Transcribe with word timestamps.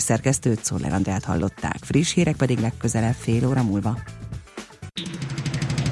szerkesztőt 0.00 0.64
Szoller 0.64 0.92
Andrát 0.92 1.24
hallották. 1.24 1.76
Friss 1.80 2.14
hírek 2.14 2.36
pedig 2.36 2.58
legközelebb 2.58 3.14
fél 3.14 3.48
óra 3.48 3.62
múlva. 3.62 3.98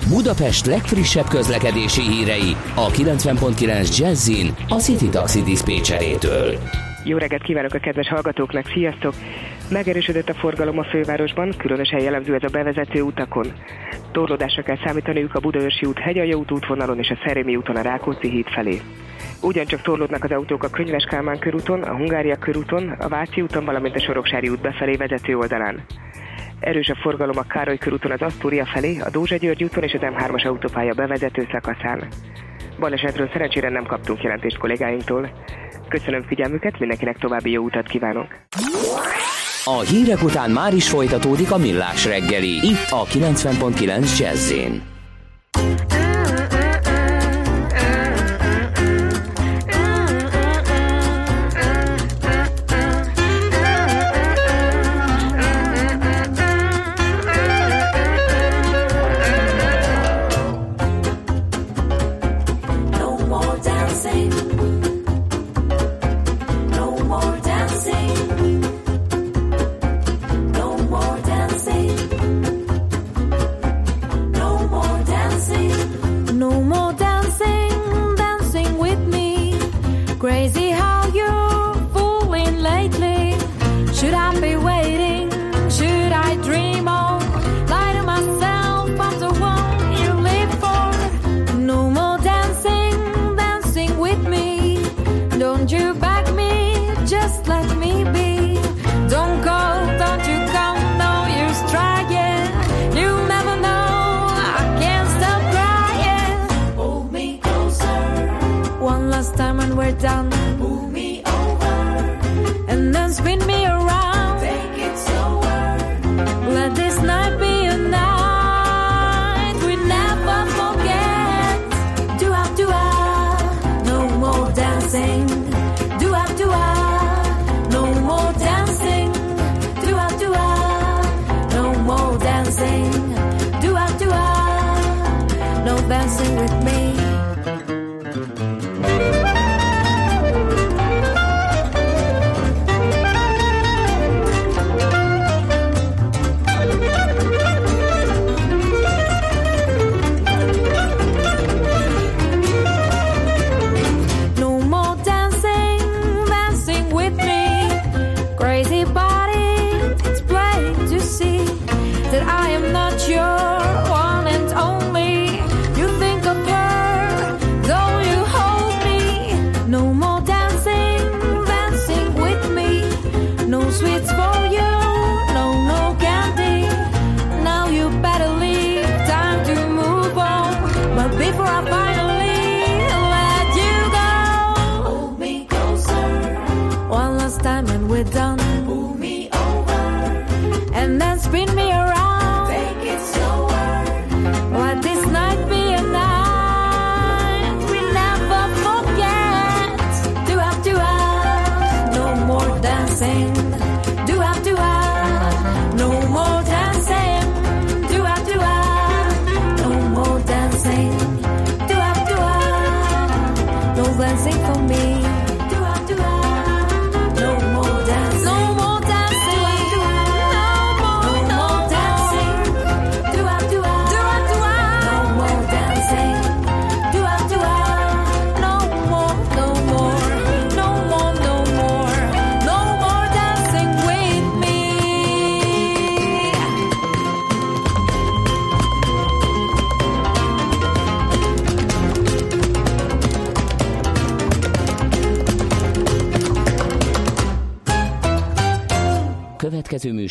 Budapest 0.08 0.67
legfrissebb 0.67 1.29
közlekedési 1.29 2.03
hírei 2.03 2.56
a 2.75 2.90
90.9 2.90 3.98
Jazzin 3.98 4.54
a 4.69 4.75
City 4.75 5.09
Taxi 5.09 5.43
Dispécsejétől. 5.43 6.59
Jó 7.04 7.17
reggelt 7.17 7.43
kívánok 7.43 7.75
a 7.75 7.79
kedves 7.79 8.09
hallgatóknak, 8.09 8.67
sziasztok! 8.75 9.14
Megerősödött 9.74 10.29
a 10.29 10.34
forgalom 10.34 10.79
a 10.79 10.84
fővárosban, 10.84 11.54
különösen 11.59 12.00
jellemző 12.00 12.34
ez 12.34 12.43
a 12.43 12.48
bevezető 12.52 13.00
utakon. 13.00 13.52
Torlódásra 14.12 14.62
kell 14.62 14.79
számítaniuk 14.84 15.34
a 15.34 15.40
Budaörsi 15.40 15.86
út, 15.86 15.98
Hegyalja 15.98 16.36
út 16.36 16.50
útvonalon 16.50 16.98
és 16.98 17.11
a 17.11 17.18
Szerémi 17.25 17.57
úton 17.57 17.76
a 17.76 17.80
Rákóczi 17.80 18.30
híd 18.30 18.46
felé. 18.46 18.80
Ugyancsak 19.43 19.82
torlódnak 19.82 20.25
az 20.25 20.30
autók 20.30 20.62
a 20.62 20.68
Könyves 20.68 21.04
Kálmán 21.04 21.39
körúton, 21.39 21.82
a 21.82 21.96
Hungária 21.96 22.36
körúton, 22.36 22.89
a 22.89 23.08
Váci 23.08 23.40
úton, 23.40 23.64
valamint 23.64 23.95
a 23.95 24.00
Soroksári 24.00 24.48
út 24.48 24.61
befelé 24.61 24.96
vezető 24.96 25.36
oldalán. 25.36 25.84
Erős 26.61 26.88
a 26.88 26.99
forgalom 27.02 27.38
a 27.38 27.46
Károly 27.46 27.79
körúton 27.79 28.11
az 28.11 28.22
Asztória 28.22 28.66
felé, 28.66 28.99
a 29.00 29.11
Dózsa 29.11 29.36
György 29.36 29.64
úton 29.64 29.82
és 29.82 29.93
az 29.93 30.00
M3-as 30.02 30.46
autópálya 30.46 30.94
bevezető 30.94 31.46
szakaszán. 31.52 32.08
Balesetről 32.78 33.28
szerencsére 33.33 33.69
nem 33.69 33.84
kaptunk 33.84 34.22
jelentést 34.22 34.58
kollégáinktól. 34.58 35.30
Köszönöm 35.88 36.22
figyelmüket, 36.22 36.78
mindenkinek 36.78 37.19
további 37.19 37.50
jó 37.50 37.62
utat 37.62 37.86
kívánok! 37.86 38.27
A 39.67 39.81
hírek 39.81 40.23
után 40.23 40.50
már 40.50 40.75
is 40.75 40.89
folytatódik 40.89 41.50
a 41.50 41.56
millás 41.56 42.05
reggeli, 42.05 42.67
itt 42.67 42.91
a 42.91 43.05
90.9 43.05 44.19
jazz 44.19 44.53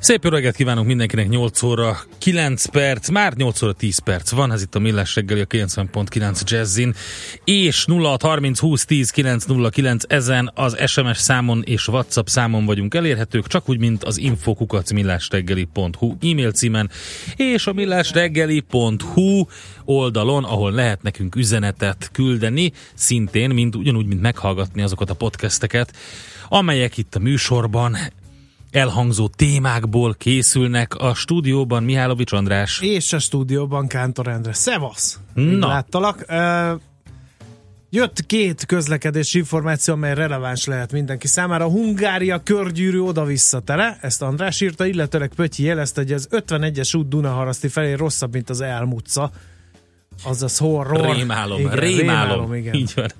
Szép 0.00 0.24
öreget 0.24 0.56
kívánunk 0.56 0.86
mindenkinek 0.86 1.28
8 1.28 1.62
óra 1.62 1.98
9 2.18 2.66
perc, 2.66 3.08
már 3.08 3.32
8 3.32 3.62
óra 3.62 3.72
10 3.72 3.98
perc 3.98 4.30
van, 4.30 4.52
ez 4.52 4.62
itt 4.62 4.74
a 4.74 4.78
Millás 4.78 5.14
reggeli 5.14 5.40
a 5.40 5.46
90.9 5.46 6.40
Jazzin, 6.44 6.94
és 7.44 7.84
0630 7.88 8.58
20 8.58 8.84
10 8.84 9.10
909 9.10 10.04
ezen 10.08 10.50
az 10.54 10.76
SMS 10.86 11.18
számon 11.18 11.62
és 11.64 11.88
WhatsApp 11.88 12.26
számon 12.26 12.64
vagyunk 12.64 12.94
elérhetők, 12.94 13.46
csak 13.46 13.68
úgy, 13.68 13.78
mint 13.78 14.04
az 14.04 14.18
infokukacmillásreggeli.hu 14.18 16.16
e-mail 16.20 16.52
címen, 16.52 16.90
és 17.36 17.66
a 17.66 17.72
millásreggeli.hu 17.72 19.44
oldalon, 19.84 20.44
ahol 20.44 20.72
lehet 20.72 21.02
nekünk 21.02 21.36
üzenetet 21.36 22.10
küldeni, 22.12 22.72
szintén, 22.94 23.50
mint, 23.50 23.74
ugyanúgy, 23.74 24.06
mint 24.06 24.20
meghallgatni 24.20 24.82
azokat 24.82 25.10
a 25.10 25.14
podcasteket, 25.14 25.96
amelyek 26.48 26.96
itt 26.96 27.14
a 27.14 27.18
műsorban 27.18 27.96
elhangzó 28.70 29.28
témákból 29.28 30.14
készülnek 30.14 30.94
a 30.94 31.14
stúdióban 31.14 31.82
Mihálovics 31.82 32.32
András. 32.32 32.80
És 32.80 33.12
a 33.12 33.18
stúdióban 33.18 33.86
Kántor 33.86 34.28
Endre. 34.28 34.52
Szevasz! 34.52 35.20
Na. 35.34 35.66
Láttalak. 35.66 36.24
Uh, 36.28 36.80
jött 37.90 38.26
két 38.26 38.66
közlekedési 38.66 39.38
információ, 39.38 39.94
amely 39.94 40.14
releváns 40.14 40.64
lehet 40.64 40.92
mindenki 40.92 41.26
számára. 41.26 41.64
A 41.64 41.68
Hungária 41.68 42.42
körgyűrű 42.42 42.98
oda-vissza 42.98 43.60
tele, 43.60 43.98
ezt 44.00 44.22
András 44.22 44.60
írta, 44.60 44.86
illetőleg 44.86 45.32
Pötyi 45.36 45.62
jelezte, 45.62 46.00
hogy 46.00 46.12
az 46.12 46.28
51-es 46.30 46.96
út 46.96 47.08
Dunaharaszti 47.08 47.68
felé 47.68 47.92
rosszabb, 47.92 48.32
mint 48.32 48.50
az 48.50 48.60
Elm 48.60 48.92
utca. 48.92 49.30
Azaz 50.24 50.58
horror. 50.58 51.14
Rémálom, 51.14 51.60
igen, 51.60 51.72
rémálom. 51.72 51.98
rémálom 51.98 52.54
igen. 52.54 52.74
Így 52.74 52.92
van. 52.94 53.10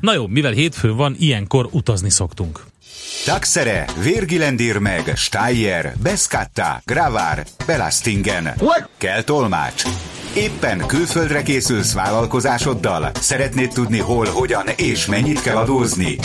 Na 0.00 0.14
jó, 0.14 0.26
mivel 0.26 0.52
hétfőn 0.52 0.96
van, 0.96 1.14
ilyenkor 1.18 1.68
utazni 1.72 2.10
szoktunk. 2.10 2.64
Taxere, 3.24 3.84
Virgilendir 4.02 4.78
meg, 4.78 5.12
Steyer, 5.16 5.92
Beskatta, 6.02 6.82
Gravár, 6.84 7.44
Belastingen. 7.66 8.54
Kell 8.98 9.22
tolmács. 9.22 9.82
Éppen 10.34 10.86
külföldre 10.86 11.42
készülsz 11.42 11.92
vállalkozásoddal? 11.92 13.10
Szeretnéd 13.20 13.72
tudni 13.72 13.98
hol, 13.98 14.26
hogyan 14.26 14.66
és 14.76 15.06
mennyit 15.06 15.42
kell 15.42 15.56
adózni? 15.56 16.18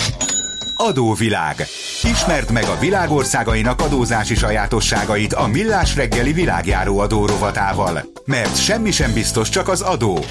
Adóvilág. 0.78 1.66
Ismerd 2.04 2.52
meg 2.52 2.64
a 2.64 2.80
világországainak 2.80 3.82
adózási 3.82 4.36
sajátosságait 4.36 5.34
a 5.34 5.48
Millás 5.48 5.96
reggeli 5.96 6.34
világjáró 6.34 7.00
adó 7.00 7.26
rovatával. 7.26 8.04
Mert 8.26 8.64
semmi 8.64 8.92
sem 8.92 9.14
biztos, 9.14 9.50
csak 9.50 9.68
az 9.68 9.82
adó. 9.82 10.24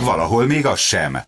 Valahol 0.00 0.46
még 0.46 0.66
az 0.66 0.78
sem. 0.80 1.22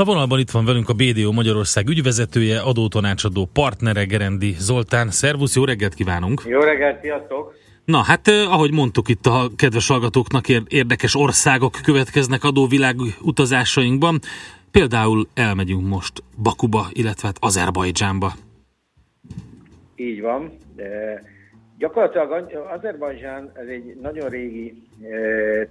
A 0.00 0.04
vonalban 0.04 0.38
itt 0.38 0.50
van 0.50 0.64
velünk 0.64 0.88
a 0.88 0.92
BDO 0.92 1.32
Magyarország 1.32 1.88
ügyvezetője, 1.88 2.60
adótanácsadó 2.60 3.48
partnere 3.52 4.04
Gerendi 4.04 4.54
Zoltán. 4.58 5.10
Szervusz, 5.10 5.56
jó 5.56 5.64
reggelt 5.64 5.94
kívánunk! 5.94 6.42
Jó 6.46 6.60
reggelt, 6.60 7.00
sziasztok! 7.00 7.54
Na 7.84 8.02
hát, 8.02 8.28
ahogy 8.28 8.72
mondtuk 8.72 9.08
itt 9.08 9.26
a 9.26 9.48
kedves 9.56 9.88
hallgatóknak, 9.88 10.48
ér- 10.48 10.62
érdekes 10.68 11.14
országok 11.16 11.72
következnek 11.84 12.44
adóvilág 12.44 12.96
utazásainkban. 13.22 14.18
Például 14.70 15.28
elmegyünk 15.34 15.88
most 15.88 16.22
Bakuba, 16.42 16.86
illetve 16.92 17.26
hát 17.26 17.36
Azerbajdzsánba. 17.40 18.32
Így 19.96 20.20
van. 20.20 20.52
De 20.76 21.22
gyakorlatilag 21.78 22.50
Azerbajdzsán 22.76 23.50
ez 23.54 23.66
egy 23.66 23.96
nagyon 24.02 24.28
régi 24.28 24.82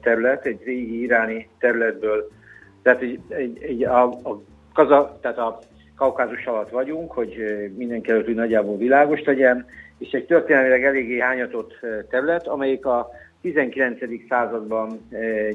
terület, 0.02 0.46
egy 0.46 0.60
régi 0.64 1.02
iráni 1.02 1.48
területből, 1.60 2.38
tehát 2.82 3.02
egy, 3.02 3.20
egy, 3.28 3.58
egy 3.62 3.84
a, 3.84 4.04
a, 4.04 4.42
kaza, 4.74 5.18
tehát 5.22 5.38
a 5.38 5.60
kaukázus 5.96 6.46
alatt 6.46 6.70
vagyunk, 6.70 7.12
hogy 7.12 7.36
mindenki 7.78 8.12
előtt 8.12 8.36
nagyjából 8.36 8.78
világos 8.78 9.24
legyen, 9.24 9.66
és 9.98 10.12
egy 10.12 10.26
történelmileg 10.26 10.84
eléggé 10.84 11.20
hányatott 11.20 11.80
terület, 12.10 12.48
amelyik 12.48 12.86
a 12.86 13.10
19. 13.42 14.00
században 14.30 15.08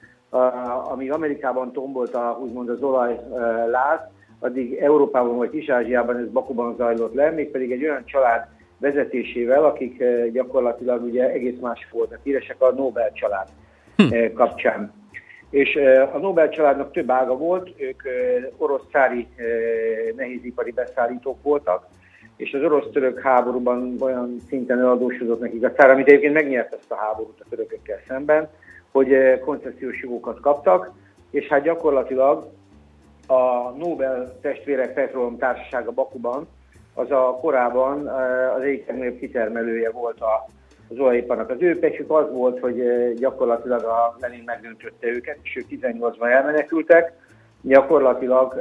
amíg 0.91 1.11
Amerikában 1.11 1.71
tombolt 1.71 2.15
a, 2.15 2.39
úgymond 2.41 2.69
az 2.69 2.81
olajláz, 2.81 3.99
addig 4.43 4.73
Európában 4.73 5.37
vagy 5.37 5.49
Kis-Ázsiában 5.49 6.17
ez 6.17 6.29
Bakuban 6.29 6.75
zajlott 6.75 7.13
le, 7.13 7.29
mégpedig 7.29 7.71
egy 7.71 7.83
olyan 7.83 8.05
család 8.05 8.47
vezetésével, 8.77 9.65
akik 9.65 10.03
gyakorlatilag 10.31 11.03
ugye 11.03 11.29
egész 11.29 11.59
más 11.61 11.87
voltak, 11.91 12.19
híresek 12.23 12.61
a 12.61 12.71
Nobel 12.71 13.11
család 13.11 13.47
hm. 13.97 14.33
kapcsán. 14.33 14.93
És 15.49 15.75
a 16.13 16.17
Nobel 16.17 16.49
családnak 16.49 16.91
több 16.91 17.11
ága 17.11 17.37
volt, 17.37 17.69
ők 17.77 18.01
orosz 18.57 18.83
szári 18.91 19.27
nehézipari 20.15 20.71
beszállítók 20.71 21.43
voltak, 21.43 21.87
és 22.35 22.53
az 22.53 22.63
orosz-török 22.63 23.19
háborúban 23.19 23.95
olyan 23.99 24.37
szinten 24.47 24.79
eladósodott 24.79 25.39
nekik 25.39 25.63
a 25.63 25.71
szár, 25.77 25.89
amit 25.89 26.07
egyébként 26.07 26.33
megnyert 26.33 26.73
ezt 26.73 26.91
a 26.91 26.95
háborút 26.95 27.39
a 27.39 27.45
törökökkel 27.49 27.99
szemben, 28.07 28.49
hogy 28.91 29.39
koncesziós 29.45 30.01
jogokat 30.01 30.39
kaptak, 30.39 30.91
és 31.31 31.47
hát 31.47 31.63
gyakorlatilag 31.63 32.47
a 33.27 33.69
Nobel 33.77 34.39
testvérek 34.41 34.93
Petroleum 34.93 35.37
Társasága 35.37 35.91
Bakuban, 35.91 36.47
az 36.93 37.11
a 37.11 37.37
korában 37.41 38.07
az 38.55 38.61
egyik 38.61 38.87
legnagyobb 38.87 39.17
kitermelője 39.17 39.91
volt 39.91 40.21
a, 40.21 40.45
az 40.89 40.99
olajiparnak. 40.99 41.49
Az 41.49 41.57
ő 41.59 41.79
pecsük 41.79 42.11
az 42.11 42.31
volt, 42.31 42.59
hogy 42.59 42.83
gyakorlatilag 43.13 43.83
a 43.83 44.15
Lenin 44.19 44.43
megdöntötte 44.45 45.07
őket, 45.07 45.37
és 45.41 45.55
ők 45.55 45.81
18-ban 45.81 46.31
elmenekültek. 46.31 47.13
Gyakorlatilag 47.61 48.53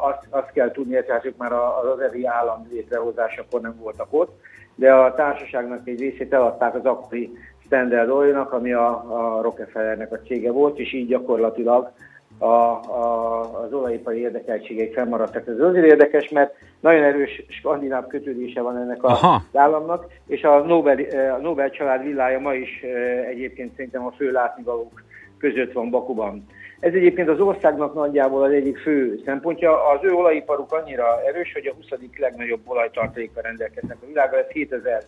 azt, 0.00 0.26
azt 0.30 0.52
kell 0.52 0.70
tudni, 0.70 1.04
tehát 1.04 1.24
ők 1.24 1.36
már 1.36 1.52
az 1.52 1.86
azeri 1.94 2.26
állam 2.26 2.66
létrehozásakor 2.70 3.60
nem 3.60 3.76
voltak 3.80 4.06
ott, 4.10 4.40
de 4.74 4.92
a 4.94 5.14
társaságnak 5.14 5.88
egy 5.88 6.00
részét 6.00 6.32
eladták 6.32 6.74
az 6.74 6.84
akkori 6.84 7.30
Standard 7.64 8.10
Oil-nak, 8.10 8.52
ami 8.52 8.72
a, 8.72 8.88
a 8.88 9.42
Rockefellernek 9.42 10.12
a 10.12 10.20
cége 10.20 10.50
volt, 10.50 10.78
és 10.78 10.92
így 10.92 11.08
gyakorlatilag 11.08 11.92
a, 12.40 12.46
a, 12.46 13.62
az 13.62 13.72
olajipari 13.72 14.20
érdekeltségek 14.20 14.92
fennmaradtak. 14.92 15.46
Ez 15.48 15.60
azért 15.60 15.86
érdekes, 15.86 16.28
mert 16.28 16.54
nagyon 16.80 17.02
erős 17.02 17.42
skandináv 17.48 18.06
kötődése 18.06 18.60
van 18.60 18.76
ennek 18.76 19.02
a 19.02 19.08
Aha. 19.08 19.42
államnak, 19.54 20.06
és 20.26 20.42
a 20.42 20.58
Nobel, 20.58 20.98
a 21.36 21.40
Nobel 21.40 21.70
család 21.70 22.02
villája 22.02 22.38
ma 22.38 22.54
is 22.54 22.84
egyébként 23.28 23.74
szerintem 23.76 24.06
a 24.06 24.10
fő 24.10 24.30
látnivalók 24.30 25.02
között 25.38 25.72
van 25.72 25.90
Bakuban. 25.90 26.46
Ez 26.80 26.92
egyébként 26.94 27.28
az 27.28 27.40
országnak 27.40 27.94
nagyjából 27.94 28.42
az 28.42 28.52
egyik 28.52 28.78
fő 28.78 29.20
szempontja. 29.24 29.88
Az 29.88 29.98
ő 30.02 30.12
olajiparuk 30.12 30.72
annyira 30.72 31.22
erős, 31.26 31.52
hogy 31.52 31.66
a 31.66 31.74
20. 31.74 31.86
legnagyobb 32.16 32.60
olajtartalékkal 32.64 33.42
rendelkeznek 33.42 33.96
a 34.02 34.06
világon, 34.06 34.38
ez 34.38 34.46
7000 34.48 35.02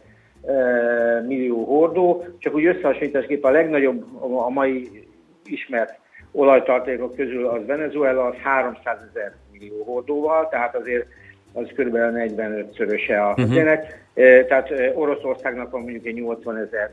millió 1.26 1.64
hordó, 1.64 2.24
csak 2.38 2.54
úgy 2.54 2.64
összehasonlításképpen 2.64 3.50
a 3.50 3.54
legnagyobb 3.54 4.04
a 4.20 4.48
mai 4.48 5.06
ismert 5.44 6.00
olajtartalékok 6.32 7.16
közül 7.16 7.46
az 7.46 7.66
Venezuela, 7.66 8.24
az 8.24 8.34
300 8.42 8.96
ezer 9.10 9.34
millió 9.52 9.82
hordóval, 9.84 10.48
tehát 10.48 10.76
azért 10.76 11.06
az 11.52 11.66
kb. 11.76 11.96
45-szöröse 11.96 13.28
a 13.28 13.28
uh-huh. 13.28 13.56
ennek. 13.56 14.00
Tehát 14.48 14.72
Oroszországnak 14.94 15.70
van 15.70 15.80
mondjuk 15.80 16.06
egy 16.06 16.14
80 16.14 16.56
ezer 16.56 16.90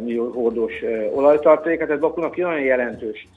millió 0.00 0.30
hordós 0.30 0.72
olajtartalék, 1.14 1.78
tehát 1.78 2.00
Bakunak 2.00 2.36
nagyon 2.36 2.60
jelentős, 2.60 3.28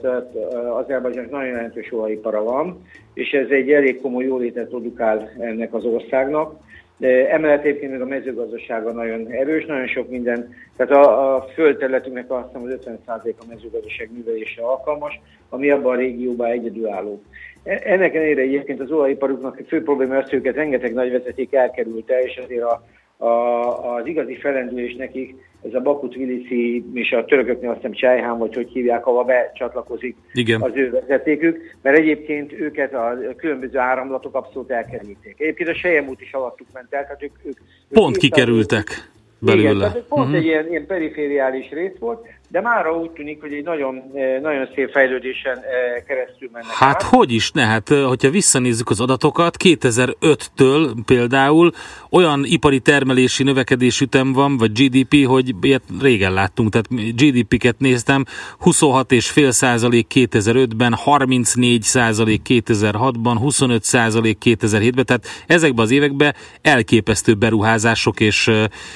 tehát 0.00 0.34
Azerbajdzsánnak 0.72 1.30
nagyon 1.30 1.46
jelentős 1.46 1.92
olajipara 1.92 2.42
van, 2.42 2.86
és 3.14 3.30
ez 3.30 3.48
egy 3.48 3.72
elég 3.72 4.00
komoly 4.00 4.24
jólétet 4.24 4.68
produkál 4.68 5.30
ennek 5.38 5.74
az 5.74 5.84
országnak. 5.84 6.60
Emellett 7.00 7.64
egyébként 7.64 7.92
még 7.92 8.00
a 8.00 8.06
mezőgazdasága 8.06 8.92
nagyon 8.92 9.26
erős, 9.26 9.64
nagyon 9.66 9.86
sok 9.86 10.10
minden, 10.10 10.54
tehát 10.76 10.92
a, 10.92 11.34
a 11.36 11.42
földterületünknek 11.54 12.30
azt 12.30 12.46
hiszem 12.46 12.62
az 12.62 13.00
50% 13.24 13.34
a 13.38 13.44
mezőgazdaság 13.48 14.10
művelése 14.12 14.62
alkalmas, 14.62 15.20
ami 15.48 15.70
abban 15.70 15.94
a 15.94 15.98
régióban 15.98 16.50
egyedülálló. 16.50 17.22
Ennek 17.62 18.14
ellenére 18.14 18.40
egyébként 18.40 18.80
az 18.80 18.90
olajiparuknak 18.90 19.58
a 19.58 19.64
fő 19.66 19.82
probléma 19.82 20.16
az, 20.16 20.30
hogy 20.30 20.38
őket 20.38 20.54
rengeteg 20.54 20.92
nagy 20.92 21.10
vezeték 21.10 21.52
elkerülte, 21.52 22.22
és 22.22 22.40
azért 22.44 22.62
a, 22.62 22.84
a, 23.20 23.94
az 23.94 24.06
igazi 24.06 24.36
felendülés 24.36 24.94
nekik 24.94 25.34
ez 25.62 25.74
a 25.74 25.80
Bakut 25.80 26.14
Vilisi 26.14 26.84
és 26.92 27.12
a 27.12 27.24
törököknél 27.24 27.68
azt 27.68 27.76
hiszem 27.76 27.92
Csejhán, 27.92 28.38
vagy 28.38 28.54
hogy 28.54 28.68
hívják, 28.68 29.06
ahol 29.06 29.24
becsatlakozik 29.24 30.16
Igen. 30.32 30.60
az 30.60 30.70
ő 30.74 30.90
vezetékük, 30.90 31.76
mert 31.82 31.98
egyébként 31.98 32.52
őket 32.52 32.94
a 32.94 33.18
különböző 33.36 33.78
áramlatok 33.78 34.34
abszolút 34.34 34.70
elkerülték. 34.70 35.34
Egyébként 35.40 35.68
a 35.68 35.74
Sejem 35.74 36.08
út 36.08 36.20
is 36.20 36.32
alattuk 36.32 36.66
ment 36.72 36.92
el, 36.94 37.02
tehát 37.02 37.22
ők, 37.22 37.32
ők, 37.44 37.58
ők 37.88 37.98
Pont 37.98 38.16
kikerültek 38.16 39.10
belőle. 39.38 39.68
Igen, 39.68 39.78
tehát 39.78 40.04
pont 40.08 40.22
uh-huh. 40.22 40.36
egy 40.36 40.44
ilyen, 40.44 40.68
ilyen 40.68 40.86
perifériális 40.86 41.70
rész 41.70 41.98
volt, 41.98 42.26
de 42.50 42.60
már 42.60 42.88
úgy 42.88 43.10
tűnik, 43.10 43.40
hogy 43.40 43.52
egy 43.52 43.64
nagyon, 43.64 44.02
eh, 44.14 44.40
nagyon 44.40 44.68
szép 44.74 44.90
fejlődésen 44.90 45.56
eh, 45.56 46.02
keresztül 46.06 46.48
mennek. 46.52 46.70
Hát 46.70 46.94
át. 46.94 47.02
hogy 47.02 47.32
is 47.32 47.50
ne? 47.50 47.64
Hát, 47.64 47.90
eh, 47.90 48.04
hogyha 48.06 48.30
visszanézzük 48.30 48.90
az 48.90 49.00
adatokat, 49.00 49.56
2005-től 49.64 50.90
például 51.04 51.70
olyan 52.10 52.44
ipari 52.44 52.80
termelési 52.80 53.42
növekedés 53.42 54.00
ütem 54.00 54.32
van, 54.32 54.56
vagy 54.56 54.72
GDP, 54.72 55.26
hogy 55.26 55.54
ilyet 55.60 55.82
régen 56.00 56.32
láttunk, 56.32 56.70
tehát 56.70 57.14
GDP-ket 57.14 57.78
néztem, 57.78 58.24
26,5 58.60 59.50
százalék 59.50 60.06
2005-ben, 60.14 60.94
34 60.94 61.82
százalék 61.82 62.40
2006-ban, 62.48 63.36
25 63.38 63.82
százalék 63.82 64.38
2007-ben, 64.44 65.04
tehát 65.04 65.26
ezekben 65.46 65.84
az 65.84 65.90
években 65.90 66.34
elképesztő 66.62 67.34
beruházások 67.34 68.20
és 68.20 68.50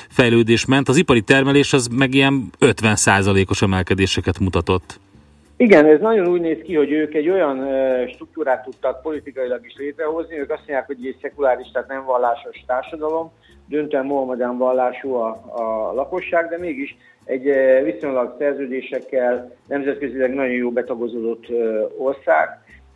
fejlődés 0.08 0.64
ment. 0.64 0.88
Az 0.88 0.96
ipari 0.96 1.20
termelés 1.20 1.72
az 1.72 1.86
meg 1.86 2.14
ilyen 2.14 2.52
50 2.58 2.96
százalék 2.96 3.43
százalékos 3.44 3.62
emelkedéseket 3.62 4.38
mutatott. 4.38 5.00
Igen, 5.56 5.86
ez 5.86 6.00
nagyon 6.00 6.28
úgy 6.28 6.40
néz 6.40 6.58
ki, 6.62 6.74
hogy 6.74 6.92
ők 6.92 7.14
egy 7.14 7.28
olyan 7.28 7.66
struktúrát 8.08 8.64
tudtak 8.64 9.02
politikailag 9.02 9.66
is 9.66 9.74
létrehozni, 9.76 10.38
ők 10.38 10.50
azt 10.50 10.58
mondják, 10.58 10.86
hogy 10.86 11.06
egy 11.06 11.18
szekuláris, 11.22 11.70
tehát 11.72 11.88
nem 11.88 12.04
vallásos 12.04 12.64
társadalom, 12.66 13.30
döntően 13.68 14.04
mohamedán 14.04 14.58
vallású 14.58 15.14
a, 15.14 15.28
a 15.48 15.92
lakosság, 15.94 16.48
de 16.48 16.58
mégis 16.58 16.96
egy 17.24 17.42
viszonylag 17.84 18.34
szerződésekkel 18.38 19.52
nemzetközileg 19.68 20.34
nagyon 20.34 20.54
jó 20.54 20.70
betagozódott 20.70 21.46
ország, 21.98 22.48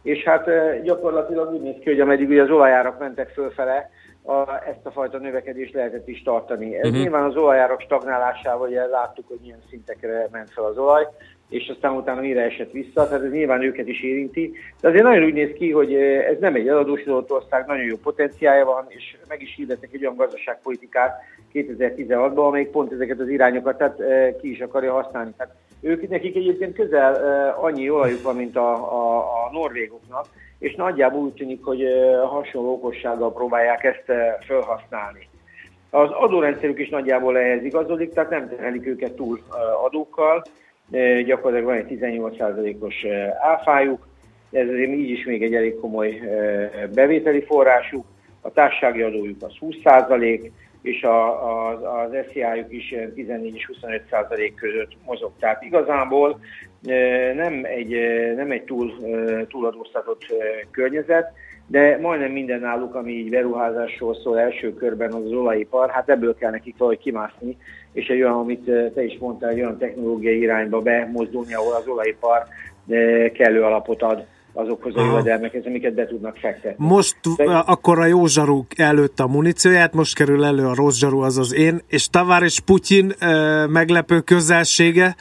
és 0.03 0.23
hát 0.25 0.45
gyakorlatilag 0.83 1.53
úgy 1.55 1.63
néz 1.63 1.77
ki, 1.81 1.91
hogy 1.91 2.01
ameddig 2.01 2.29
ugye 2.29 2.43
az 2.43 2.51
olajárak 2.51 2.99
mentek 2.99 3.29
fölfele, 3.29 3.91
a, 4.29 4.63
ezt 4.69 4.87
a 4.87 4.91
fajta 4.91 5.19
növekedést 5.19 5.75
lehetett 5.75 6.09
is 6.09 6.23
tartani. 6.23 6.77
Ez 6.77 6.87
uh-huh. 6.87 7.01
nyilván 7.01 7.25
az 7.25 7.37
olajárak 7.37 7.81
stagnálásával 7.81 8.69
ugye 8.69 8.87
láttuk, 8.87 9.29
hogy 9.29 9.39
milyen 9.43 9.63
szintekre 9.69 10.29
ment 10.33 10.51
fel 10.51 10.65
az 10.65 10.79
olaj, 10.79 11.07
és 11.49 11.69
aztán 11.69 11.97
utána 11.97 12.21
mire 12.21 12.43
esett 12.43 12.71
vissza, 12.71 13.09
tehát 13.09 13.25
ez 13.25 13.31
nyilván 13.31 13.63
őket 13.63 13.89
is 13.89 14.03
érinti. 14.03 14.53
De 14.81 14.89
azért 14.89 15.03
nagyon 15.03 15.25
úgy 15.25 15.33
néz 15.33 15.53
ki, 15.55 15.71
hogy 15.71 15.95
ez 15.95 16.39
nem 16.41 16.55
egy 16.55 16.69
eladósodott 16.69 17.33
ország, 17.33 17.67
nagyon 17.67 17.85
jó 17.85 17.97
potenciája 17.97 18.65
van, 18.65 18.85
és 18.89 19.17
meg 19.29 19.43
is 19.43 19.55
hirdettek 19.57 19.93
egy 19.93 20.03
olyan 20.03 20.17
gazdaságpolitikát 20.17 21.21
2016-ban, 21.55 22.47
amelyik 22.47 22.69
pont 22.71 22.93
ezeket 22.93 23.21
az 23.21 23.29
irányokat 23.29 23.79
tehát, 23.79 24.01
ki 24.41 24.51
is 24.51 24.61
akarja 24.61 24.93
használni. 24.93 25.31
Tehát 25.37 25.55
ők 25.81 26.09
nekik 26.09 26.37
egyébként 26.37 26.75
közel 26.75 27.15
annyi 27.61 27.91
olajuk 27.91 28.23
van, 28.23 28.37
mint 28.37 28.57
a, 28.57 28.73
a, 28.73 29.17
a 29.19 29.51
norvégoknak, 29.53 30.27
és 30.59 30.75
nagyjából 30.75 31.21
úgy 31.21 31.33
tűnik, 31.33 31.65
hogy 31.65 31.83
hasonló 32.29 32.73
okossággal 32.73 33.33
próbálják 33.33 33.85
ezt 33.85 34.05
felhasználni. 34.47 35.29
Az 35.91 36.11
adórendszerük 36.11 36.79
is 36.79 36.89
nagyjából 36.89 37.39
ehhez 37.39 37.65
igazodik, 37.65 38.13
tehát 38.13 38.31
nem 38.31 38.49
terhelik 38.49 38.87
őket 38.87 39.13
túl 39.13 39.41
adókkal, 39.85 40.43
gyakorlatilag 41.25 41.65
van 41.65 41.77
egy 41.77 41.99
18%-os 42.01 43.07
áfájuk, 43.41 44.09
ez 44.51 44.69
azért 44.69 44.91
így 44.91 45.11
is 45.11 45.25
még 45.25 45.43
egy 45.43 45.55
elég 45.55 45.81
komoly 45.81 46.21
bevételi 46.95 47.45
forrásuk, 47.45 48.05
a 48.41 48.53
társasági 48.53 49.03
adójuk 49.03 49.43
az 49.43 49.53
20%, 49.61 50.51
és 50.89 51.03
a, 51.03 51.69
az, 51.69 51.83
az 51.83 52.17
SZIA-juk 52.31 52.73
is 52.73 52.95
14 53.15 53.55
és 53.55 53.67
25 53.67 54.03
százalék 54.11 54.55
között 54.55 54.97
mozog. 55.05 55.33
Tehát 55.41 55.63
igazából 55.63 56.41
nem 57.35 57.61
egy, 57.65 57.97
nem 58.37 58.51
egy 58.51 58.63
túl, 58.63 58.93
túladóztatott 59.49 60.25
környezet, 60.71 61.33
de 61.67 61.99
majdnem 62.01 62.31
minden 62.31 62.61
náluk, 62.61 62.95
ami 62.95 63.13
így 63.13 63.31
beruházásról 63.31 64.15
szól 64.15 64.39
első 64.39 64.75
körben 64.75 65.13
az, 65.13 65.33
olajipar, 65.33 65.91
hát 65.91 66.09
ebből 66.09 66.35
kell 66.35 66.51
nekik 66.51 66.77
valahogy 66.79 66.99
kimászni, 66.99 67.57
és 67.93 68.07
egy 68.07 68.23
olyan, 68.23 68.39
amit 68.39 68.93
te 68.95 69.05
is 69.05 69.19
mondtál, 69.19 69.51
egy 69.51 69.61
olyan 69.61 69.79
technológiai 69.79 70.41
irányba 70.41 70.81
bemozdulni, 70.81 71.55
ahol 71.55 71.75
az 71.75 71.89
olajipar 71.89 72.47
kellő 73.33 73.63
alapot 73.63 74.03
ad 74.03 74.27
azokhoz 74.59 74.97
a 74.97 75.05
jövedelmekhez, 75.05 75.67
amiket 75.67 75.95
be 75.95 76.07
tudnak 76.07 76.37
fektetni. 76.37 76.87
Most 76.87 77.17
De... 77.37 77.57
akkor 77.57 77.99
a 77.99 78.05
jó 78.05 78.27
zsarú 78.27 78.67
előtt 78.77 79.21
a 79.21 79.27
munícióját, 79.27 79.95
most 79.95 80.15
kerül 80.15 80.45
elő 80.45 80.67
a 80.67 80.75
rossz 80.75 80.99
zsarú, 80.99 81.21
az 81.21 81.39
az 81.39 81.55
én, 81.55 81.81
és 81.89 82.09
Tavár 82.09 82.43
és 82.43 82.61
Putyin 82.61 83.13
meglepő 83.69 84.21
közelsége, 84.21 85.17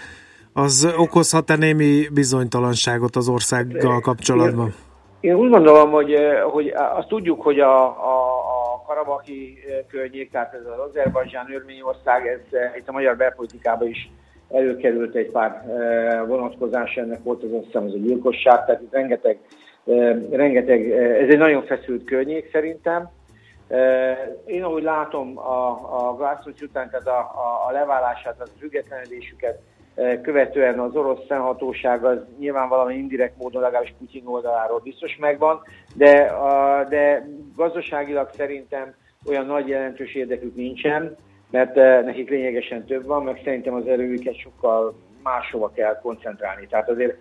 az 0.54 0.94
okozhat-e 0.98 1.56
némi 1.56 2.08
bizonytalanságot 2.14 3.16
az 3.16 3.30
országgal 3.30 4.00
kapcsolatban? 4.00 4.74
Én, 5.20 5.32
én 5.32 5.38
úgy 5.38 5.50
gondolom, 5.50 5.92
hogy, 5.92 6.16
hogy 6.52 6.74
azt 6.96 7.08
tudjuk, 7.08 7.42
hogy 7.42 7.60
a, 7.60 7.84
a, 7.86 8.16
a 8.56 8.84
karabaki 8.88 9.58
környék, 9.90 10.32
tehát 10.32 10.54
ez 10.54 10.66
az 10.66 10.90
Azerbajdzsán, 10.90 11.54
Örményország, 11.54 12.28
ez 12.28 12.60
itt 12.78 12.88
a 12.88 12.92
magyar 12.92 13.18
belpolitikában 13.18 13.88
is 13.88 14.12
előkerült 14.52 15.16
egy 15.16 15.32
pár 15.32 15.64
vonatkozás, 16.28 16.96
ennek 16.96 17.24
volt 17.24 17.44
az 17.44 17.52
azt 17.54 17.66
hiszem 17.66 17.84
az 17.84 17.94
a 17.94 17.98
gyilkosság, 17.98 18.66
tehát 18.66 18.82
itt 18.82 18.94
rengeteg, 18.94 19.40
rengeteg, 20.32 20.92
ez 20.92 21.30
egy 21.30 21.38
nagyon 21.38 21.64
feszült 21.64 22.04
környék 22.04 22.50
szerintem. 22.52 23.10
Én 24.46 24.64
ahogy 24.64 24.84
látom 24.84 25.38
a, 25.38 25.70
a 25.70 26.16
Glassnoots 26.16 26.62
után, 26.62 26.90
tehát 26.90 27.08
a, 27.08 27.20
a, 27.20 27.68
a 27.68 27.72
leválását, 27.72 28.42
a 28.42 28.46
függetlenedésüket, 28.60 29.60
követően 30.22 30.80
az 30.80 30.96
orosz 30.96 31.26
szenhatóság 31.28 32.06
az 32.06 32.18
nyilván 32.40 32.70
valami 32.70 32.96
indirekt 32.96 33.38
módon 33.38 33.62
legalábbis 33.62 33.94
Putyin 34.00 34.26
oldaláról 34.26 34.80
biztos 34.80 35.18
megvan, 35.20 35.62
de, 35.96 36.20
a, 36.22 36.84
de 36.90 37.28
gazdaságilag 37.56 38.30
szerintem 38.34 38.94
olyan 39.28 39.46
nagy 39.46 39.68
jelentős 39.68 40.16
érdekük 40.16 40.56
nincsen, 40.56 41.16
mert 41.52 41.76
nekik 42.06 42.30
lényegesen 42.30 42.86
több 42.86 43.06
van, 43.06 43.24
meg 43.24 43.42
szerintem 43.44 43.74
az 43.74 43.88
erőüket 43.88 44.40
sokkal 44.40 44.96
máshova 45.24 45.72
kell 45.72 46.00
koncentrálni. 46.02 46.68
Tehát 46.68 46.90
azért 46.90 47.18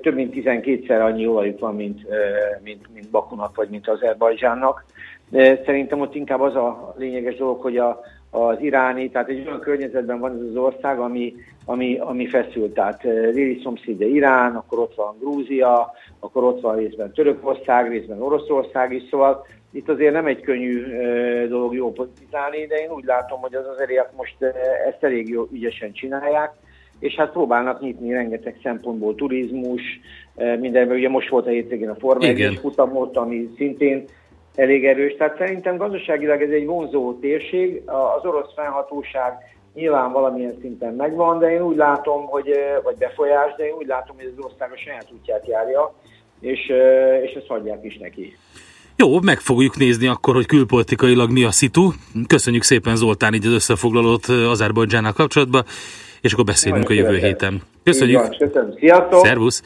több 0.00 0.14
mint 0.14 0.34
12-szer 0.34 1.04
annyi 1.04 1.26
olajuk 1.26 1.58
van, 1.58 1.74
mint, 1.74 2.06
mint, 2.62 2.86
mint 2.94 3.10
Bakunak, 3.10 3.56
vagy 3.56 3.68
mint 3.68 3.88
Azerbajdzsánnak. 3.88 4.84
Szerintem 5.64 6.00
ott 6.00 6.14
inkább 6.14 6.40
az 6.40 6.54
a 6.54 6.94
lényeges 6.98 7.36
dolog, 7.36 7.60
hogy 7.60 7.76
a, 7.76 8.00
az 8.30 8.60
iráni, 8.60 9.10
tehát 9.10 9.28
egy 9.28 9.46
olyan 9.46 9.60
környezetben 9.60 10.18
van 10.18 10.32
ez 10.32 10.48
az 10.48 10.56
ország, 10.56 10.98
ami, 10.98 11.34
ami, 11.64 11.98
ami 11.98 12.26
feszült. 12.26 12.74
Tehát 12.74 13.02
déli 13.32 13.60
szomszédja 13.62 14.06
Irán, 14.06 14.56
akkor 14.56 14.78
ott 14.78 14.94
van 14.94 15.16
Grúzia, 15.20 15.92
akkor 16.20 16.44
ott 16.44 16.60
van 16.60 16.76
részben 16.76 17.12
Törökország, 17.12 17.88
részben 17.90 18.22
Oroszország 18.22 18.92
is, 18.92 19.02
szóval 19.10 19.46
itt 19.72 19.88
azért 19.88 20.12
nem 20.12 20.26
egy 20.26 20.40
könnyű 20.40 20.84
dolog 21.48 21.74
jó 21.74 21.92
politizálni, 21.92 22.66
de 22.66 22.76
én 22.76 22.90
úgy 22.90 23.04
látom, 23.04 23.40
hogy 23.40 23.54
az 23.54 23.66
azeriek 23.66 24.10
most 24.16 24.36
ezt 24.88 25.04
elég 25.04 25.28
jó, 25.28 25.46
ügyesen 25.52 25.92
csinálják, 25.92 26.52
és 26.98 27.14
hát 27.14 27.32
próbálnak 27.32 27.80
nyitni 27.80 28.12
rengeteg 28.12 28.58
szempontból 28.62 29.14
turizmus, 29.14 29.82
mindenben, 30.34 30.96
ugye 30.96 31.08
most 31.08 31.28
volt 31.28 31.46
a 31.46 31.50
hétvégén 31.50 31.88
a 31.88 31.94
Forma 31.94 32.26
1 32.26 32.58
futamot, 32.60 33.16
ami 33.16 33.48
szintén 33.56 34.04
elég 34.54 34.86
erős. 34.86 35.14
Tehát 35.16 35.36
szerintem 35.38 35.76
gazdaságilag 35.76 36.42
ez 36.42 36.50
egy 36.50 36.66
vonzó 36.66 37.14
térség, 37.14 37.82
az 37.86 38.24
orosz 38.24 38.54
fennhatóság 38.54 39.32
nyilván 39.74 40.12
valamilyen 40.12 40.56
szinten 40.60 40.94
megvan, 40.94 41.38
de 41.38 41.52
én 41.52 41.62
úgy 41.62 41.76
látom, 41.76 42.26
hogy, 42.26 42.50
vagy 42.82 42.96
befolyás, 42.96 43.54
de 43.56 43.66
én 43.66 43.74
úgy 43.78 43.86
látom, 43.86 44.16
hogy 44.16 44.32
az 44.36 44.44
ország 44.44 44.72
a 44.72 44.76
saját 44.76 45.06
útját 45.12 45.46
járja, 45.46 45.94
és, 46.40 46.72
és 47.22 47.32
ezt 47.32 47.46
hagyják 47.46 47.84
is 47.84 47.98
neki. 47.98 48.36
Jó, 49.00 49.20
meg 49.20 49.40
fogjuk 49.40 49.76
nézni 49.76 50.06
akkor, 50.06 50.34
hogy 50.34 50.46
külpolitikailag 50.46 51.30
mi 51.30 51.44
a 51.44 51.50
szitu. 51.50 51.92
Köszönjük 52.26 52.62
szépen 52.62 52.96
Zoltán 52.96 53.34
így 53.34 53.46
az 53.46 53.52
összefoglalót 53.52 54.26
Azerbajdzsánnal 54.26 55.12
kapcsolatban, 55.12 55.64
és 56.20 56.32
akkor 56.32 56.44
beszélünk 56.44 56.88
Nagyon 56.88 57.04
a 57.04 57.06
jövő 57.06 57.26
héten. 57.26 57.62
Köszönjük. 57.84 58.36
Szervusz. 59.10 59.62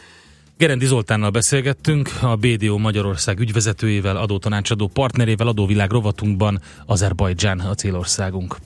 Gerendi 0.59 0.87
Zoltánnal 0.87 1.31
beszélgettünk, 1.31 2.11
a 2.23 2.37
BDO 2.37 2.79
Magyarország 2.79 3.39
ügyvezetőjével, 3.39 4.17
adótanácsadó 4.17 4.91
partnerével, 4.93 5.47
adóvilág 5.47 5.91
rovatunkban 5.91 6.61
Azerbajdzsán 6.87 7.59
a 7.59 7.75
célországunk. 7.75 8.57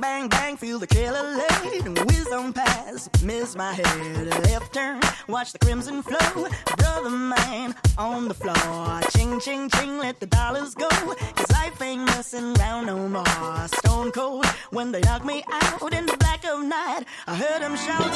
Bang, 0.00 0.28
bang, 0.28 0.56
feel 0.56 0.78
the 0.78 0.86
killer 0.86 1.42
and 1.84 1.98
whiz 1.98 2.26
on 2.32 2.52
past. 2.52 3.22
Miss 3.22 3.54
my 3.54 3.72
head, 3.72 4.26
left 4.44 4.72
turn, 4.72 5.00
watch 5.28 5.52
the 5.52 5.58
crimson 5.58 6.02
flow. 6.02 6.48
Brother 6.78 7.10
man 7.10 7.74
on 7.98 8.28
the 8.28 8.34
floor, 8.34 9.00
ching 9.10 9.40
Ching, 9.40 9.70
ching, 9.70 9.98
let 9.98 10.20
the 10.20 10.26
dollars 10.26 10.74
go. 10.74 10.88
Cause 10.88 11.50
life 11.52 11.80
ain't 11.80 12.04
messing 12.06 12.56
around 12.58 12.86
no 12.86 13.08
more. 13.08 13.68
Stone 13.68 14.12
cold 14.12 14.44
when 14.70 14.92
they 14.92 15.00
knock 15.00 15.24
me 15.24 15.42
out 15.50 15.92
in 15.94 16.04
the 16.06 16.16
black 16.18 16.44
of 16.44 16.62
night. 16.62 17.04
I 17.26 17.34
heard 17.34 17.62
them 17.62 17.76
shouting. 17.76 18.10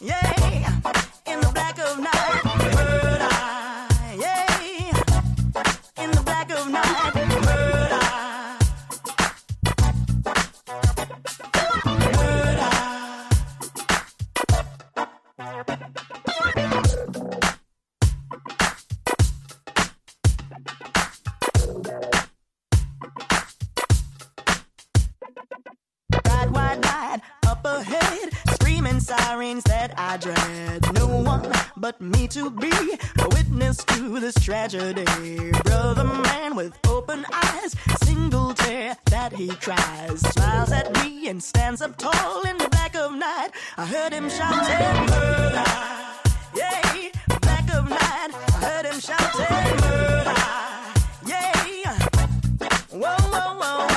Yeah, 0.00 0.45
that 29.54 29.94
I 29.96 30.16
dread. 30.16 30.92
No 30.94 31.06
one 31.06 31.50
but 31.76 32.00
me 32.00 32.26
to 32.28 32.50
be 32.50 32.70
a 33.18 33.28
witness 33.28 33.76
to 33.84 34.18
this 34.18 34.34
tragedy. 34.34 35.04
Brother 35.64 36.04
man 36.04 36.56
with 36.56 36.76
open 36.88 37.24
eyes, 37.32 37.76
single 38.02 38.54
tear 38.54 38.96
that 39.06 39.32
he 39.32 39.48
cries, 39.48 40.20
smiles 40.32 40.72
at 40.72 40.92
me 41.00 41.28
and 41.28 41.40
stands 41.42 41.80
up 41.80 41.96
tall 41.96 42.42
in 42.42 42.58
the 42.58 42.68
black 42.70 42.96
of 42.96 43.12
night. 43.12 43.50
I 43.76 43.86
heard 43.86 44.12
him 44.12 44.28
shouting 44.28 45.06
murder, 45.10 45.64
yeah, 46.56 47.10
black 47.42 47.72
of 47.72 47.88
night. 47.88 48.30
I 48.32 48.58
heard 48.66 48.86
him 48.86 49.00
shouting 49.00 49.80
murder. 49.80 50.06
Whoa, 52.96 53.14
whoa, 53.32 53.58
whoa, 53.60 53.86
whoa, 53.86 53.95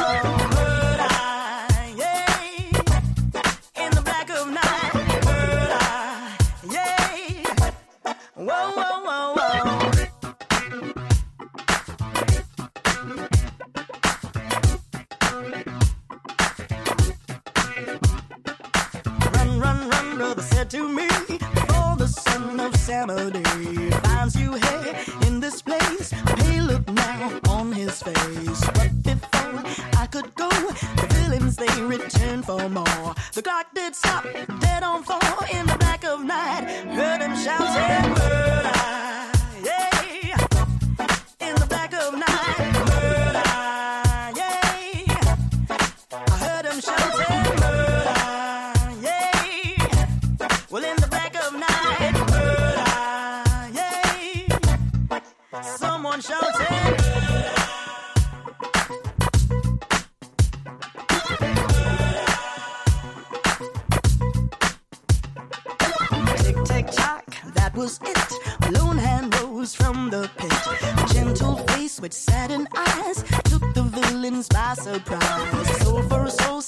Samadhi 22.99 23.91
finds 24.03 24.35
you 24.35 24.55
here 24.55 24.95
in 25.25 25.39
this 25.39 25.61
place. 25.61 26.11
Hey, 26.11 26.59
look 26.59 26.85
now 26.89 27.39
on 27.47 27.71
his 27.71 28.03
face. 28.03 28.61
But 28.73 28.91
before 29.03 29.63
I 29.97 30.05
could 30.11 30.35
go, 30.35 30.49
the 30.49 31.07
villains 31.11 31.55
they 31.55 31.81
returned 31.81 32.43
for 32.43 32.67
more. 32.67 33.15
The 33.33 33.41
clock 33.41 33.67
did 33.73 33.95
stop, 33.95 34.25
dead 34.59 34.83
on 34.83 35.03
four 35.03 35.47
in 35.49 35.68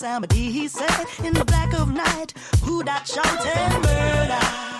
a 0.03 0.34
he 0.34 0.67
said, 0.67 1.05
in 1.24 1.34
the 1.34 1.46
black 1.46 1.74
of 1.79 1.93
night. 1.93 2.34
Who 2.63 2.84
that 2.84 3.08
shouted? 3.08 3.84
Murder. 3.84 4.70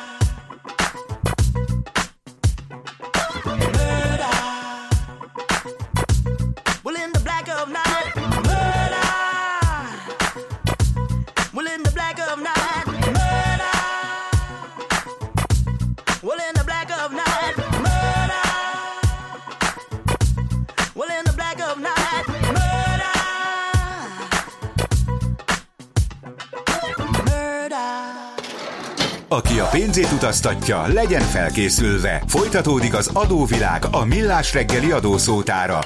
Utaztatja, 30.22 30.88
legyen 30.88 31.22
felkészülve. 31.22 32.22
Folytatódik 32.28 32.94
az 32.94 33.10
adóvilág 33.14 33.84
a 33.92 34.06
millás 34.06 34.54
reggeli 34.54 34.92
adószótára. 34.92 35.80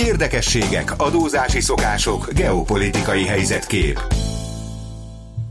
Érdekességek, 0.00 0.92
adózási 0.96 1.60
szokások, 1.60 2.32
geopolitikai 2.32 3.26
helyzetkép. 3.26 4.00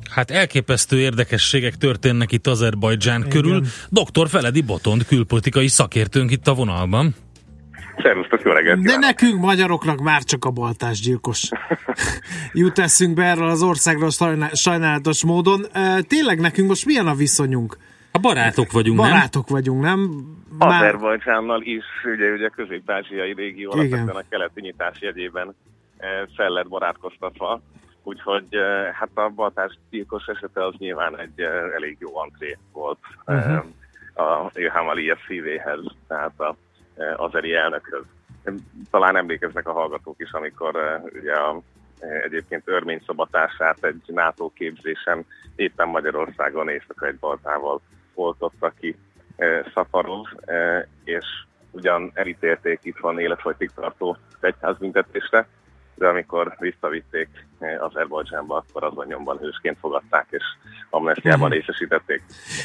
Hát 0.10 0.32
elképesztő 0.32 1.00
érdekességek 1.00 1.76
történnek 1.76 2.32
itt 2.32 2.48
Azerbajdzsán 2.48 3.26
körül. 3.30 3.62
Dr. 3.90 4.30
Feledi 4.30 4.62
Botond 4.62 5.06
külpolitikai 5.06 5.68
szakértőnk 5.68 6.32
itt 6.32 6.48
a 6.48 6.54
vonalban. 6.54 7.16
Szervusztok, 8.04 8.42
jó 8.44 8.52
reggelt 8.52 8.78
De 8.78 8.82
kívánok! 8.82 9.06
nekünk 9.06 9.42
magyaroknak 9.42 10.00
már 10.00 10.24
csak 10.24 10.46
a 10.46 10.50
baltásgyilkos 10.50 11.50
jut 12.54 12.80
eszünk 12.80 13.14
be 13.14 13.24
erről 13.24 13.50
az 13.50 13.62
országról 13.62 14.10
sajnál- 14.10 14.56
sajnálatos 14.56 15.24
módon. 15.24 15.66
Tényleg 16.08 16.40
nekünk 16.40 16.68
most 16.68 16.86
milyen 16.86 17.08
a 17.08 17.16
viszonyunk? 17.16 17.78
A 18.20 18.22
barátok 18.22 18.72
vagyunk, 18.72 19.00
nem? 19.00 19.10
Barátok 19.10 19.50
vagyunk, 19.50 19.82
nem? 19.82 20.00
Már, 20.58 20.84
Azerbajdzsánnal 20.84 21.62
is, 21.62 21.86
ugye, 22.06 22.32
ugye 22.32 22.46
a 22.46 22.50
közép-ázsiai 22.50 23.34
régió 23.34 23.72
alapvetően 23.72 24.16
a 24.16 24.24
keleti 24.30 24.62
nyitás 24.62 25.02
jegyében 25.02 25.56
eh, 25.98 26.10
fel 26.36 26.50
lett 26.50 26.68
barátkoztatva, 26.68 27.62
úgyhogy 28.04 28.46
eh, 28.50 28.94
hát 28.94 29.10
a 29.14 29.30
baltás 29.30 29.78
gyilkos 29.90 30.26
esete 30.28 30.66
az 30.66 30.74
nyilván 30.78 31.20
egy 31.20 31.42
eh, 31.42 31.74
elég 31.76 31.98
jó 32.00 32.18
antré 32.18 32.58
volt 32.72 32.98
uh-huh. 33.26 33.66
a 34.14 34.52
Ilham 34.54 34.88
Aliyev 34.88 35.18
szívéhez, 35.28 35.80
tehát 36.08 36.40
a 36.40 36.56
eh, 36.96 37.22
azeri 37.22 37.54
elnökhöz. 37.54 38.04
Talán 38.92 39.18
emlékeznek 39.18 39.68
a 39.68 39.74
hallgatók 39.74 40.16
is, 40.18 40.32
amikor 40.32 41.02
ugye 41.22 41.34
a 41.34 41.62
egyébként 42.24 42.64
örmény 42.66 43.02
szobatását 43.06 43.84
egy 43.84 44.02
NATO 44.06 44.50
képzésen 44.50 45.26
éppen 45.56 45.88
Magyarországon 45.88 46.70
éjszaka 46.70 47.06
egy 47.06 47.20
baltával 47.20 47.82
oltotta 48.20 48.74
ki 48.80 48.96
eh, 49.36 49.64
Szafarov, 49.74 50.26
eh, 50.46 50.84
és 51.04 51.26
ugyan 51.72 52.12
elítélték 52.14 52.80
itt 52.84 52.98
van 52.98 53.20
életfogytig 53.20 53.72
tartó 53.76 54.18
egyházbüntetésre, 54.40 55.48
de 55.96 56.08
amikor 56.08 56.56
visszavitték 56.60 57.28
eh, 57.60 57.84
Azerbajdzsánba, 57.84 58.56
akkor 58.56 58.84
azon 58.84 59.06
nyomban 59.08 59.38
hősként 59.38 59.78
fogadták, 59.80 60.28
és 60.30 60.44
amnestiában 60.90 61.50
Mhm. 61.50 61.58
részesítették. 61.58 62.24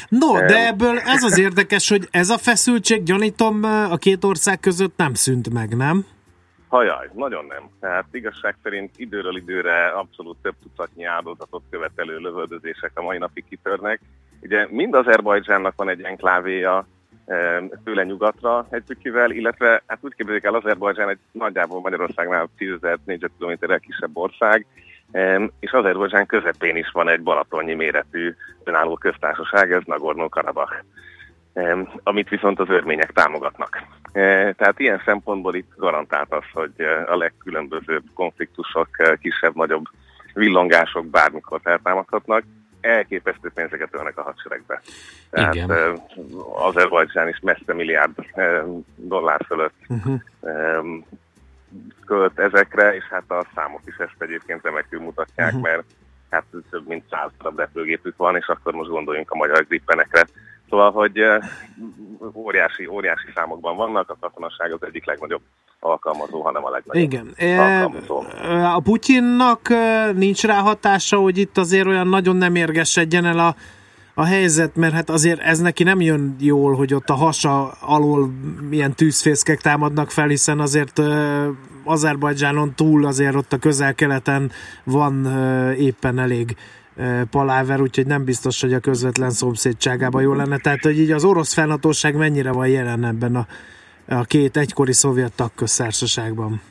No, 0.09 0.33
de 0.33 0.67
ebből 0.67 0.99
ez 0.99 1.23
az 1.23 1.39
érdekes, 1.39 1.89
hogy 1.89 2.07
ez 2.11 2.29
a 2.29 2.37
feszültség, 2.37 3.03
gyanítom, 3.03 3.63
a 3.63 3.95
két 3.97 4.23
ország 4.23 4.59
között 4.59 4.97
nem 4.97 5.13
szűnt 5.13 5.53
meg, 5.53 5.75
nem? 5.75 6.05
Hajaj, 6.67 7.09
nagyon 7.13 7.45
nem. 7.45 7.69
Tehát 7.79 8.05
igazság 8.11 8.55
szerint 8.63 8.91
időről 8.97 9.37
időre 9.37 9.87
abszolút 9.87 10.37
több 10.41 10.55
tucatnyi 10.63 11.03
áldozatot 11.03 11.63
követelő 11.69 12.17
lövöldözések 12.17 12.91
a 12.93 13.01
mai 13.01 13.17
napig 13.17 13.43
kitörnek. 13.49 13.99
Ugye 14.45 14.67
mind 14.69 14.95
Azerbajdzsánnak 14.95 15.73
van 15.75 15.89
egy 15.89 16.01
enklávéja 16.01 16.87
eh, 17.25 17.57
tőle 17.83 18.03
nyugatra 18.03 18.67
egy 18.69 18.83
pickivel, 18.87 19.31
illetve 19.31 19.83
hát 19.87 19.99
úgy 20.01 20.15
képzeljék 20.15 20.43
el, 20.43 20.55
Azerbajdzsán 20.55 21.09
egy 21.09 21.19
nagyjából 21.31 21.81
Magyarországnál 21.81 22.49
10 22.57 22.71
ezer 22.71 22.97
négyzetkilométerrel 23.05 23.79
kisebb 23.79 24.17
ország, 24.17 24.65
és 25.59 25.71
Azerbajdzsán 25.71 26.25
közepén 26.25 26.75
is 26.75 26.89
van 26.91 27.09
egy 27.09 27.21
balatonnyi 27.21 27.73
méretű 27.73 28.35
önálló 28.63 28.95
köztársaság, 28.95 29.71
ez 29.71 29.81
Nagorno-Karabakh 29.85 30.83
amit 32.03 32.29
viszont 32.29 32.59
az 32.59 32.69
örmények 32.69 33.11
támogatnak. 33.11 33.83
E, 34.11 34.53
Tehát 34.53 34.79
ilyen 34.79 35.01
szempontból 35.05 35.55
itt 35.55 35.71
garantált 35.77 36.33
az, 36.33 36.43
hogy 36.53 36.71
e, 36.77 37.11
a 37.11 37.17
legkülönbözőbb 37.17 38.03
konfliktusok, 38.13 38.87
kisebb-nagyobb 39.21 39.83
villongások 40.33 41.05
bármikor 41.05 41.59
feltámadhatnak. 41.63 42.43
Elképesztő 42.85 43.51
pénzeket 43.53 43.89
ölnek 43.93 44.17
a 44.17 44.21
hadseregbe. 44.21 44.81
Tehát 45.29 45.55
Igen. 45.55 45.69
uh, 45.71 46.65
Azerbajdzsán 46.67 47.27
is 47.27 47.39
messze 47.39 47.73
milliárd 47.73 48.11
uh, 48.35 48.83
dollár 48.95 49.41
fölött 49.47 49.73
Uh-huh. 49.89 50.19
um, 50.39 51.05
költ 52.05 52.39
ezekre, 52.39 52.95
és 52.95 53.03
hát 53.03 53.31
a 53.31 53.45
számok 53.55 53.81
is 53.85 53.95
ezt 53.95 54.15
egyébként 54.21 54.63
remekül 54.63 54.99
mutatják, 54.99 55.51
Mhm. 55.53 55.61
mert 55.61 55.83
hát 56.29 56.43
több 56.69 56.87
mint 56.87 57.03
száz 57.09 57.29
darab 57.37 57.59
repülgépük 57.59 58.17
van, 58.17 58.35
és 58.35 58.47
akkor 58.47 58.73
most 58.73 58.89
gondoljunk 58.89 59.31
a 59.31 59.35
magyar 59.35 59.65
grippenekre. 59.67 60.25
Szóval, 60.69 60.91
hogy 60.91 61.17
eh, 61.17 61.39
óriási, 62.33 62.87
óriási 62.87 63.27
számokban 63.35 63.75
vannak, 63.75 64.09
a 64.09 64.17
katonaság 64.19 64.71
az 64.71 64.79
egyik 64.81 65.05
legnagyobb 65.05 65.41
alkalmazó, 65.79 66.41
hanem 66.41 66.65
a 66.65 66.69
legnagyobb 66.69 67.03
Igen. 67.03 67.33
E, 67.35 67.61
alkalmazó. 67.61 68.23
A 68.75 68.79
Putyinnak 68.79 69.69
nincs 70.15 70.43
rá 70.43 70.59
hatása, 70.59 71.17
hogy 71.17 71.37
itt 71.37 71.57
azért 71.57 71.87
olyan 71.87 72.07
nagyon 72.07 72.35
nem 72.35 72.55
érgessedjen 72.55 73.25
el 73.25 73.39
a, 73.39 73.55
a 74.13 74.25
helyzet, 74.25 74.75
mert 74.75 74.93
hát 74.93 75.09
azért 75.09 75.39
ez 75.39 75.59
neki 75.59 75.83
nem 75.83 76.01
jön 76.01 76.35
jól, 76.39 76.75
hogy 76.75 76.93
ott 76.93 77.09
a 77.09 77.13
hasa 77.13 77.71
alól 77.81 78.29
milyen 78.69 78.93
tűzfészkek 78.93 79.61
támadnak 79.61 80.11
fel, 80.11 80.27
hiszen 80.27 80.59
azért 80.59 81.01
Azerbajdzsánon 81.83 82.73
túl 82.75 83.05
azért 83.05 83.35
ott 83.35 83.53
a 83.53 83.57
közel-keleten 83.57 84.51
van 84.83 85.25
éppen 85.77 86.19
elég 86.19 86.55
paláver, 87.29 87.81
úgyhogy 87.81 88.05
nem 88.05 88.23
biztos, 88.23 88.61
hogy 88.61 88.73
a 88.73 88.79
közvetlen 88.79 89.29
szomszédságában 89.29 90.21
jó 90.21 90.33
lenne. 90.33 90.57
Tehát, 90.57 90.83
hogy 90.83 90.99
így 90.99 91.11
az 91.11 91.23
orosz 91.23 91.53
fennhatóság 91.53 92.15
mennyire 92.15 92.51
van 92.51 92.67
jelen 92.67 93.05
ebben 93.05 93.35
a, 93.35 93.47
a 94.07 94.23
két 94.23 94.57
egykori 94.57 94.93
szovjet 94.93 95.35
tagköztársaságban. 95.35 96.61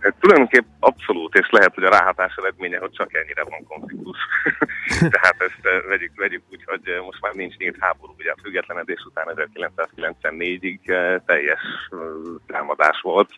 Hát 0.00 0.14
Tulajdonképp 0.20 0.66
abszolút, 0.80 1.34
és 1.34 1.48
lehet, 1.50 1.74
hogy 1.74 1.84
a 1.84 1.90
ráhatás 1.90 2.34
eredménye, 2.36 2.78
hogy 2.78 2.90
csak 2.90 3.14
ennyire 3.14 3.44
van 3.44 3.64
konfliktus. 3.68 4.18
Tehát 5.14 5.36
ezt 5.38 5.86
vegyük, 5.88 6.12
vegyük 6.16 6.42
úgy, 6.50 6.64
hogy 6.64 7.00
most 7.04 7.20
már 7.20 7.32
nincs 7.32 7.56
nyílt 7.56 7.76
háború, 7.78 8.14
ugye 8.18 8.30
a 8.30 8.40
függetlenedés 8.42 9.04
után 9.06 9.26
1994-ig 9.34 10.88
eh, 10.88 11.20
teljes 11.26 11.60
támadás 12.46 13.00
volt, 13.00 13.30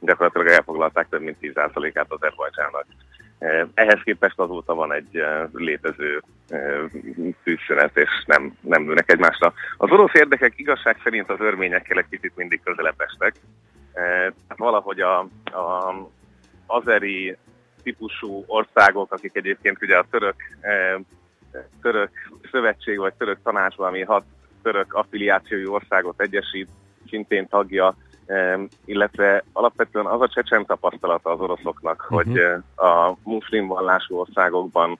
gyakorlatilag 0.00 0.46
elfoglalták 0.46 1.08
több 1.08 1.22
mint 1.22 1.36
10%-át 1.40 2.12
Azerbajdzsának. 2.12 2.86
Eh, 2.88 3.15
Ehhez 3.74 4.00
képest 4.04 4.38
azóta 4.38 4.74
van 4.74 4.92
egy 4.92 5.16
eh, 5.16 5.42
létező 5.52 6.22
eh, 6.48 6.82
tűzszünet, 7.44 7.96
és 7.96 8.24
nem, 8.26 8.56
nem 8.60 8.88
lőnek 8.88 9.12
egymásra. 9.12 9.52
Az 9.76 9.90
orosz 9.90 10.14
érdekek 10.14 10.52
igazság 10.56 10.96
szerint 11.02 11.30
az 11.30 11.40
örményekkel 11.40 11.98
egy 11.98 12.08
kicsit 12.10 12.36
mindig 12.36 12.60
közelebb 12.64 13.00
estek, 13.00 13.34
Eh, 13.96 14.32
valahogy 14.56 15.00
a, 15.00 15.18
a 15.44 15.94
azeri 16.66 17.36
típusú 17.82 18.44
országok, 18.46 19.12
akik 19.12 19.36
egyébként 19.36 19.82
ugye 19.82 19.96
a 19.96 20.06
török, 20.10 20.34
eh, 20.60 20.94
török 21.82 22.10
szövetség 22.50 22.98
vagy 22.98 23.14
török 23.14 23.38
tanács, 23.42 23.78
ami 23.78 24.02
hat 24.02 24.24
török 24.62 24.94
affiliációjú 24.94 25.72
országot 25.72 26.20
egyesít, 26.20 26.68
szintén 27.08 27.48
tagja, 27.48 27.86
eh, 27.86 27.94
illetve 28.84 29.44
alapvetően 29.52 30.06
az 30.06 30.20
a 30.20 30.28
csecsen 30.28 30.66
tapasztalata 30.66 31.30
az 31.30 31.40
oroszoknak, 31.40 32.02
uh-huh. 32.02 32.22
hogy 32.22 32.38
eh, 32.38 32.84
a 32.88 33.16
muszlim 33.22 33.66
vallású 33.66 34.16
országokban 34.16 34.98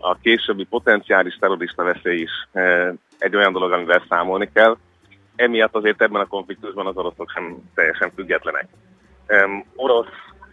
a 0.00 0.14
későbbi 0.14 0.64
potenciális 0.64 1.36
terrorista 1.36 1.82
veszély 1.82 2.20
is 2.20 2.30
eh, 2.52 2.92
egy 3.18 3.36
olyan 3.36 3.52
dolog, 3.52 3.72
amivel 3.72 4.04
számolni 4.08 4.50
kell, 4.52 4.76
emiatt 5.36 5.74
azért 5.74 6.02
ebben 6.02 6.20
a 6.20 6.26
konfliktusban 6.26 6.86
az 6.86 6.96
oroszok 6.96 7.30
sem 7.30 7.56
teljesen 7.74 8.10
függetlenek. 8.14 8.68
Orosz 9.74 10.06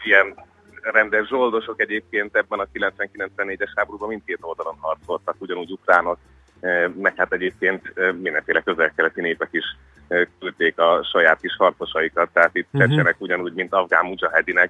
ilyen 0.04 0.36
rendes 0.82 1.28
zsoldosok 1.28 1.82
egyébként 1.82 2.36
ebben 2.36 2.60
a 2.60 2.68
90-94-es 2.74 3.72
háborúban 3.76 4.10
mindkét 4.10 4.38
oldalon 4.42 4.78
harcoltak, 4.80 5.36
ugyanúgy 5.40 5.72
ukránok, 5.72 6.18
eh, 6.60 6.90
meg 7.02 7.14
hát 7.16 7.34
egyébként 7.34 7.94
mindenféle 8.22 8.62
közel-keleti 8.62 9.22
népek 9.22 9.50
is 9.52 9.66
küldték 10.40 10.80
a 10.80 11.04
saját 11.12 11.40
kis 11.42 11.56
harcosaikat, 11.56 12.30
tehát 12.34 12.56
itt 12.56 12.68
Mhm. 12.72 12.84
uh-huh. 12.84 13.08
úgy 13.08 13.16
ugyanúgy, 13.18 13.54
mint 13.54 13.74
afgán 13.74 14.06
mujahedinek 14.06 14.70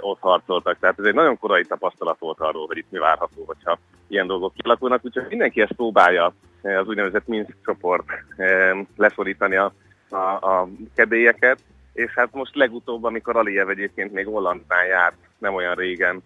ott 0.00 0.20
harcoltak. 0.20 0.76
Tehát 0.80 0.98
ez 0.98 1.04
egy 1.04 1.14
nagyon 1.14 1.38
korai 1.38 1.64
tapasztalat 1.64 2.18
volt 2.18 2.40
arról, 2.40 2.66
hogy 2.66 2.76
itt 2.76 2.90
mi 2.90 2.98
várható, 2.98 3.44
hogyha 3.46 3.78
ilyen 4.08 4.26
dolgok 4.26 4.54
kialakulnak, 4.54 5.04
úgyhogy 5.04 5.26
mindenki 5.28 5.60
ezt 5.60 5.72
próbálja 5.72 6.34
az 6.62 6.86
úgynevezett 6.86 7.26
Minsk 7.26 7.56
csoport 7.64 8.04
leszorítani 8.96 9.56
a, 9.56 9.72
a, 10.08 10.16
a 10.16 10.68
kedélyeket, 10.94 11.58
és 11.92 12.10
hát 12.14 12.32
most 12.32 12.54
legutóbb, 12.56 13.04
amikor 13.04 13.36
Aliyev 13.36 13.68
egyébként 13.68 14.12
még 14.12 14.26
Hollandnál 14.26 14.86
járt, 14.86 15.16
nem 15.38 15.54
olyan 15.54 15.74
régen 15.74 16.22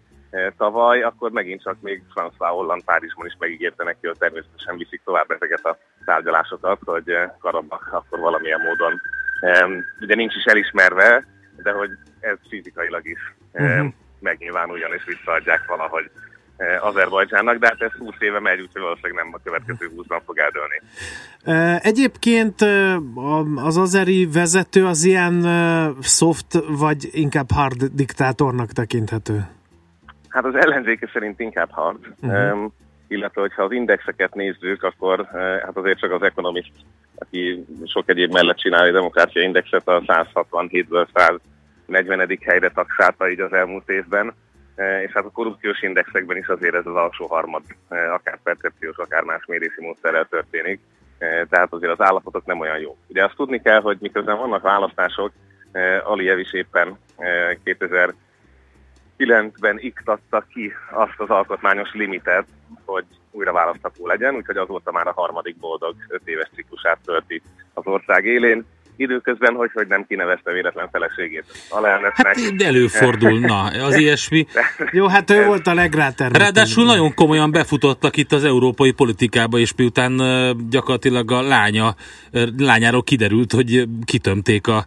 tavaly, 0.57 1.01
akkor 1.01 1.31
megint 1.31 1.63
csak 1.63 1.75
még 1.81 2.03
François 2.15 2.49
Holland 2.49 2.83
Párizsban 2.83 3.25
is 3.25 3.35
megígérte 3.39 3.83
neki, 3.83 4.07
hogy 4.07 4.17
természetesen 4.17 4.77
viszik 4.77 5.01
tovább 5.03 5.31
ezeket 5.31 5.65
a 5.65 5.77
tárgyalásokat, 6.11 6.79
hogy 6.85 7.09
eh, 7.09 7.31
Karabakh 7.39 7.93
akkor 7.93 8.19
valamilyen 8.19 8.61
módon 8.67 8.93
ugye 10.01 10.15
nincs 10.15 10.35
is 10.35 10.43
elismerve, 10.43 11.25
de 11.63 11.71
hogy 11.71 11.89
ez 12.19 12.37
fizikailag 12.49 13.05
is 13.07 13.21
Mhm. 13.53 13.87
megnyilvánuljon 14.19 14.93
és 14.93 15.03
visszaadják 15.05 15.65
valahogy 15.67 16.09
eh, 16.57 16.85
Azerbajdzsának, 16.85 17.57
de 17.57 17.67
hát 17.67 17.81
ez 17.81 17.91
20 17.99 18.13
éve 18.19 18.39
megy, 18.39 18.59
úgyhogy 18.61 18.81
valószínűleg 18.81 19.23
nem 19.23 19.33
a 19.33 19.39
következő 19.43 19.91
20-ban 19.95 20.21
fog 20.25 20.37
eldőlni. 20.37 20.81
E, 21.43 21.79
Egyébként 21.83 22.61
az 23.55 23.77
azeri 23.77 24.27
vezető 24.33 24.85
az 24.85 25.03
ilyen 25.03 25.45
soft 26.01 26.51
vagy 26.67 27.09
inkább 27.11 27.51
hard 27.51 27.83
diktátornak 27.83 28.71
tekinthető. 28.71 29.47
Hát 30.29 30.45
az 30.45 30.55
ellenzéke 30.55 31.09
szerint 31.13 31.39
inkább 31.39 31.69
hard, 31.71 31.99
uh-huh. 32.21 32.53
um, 32.53 32.73
illetve 33.09 33.41
hogyha 33.41 33.63
az 33.63 33.71
indexeket 33.71 34.33
nézzük, 34.33 34.83
akkor 34.83 35.19
uh, 35.19 35.39
hát 35.39 35.77
azért 35.77 35.99
csak 35.99 36.11
az 36.11 36.21
Economist, 36.21 36.71
aki 37.15 37.65
sok 37.85 38.09
egyéb 38.09 38.31
mellett 38.31 38.57
csinálja 38.57 38.91
a 38.91 38.95
demokrácia 38.95 39.41
indexet, 39.41 39.87
a 39.87 40.01
167-ből 40.01 41.07
140. 41.85 42.37
helyre 42.45 42.69
taxálta 42.69 43.29
így 43.29 43.39
az 43.39 43.53
elmúlt 43.53 43.89
évben, 43.89 44.33
Uh, 44.79 45.01
és 45.01 45.11
hát 45.11 45.25
a 45.25 45.31
korrupciós 45.31 45.81
indexekben 45.81 46.37
is 46.37 46.47
azért 46.47 46.73
ez 46.73 46.85
az 46.85 46.95
alsó 46.95 47.25
harmad, 47.25 47.61
uh, 47.89 48.13
akár 48.13 48.39
percepciós, 48.43 48.97
akár 48.97 49.23
más 49.23 49.45
mérési 49.45 49.81
módszerrel 49.81 50.27
történik, 50.29 50.79
tehát 51.49 51.73
azért 51.73 51.91
az 51.91 52.05
állapotok 52.05 52.45
nem 52.45 52.59
olyan 52.59 52.79
jó. 52.79 52.97
Ugye 53.07 53.23
azt 53.23 53.35
tudni 53.35 53.61
kell, 53.61 53.81
hogy 53.81 53.97
miközben 53.99 54.37
vannak 54.37 54.61
választások, 54.61 55.31
Aliyev 56.03 56.39
is 56.39 56.53
éppen 56.53 56.97
uh, 57.17 57.25
2000 57.63 58.13
9-ben 59.19 59.79
iktatta 59.79 60.45
ki 60.53 60.73
azt 60.91 61.19
az 61.19 61.29
alkotmányos 61.29 61.93
limitet, 61.93 62.45
hogy 62.85 63.05
újra 63.31 63.51
választható 63.51 64.07
legyen, 64.07 64.35
úgyhogy 64.35 64.57
azóta 64.57 64.91
már 64.91 65.07
a 65.07 65.13
harmadik 65.15 65.57
boldog 65.57 65.95
öt 66.07 66.27
éves 66.27 66.49
ciklusát 66.55 66.99
tölti 67.05 67.41
az 67.73 67.85
ország 67.85 68.25
élén. 68.25 68.65
Időközben, 68.99 69.53
hogy, 69.53 69.69
hogy 69.73 69.87
nem 69.87 70.05
kinevezte 70.07 70.51
véletlen 70.51 70.89
feleségét 70.91 71.45
alelnöknek. 71.69 72.25
Hát 72.27 72.55
de 72.55 72.65
előfordul, 72.65 73.39
na, 73.39 73.63
az 73.63 73.95
ilyesmi. 73.95 74.47
Jó, 74.91 75.07
hát 75.07 75.29
ő 75.29 75.45
volt 75.45 75.67
a 75.67 75.73
legrátermetőbb. 75.73 76.41
Ráadásul 76.41 76.85
nagyon 76.85 77.13
komolyan 77.13 77.51
befutottak 77.51 78.17
itt 78.17 78.31
az 78.31 78.43
európai 78.43 78.91
politikába, 78.91 79.57
és 79.57 79.73
miután 79.75 80.21
gyakorlatilag 80.69 81.31
a 81.31 81.41
lánya, 81.41 81.95
lányáról 82.57 83.03
kiderült, 83.03 83.51
hogy 83.51 83.87
kitömték 84.05 84.67
a 84.67 84.85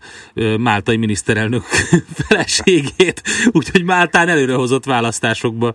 máltai 0.59 0.96
miniszterelnök 0.96 1.62
feleségét, 2.27 3.22
úgyhogy 3.53 3.85
Máltán 3.85 4.29
előrehozott 4.29 4.85
választásokba 4.85 5.75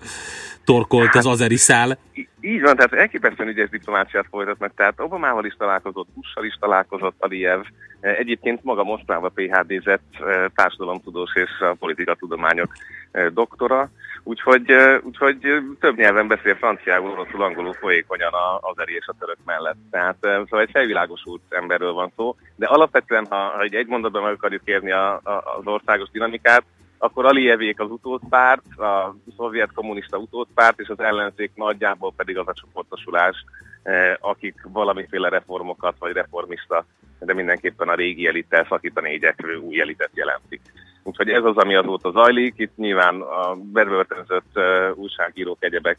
torkolt 0.68 1.16
az 1.16 1.26
azeri 1.26 1.56
szál. 1.56 1.98
Így 2.42 2.62
van, 2.62 2.76
tehát 2.76 2.94
elképesztően 2.94 3.50
ügyes 3.50 3.70
diplomáciát 3.70 4.26
folytatnak, 4.30 4.72
tehát 4.76 5.00
Obamával 5.00 5.46
is 5.46 5.56
találkozott, 5.58 6.08
Bussal 6.14 6.46
is 6.46 6.58
találkozott 6.60 7.16
Aliyev, 7.18 7.62
Eh, 8.00 8.18
egyébként 8.18 8.64
maga 8.64 8.84
Moszkvába 8.84 9.30
PHD-zett 9.30 10.04
eh, 10.20 10.46
társadalomtudós 10.56 11.36
és 11.36 11.50
a 11.60 11.76
politikatudományok 11.80 12.74
eh, 13.12 13.28
doktora, 13.28 13.90
úgyhogy, 14.24 14.72
úgyhogy 15.04 15.38
több 15.80 15.98
nyelven 15.98 16.28
beszél 16.28 16.56
franciául, 16.56 17.12
oroszul, 17.12 17.44
angolul 17.44 17.74
folyékonyan 17.74 18.32
az 18.60 18.80
eri 18.80 18.94
és 18.94 19.08
a 19.08 19.16
török 19.20 19.38
mellett. 19.46 19.78
Tehát 19.92 20.18
eh, 20.22 20.36
szóval 20.44 20.62
egy 20.62 20.72
felvilágosult 20.72 21.42
emberről 21.50 21.94
van 21.94 22.12
szó, 22.16 22.36
de 22.56 22.66
alapvetően, 22.66 23.26
ha, 23.30 23.36
ha 23.36 23.62
egy, 23.62 23.88
mondatban 23.88 24.24
meg 24.24 24.34
akarjuk 24.34 24.62
érni 24.66 24.92
a, 24.92 25.14
a, 25.14 25.44
az 25.60 25.66
országos 25.66 26.10
dinamikát, 26.10 26.64
akkor 26.98 27.26
Aliyevék 27.26 27.80
az 27.80 27.92
utódpárt, 27.92 28.78
a 28.78 29.16
szovjet 29.38 29.72
kommunista 29.74 30.18
utódpárt, 30.18 30.80
és 30.80 30.88
az 30.88 31.00
ellenzék 31.00 31.52
nagyjából 31.56 32.14
pedig 32.16 32.38
az 32.38 32.48
a 32.48 32.54
csoportosulás, 32.54 33.46
eh, 33.84 34.14
akik 34.20 34.56
valamiféle 34.72 35.30
reformokat, 35.30 35.96
vagy 36.00 36.12
reformista, 36.12 36.86
de 37.20 37.34
mindenképpen 37.34 37.90
a 37.90 37.96
régi 37.96 38.28
elittel 38.28 38.66
szakítani 38.70 39.14
igyekvő 39.14 39.56
új 39.56 39.82
elitet 39.82 40.12
jelentik. 40.14 40.62
Úgyhogy 41.04 41.30
ez 41.30 41.44
az, 41.44 41.58
ami 41.58 41.76
azóta 41.76 42.12
zajlik. 42.12 42.54
Itt 42.58 42.76
nyilván 42.76 43.22
a 43.22 43.56
bevörtönzött 43.56 44.52
uh, 44.56 44.98
újságírók, 44.98 45.58
egyebek 45.60 45.98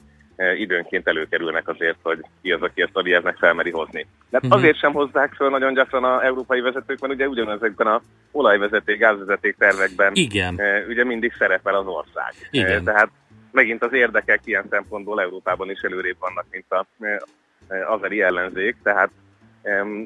időnként 0.57 1.09
előkerülnek 1.09 1.69
azért, 1.69 1.97
hogy 2.03 2.19
ki 2.43 2.53
az, 2.53 2.63
aki 2.63 2.83
ezt 2.83 2.97
Aliyevnek 2.97 3.37
felmeri 3.37 3.71
hozni. 3.71 4.07
De 4.31 4.39
Mhm. 4.43 4.53
azért 4.53 4.79
sem 4.79 4.93
hozzák 4.93 5.33
föl 5.33 5.51
nagyon 5.51 5.75
gyakran 5.75 6.05
a 6.05 6.25
európai 6.25 6.61
vezetők, 6.61 7.01
mert 7.01 7.13
ugye 7.13 7.29
ugyanezekben 7.29 7.87
a 7.87 8.01
olajvezeték, 8.33 8.99
gázvezeték 8.99 9.57
tervekben 9.57 10.11
Igen. 10.15 10.55
uh, 10.55 10.89
ugye 10.89 11.05
mindig 11.05 11.33
szerepel 11.39 11.75
az 11.75 11.87
ország. 11.87 12.33
Igen. 12.51 12.79
Uh, 12.79 12.85
tehát 12.85 13.09
megint 13.53 13.83
az 13.83 13.93
érdekek 13.93 14.41
ilyen 14.45 14.65
szempontból 14.71 15.21
Európában 15.21 15.71
is 15.71 15.81
előrébb 15.81 16.17
vannak, 16.19 16.47
mint 16.51 16.73
a, 16.73 16.87
azeri 17.89 18.23
ellenzék, 18.23 18.77
tehát 18.83 19.11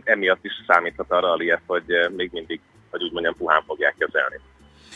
emiatt 0.04 0.44
is 0.44 0.52
számíthat 0.66 1.10
arra 1.10 1.30
a 1.30 1.34
Liet, 1.34 1.60
hogy 1.66 1.84
még 2.16 2.30
mindig, 2.32 2.60
hogy 2.90 3.02
úgy 3.02 3.12
mondjam, 3.12 3.34
puhán 3.36 3.62
fogják 3.66 3.94
kezelni. 3.98 4.40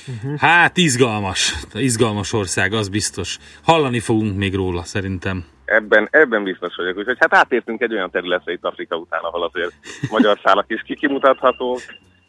Uh-huh. 0.08 0.38
Hát 0.38 0.76
izgalmas, 0.76 1.54
izgalmas 1.74 2.32
ország, 2.32 2.72
az 2.72 2.88
biztos. 2.88 3.38
Hallani 3.62 4.00
fogunk 4.00 4.36
még 4.36 4.54
róla, 4.54 4.82
szerintem. 4.82 5.44
Ebben, 5.64 6.08
ebben 6.10 6.44
biztos 6.44 6.76
vagyok. 6.76 6.96
Úgyhogy 6.96 7.16
hát 7.20 7.34
átértünk 7.34 7.80
egy 7.80 7.92
olyan 7.92 8.10
területre 8.10 8.52
itt 8.52 8.64
Afrika 8.64 8.96
után, 8.96 9.20
ahol 9.22 9.42
azért 9.42 9.72
magyar 10.10 10.38
szálak 10.44 10.64
is 10.68 10.82
kikimutathatók, 10.82 11.80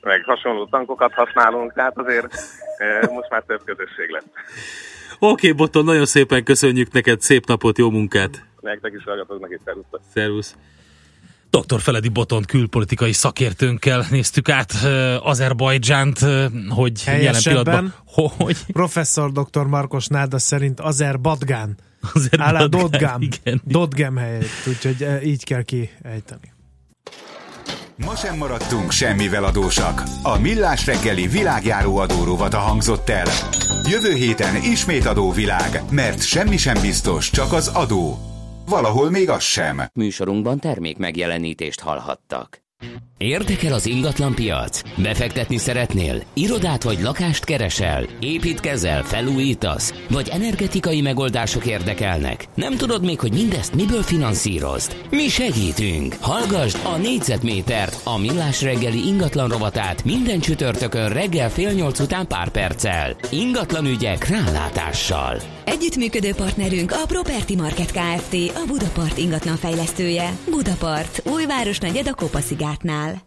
meg 0.01 0.23
hasonló 0.23 0.65
tankokat 0.65 1.13
használunk, 1.13 1.73
tehát 1.73 1.97
azért 1.97 2.33
e, 2.77 3.09
most 3.11 3.29
már 3.29 3.43
több 3.47 3.61
közösség 3.65 4.09
lett. 4.09 4.27
Oké, 5.19 5.31
okay, 5.31 5.51
Boton, 5.51 5.85
nagyon 5.85 6.05
szépen 6.05 6.43
köszönjük 6.43 6.91
neked, 6.91 7.21
szép 7.21 7.45
napot, 7.45 7.77
jó 7.77 7.89
munkát! 7.89 8.45
Nektek 8.59 8.93
is 8.97 9.03
hallgatok, 9.03 9.45
és 9.49 9.59
szervusz! 9.65 9.85
Szervusz! 10.13 10.55
Dr. 11.59 11.81
Feledi 11.81 12.09
Botont 12.09 12.45
külpolitikai 12.45 13.11
szakértőnkkel 13.11 14.05
néztük 14.09 14.49
át 14.49 14.73
uh, 14.83 15.27
Azerbajdzsánt, 15.27 16.21
uh, 16.21 16.45
hogy 16.69 17.03
jelen 17.05 17.41
pillanatban... 17.43 17.93
Hogy? 18.37 18.57
Professzor 18.67 19.31
dr. 19.31 19.65
Markos 19.65 20.07
Náda 20.07 20.39
szerint 20.39 20.79
Azerbadgán. 20.79 21.77
Azerbadgán, 22.13 22.69
Dodgám. 22.69 23.21
Igen. 23.21 23.61
Dodgám 23.63 24.15
helyett, 24.17 24.47
úgyhogy 24.67 25.03
uh, 25.03 25.27
így 25.27 25.43
kell 25.43 25.61
kiejteni. 25.61 26.55
Ma 28.05 28.15
sem 28.15 28.37
maradtunk 28.37 28.91
semmivel 28.91 29.43
adósak. 29.43 30.03
A 30.23 30.39
Millás 30.39 30.85
reggeli 30.85 31.27
világjáró 31.27 31.97
adóróvata 31.97 32.57
hangzott 32.57 33.09
el. 33.09 33.27
Jövő 33.83 34.13
héten 34.13 34.55
ismét 34.55 35.05
adóvilág, 35.05 35.81
mert 35.91 36.25
semmi 36.25 36.57
sem 36.57 36.81
biztos, 36.81 37.29
csak 37.29 37.53
az 37.53 37.67
adó. 37.67 38.37
Valahol 38.69 39.10
még 39.10 39.30
az 39.30 39.43
sem. 39.43 39.82
Műsorunkban 39.93 40.60
termék 40.60 40.97
megjelenítést 40.97 41.80
hallhattak. 41.80 42.62
Érdekel 43.17 43.73
az 43.73 43.86
ingatlan 43.86 44.36
piac? 44.36 44.82
Befektetni 45.01 45.58
szeretnél? 45.58 46.23
Irodát 46.34 46.84
vagy 46.84 47.01
lakást 47.01 47.43
keresel? 47.43 48.06
Építkezel, 48.19 49.03
felújítasz? 49.03 49.93
Vagy 50.10 50.30
energetikai 50.30 51.01
megoldások 51.01 51.65
érdekelnek? 51.65 52.45
Nem 52.53 52.75
tudod 52.75 53.03
még, 53.03 53.19
hogy 53.19 53.34
mindezt 53.34 53.75
miből 53.75 54.03
finanszírozd? 54.03 54.97
Mi 55.10 55.27
segítünk! 55.27 56.15
Hallgassd 56.21 56.77
a 56.84 56.97
négyzetmétert, 56.97 58.01
a 58.03 58.17
millás 58.17 58.62
reggeli 58.62 59.08
ingatlan 59.08 59.49
rovatát 59.49 60.03
minden 60.03 60.39
csütörtökön 60.39 61.10
reggel 61.10 61.49
fél 61.49 61.71
nyolc 61.71 61.99
után 61.99 62.27
pár 62.27 62.49
perccel. 62.49 63.15
Ingatlan 63.32 63.86
ügyek 63.86 64.27
rálátással. 64.27 65.56
Együttműködő 65.67 66.34
partnerünk 66.34 66.91
a 66.91 67.06
Property 67.08 67.56
Market 67.56 67.91
Kft. 67.91 68.34
a 68.34 68.63
Budapart 68.67 69.17
ingatlan 69.17 69.56
fejlesztője. 69.56 70.38
Budapart, 70.49 71.21
újváros 71.25 71.77
negyed 71.80 72.08
a 72.08 72.13
Kopaszigátnál. 72.13 73.21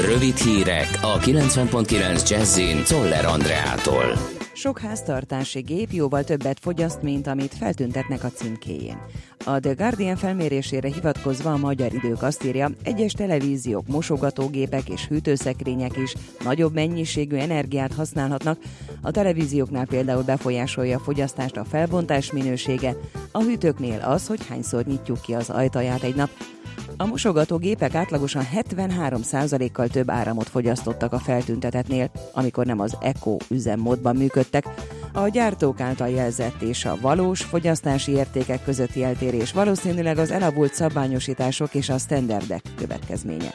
Rövid 0.00 0.36
hírek 0.36 0.98
a 1.02 1.18
90.9 1.18 2.28
Jazzin 2.28 2.84
Toller 2.84 3.24
Andreától. 3.24 4.35
Sok 4.56 4.78
háztartási 4.78 5.60
gép 5.60 5.90
jóval 5.92 6.24
többet 6.24 6.58
fogyaszt, 6.60 7.02
mint 7.02 7.26
amit 7.26 7.54
feltüntetnek 7.54 8.24
a 8.24 8.30
címkéjén. 8.30 8.98
A 9.44 9.60
The 9.60 9.72
Guardian 9.72 10.16
felmérésére 10.16 10.88
hivatkozva 10.88 11.52
a 11.52 11.56
magyar 11.56 11.94
idők 11.94 12.22
azt 12.22 12.44
írja, 12.44 12.70
egyes 12.82 13.12
televíziók, 13.12 13.86
mosogatógépek 13.86 14.88
és 14.88 15.06
hűtőszekrények 15.06 15.96
is 15.96 16.14
nagyobb 16.44 16.74
mennyiségű 16.74 17.36
energiát 17.36 17.94
használhatnak. 17.94 18.58
A 19.02 19.10
televízióknál 19.10 19.86
például 19.86 20.22
befolyásolja 20.22 20.96
a 20.96 21.00
fogyasztást 21.00 21.56
a 21.56 21.64
felbontás 21.64 22.32
minősége, 22.32 22.96
a 23.32 23.42
hűtőknél 23.42 24.00
az, 24.00 24.26
hogy 24.26 24.46
hányszor 24.46 24.84
nyitjuk 24.84 25.20
ki 25.20 25.34
az 25.34 25.50
ajtaját 25.50 26.02
egy 26.02 26.14
nap, 26.14 26.30
a 26.96 27.06
mosogatógépek 27.06 27.94
átlagosan 27.94 28.46
73%-kal 28.54 29.88
több 29.88 30.10
áramot 30.10 30.48
fogyasztottak 30.48 31.12
a 31.12 31.18
feltüntetetnél, 31.18 32.10
amikor 32.32 32.66
nem 32.66 32.80
az 32.80 32.96
Eco 33.00 33.36
üzemmódban 33.50 34.16
működtek. 34.16 34.64
A 35.12 35.28
gyártók 35.28 35.80
által 35.80 36.08
jelzett 36.08 36.62
és 36.62 36.84
a 36.84 36.98
valós 37.00 37.42
fogyasztási 37.42 38.12
értékek 38.12 38.64
közötti 38.64 39.04
eltérés 39.04 39.52
valószínűleg 39.52 40.18
az 40.18 40.30
elavult 40.30 40.74
szabványosítások 40.74 41.74
és 41.74 41.88
a 41.88 41.98
standardek 41.98 42.62
következménye. 42.76 43.50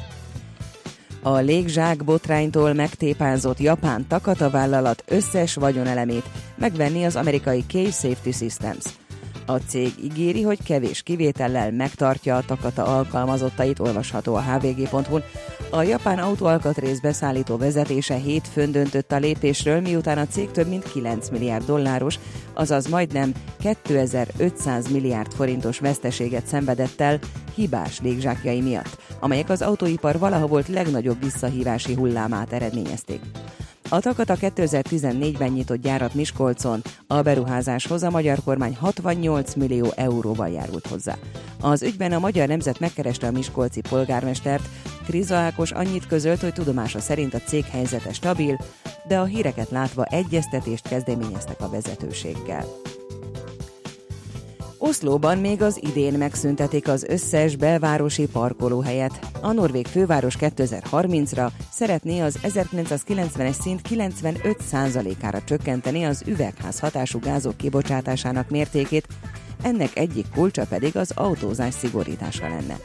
A 1.24 1.38
légzsák 1.38 2.04
botránytól 2.04 2.74
megtépázott 2.74 3.60
japán 3.60 4.08
Takata 4.08 4.50
vállalat 4.50 5.04
összes 5.08 5.56
vagyonelemét 5.56 6.26
megvenni 6.56 7.04
az 7.04 7.16
amerikai 7.16 7.64
Cave 7.68 7.92
Safety 7.92 8.32
Systems– 8.32 8.84
a 9.54 9.60
cég 9.68 9.94
ígéri, 10.04 10.42
hogy 10.42 10.64
kevés 10.64 11.02
kivétellel 11.02 11.72
megtartja 11.72 12.36
a 12.36 12.46
Takata 12.46 12.84
alkalmazottait, 12.84 13.80
olvasható 13.80 14.36
a 14.36 14.42
hvg.hu-n. 14.42 15.24
A 15.70 15.82
japán 15.82 16.20
autóalkatrész 16.20 17.00
beszállító 17.00 17.58
vezetése 17.58 18.16
hétfőn 18.16 18.72
döntött 18.72 19.12
a 19.12 19.18
lépésről, 19.18 19.82
miután 19.82 20.18
a 20.18 20.28
cég 20.28 20.52
több 20.52 20.68
mint 20.68 20.92
9 20.92 21.30
milliárd 21.30 21.66
dolláros, 21.66 22.20
azaz 22.54 22.88
majdnem 22.88 23.32
2500 23.60 24.92
milliárd 24.92 25.34
forintos 25.34 25.80
veszteséget 25.80 26.48
szenvedett 26.48 27.02
el 27.02 27.20
hibás 27.56 28.00
légzsákjai 28.00 28.62
miatt, 28.62 28.98
amelyek 29.20 29.50
az 29.50 29.62
autóipar 29.62 30.20
valaha 30.20 30.48
volt 30.48 30.68
legnagyobb 30.68 31.24
visszahívási 31.24 31.94
hullámát 31.94 32.54
eredményezték. 32.54 33.22
A 33.94 34.00
Takata 34.00 34.36
2014-ben 34.40 35.52
nyitott 35.52 35.82
gyárat 35.82 36.14
Miskolcon. 36.14 36.82
A 37.08 37.22
beruházáshoz 37.22 38.04
a 38.04 38.10
magyar 38.10 38.38
kormány 38.44 38.76
68 38.76 39.54
millió 39.54 39.92
euróval 39.96 40.50
járult 40.50 40.88
hozzá. 40.88 41.18
Az 41.62 41.84
ügyben 41.84 42.12
a 42.12 42.20
Magyar 42.20 42.48
Nemzet 42.48 42.80
megkereste 42.80 43.28
a 43.28 43.32
miskolci 43.32 43.82
polgármestert. 43.82 44.70
Kriza 45.06 45.36
Ákos 45.36 45.72
annyit 45.72 46.08
közölt, 46.08 46.42
hogy 46.42 46.54
tudomása 46.54 47.00
szerint 47.00 47.34
a 47.34 47.42
cég 47.46 47.66
helyzete 47.66 48.14
stabil, 48.14 48.58
de 49.08 49.20
a 49.20 49.26
híreket 49.26 49.70
látva 49.70 50.04
egyeztetést 50.04 50.88
kezdeményeztek 50.88 51.62
a 51.62 51.70
vezetőséggel. 51.70 52.66
Oszlóban 54.84 55.38
még 55.38 55.62
az 55.62 55.80
idén 55.82 56.14
megszüntetik 56.14 56.88
az 56.88 57.04
összes 57.04 57.56
belvárosi 57.56 58.28
parkolóhelyet. 58.28 59.20
A 59.42 59.52
norvég 59.52 59.86
főváros 59.88 60.36
2030-ra 60.40 61.52
szeretné 61.72 62.20
az 62.20 62.40
1990-es 62.44 63.62
szint 63.62 63.82
95%-ára 63.90 65.42
csökkenteni 65.42 66.04
az 66.04 66.24
üvegház 66.26 66.80
hatású 66.80 67.20
gázok 67.20 67.58
kibocsátásának 67.58 68.50
mértékét, 68.50 69.08
ennek 69.64 69.98
egyik 69.98 70.26
kulcsa 70.34 70.66
pedig 70.66 70.98
az 70.98 71.12
autózás 71.16 71.74
szigorítása 71.74 72.48
lenne. 72.48 72.78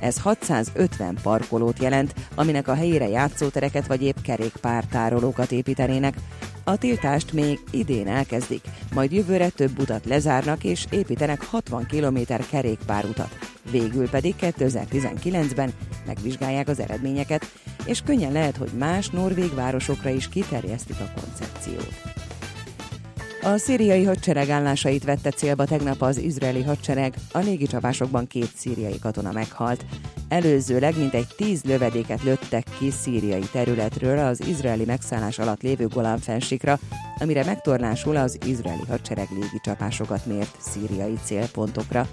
Ez 0.00 0.20
650 0.20 1.18
parkolót 1.22 1.78
jelent, 1.82 2.14
aminek 2.34 2.68
a 2.68 2.74
helyére 2.74 3.08
játszótereket 3.08 3.86
vagy 3.86 4.02
épp 4.02 4.16
kerékpártárolókat 4.22 5.52
építenének. 5.52 6.16
A 6.64 6.76
tiltást 6.76 7.32
még 7.32 7.60
idén 7.70 8.08
elkezdik, 8.08 8.60
majd 8.94 9.12
jövőre 9.12 9.48
több 9.48 9.78
utat 9.78 10.04
lezárnak 10.04 10.64
és 10.64 10.86
építenek 10.90 11.44
60 11.44 11.86
km 11.86 12.18
kerékpárutat. 12.50 13.38
Végül 13.70 14.08
pedig 14.08 14.34
2019-ben 14.40 15.72
megvizsgálják 16.06 16.68
az 16.68 16.80
eredményeket, 16.80 17.52
és 17.84 18.02
könnyen 18.02 18.32
lehet, 18.32 18.56
hogy 18.56 18.70
más 18.78 19.10
norvég 19.10 19.54
városokra 19.54 20.10
is 20.10 20.28
kiterjesztik 20.28 20.96
a 21.00 21.20
koncepciót. 21.20 22.07
A 23.42 23.56
szíriai 23.56 24.04
hadsereg 24.04 24.48
állásait 24.48 25.04
vette 25.04 25.30
célba 25.30 25.64
tegnap 25.64 26.02
az 26.02 26.18
izraeli 26.18 26.62
hadsereg, 26.62 27.14
a 27.32 27.38
légicsapásokban 27.38 28.26
két 28.26 28.50
szíriai 28.56 28.98
katona 28.98 29.32
meghalt. 29.32 29.84
Előzőleg 30.28 30.98
mintegy 30.98 31.26
tíz 31.36 31.62
lövedéket 31.62 32.22
lőttek 32.22 32.66
ki 32.78 32.90
szíriai 32.90 33.48
területről 33.52 34.18
az 34.18 34.46
izraeli 34.46 34.84
megszállás 34.84 35.38
alatt 35.38 35.62
lévő 35.62 35.86
Golán 35.86 36.18
fensikra, 36.18 36.78
amire 37.18 37.44
megtornásul 37.44 38.16
az 38.16 38.38
izraeli 38.46 38.84
hadsereg 38.88 39.28
légicsapásokat 39.40 40.26
mért 40.26 40.56
szíriai 40.58 41.18
célpontokra. 41.24 42.06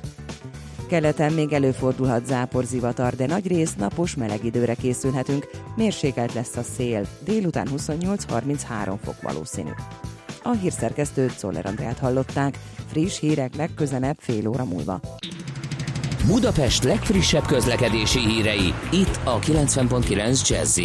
Keleten 0.88 1.33
még 1.33 1.53
előfordulhat 1.53 2.25
záporzivatar, 2.25 3.15
de 3.15 3.25
nagy 3.25 3.47
rész 3.47 3.73
napos 3.75 4.15
meleg 4.15 4.43
időre 4.43 4.73
készülhetünk, 4.73 5.49
mérsékelt 5.75 6.33
lesz 6.33 6.55
a 6.55 6.63
szél, 6.63 7.07
délután 7.23 7.67
28-33 7.75 8.97
fok 9.03 9.21
valószínű. 9.21 9.71
A 10.45 10.51
hírszerkesztőt 10.51 11.38
Szoller 11.38 11.65
Andrát 11.65 11.97
hallották. 11.97 12.60
Friss 12.88 13.19
hírek 13.19 13.55
legközelebb 13.55 14.17
fél 14.19 14.47
óra 14.47 14.65
múlva. 14.65 14.99
Budapest 16.27 16.84
legfrissebb 16.84 17.45
közlekedési 17.45 18.19
hírei, 18.19 18.73
itt 18.91 19.19
a 19.23 19.39
90.9 19.39 20.47
jazz 20.49 20.79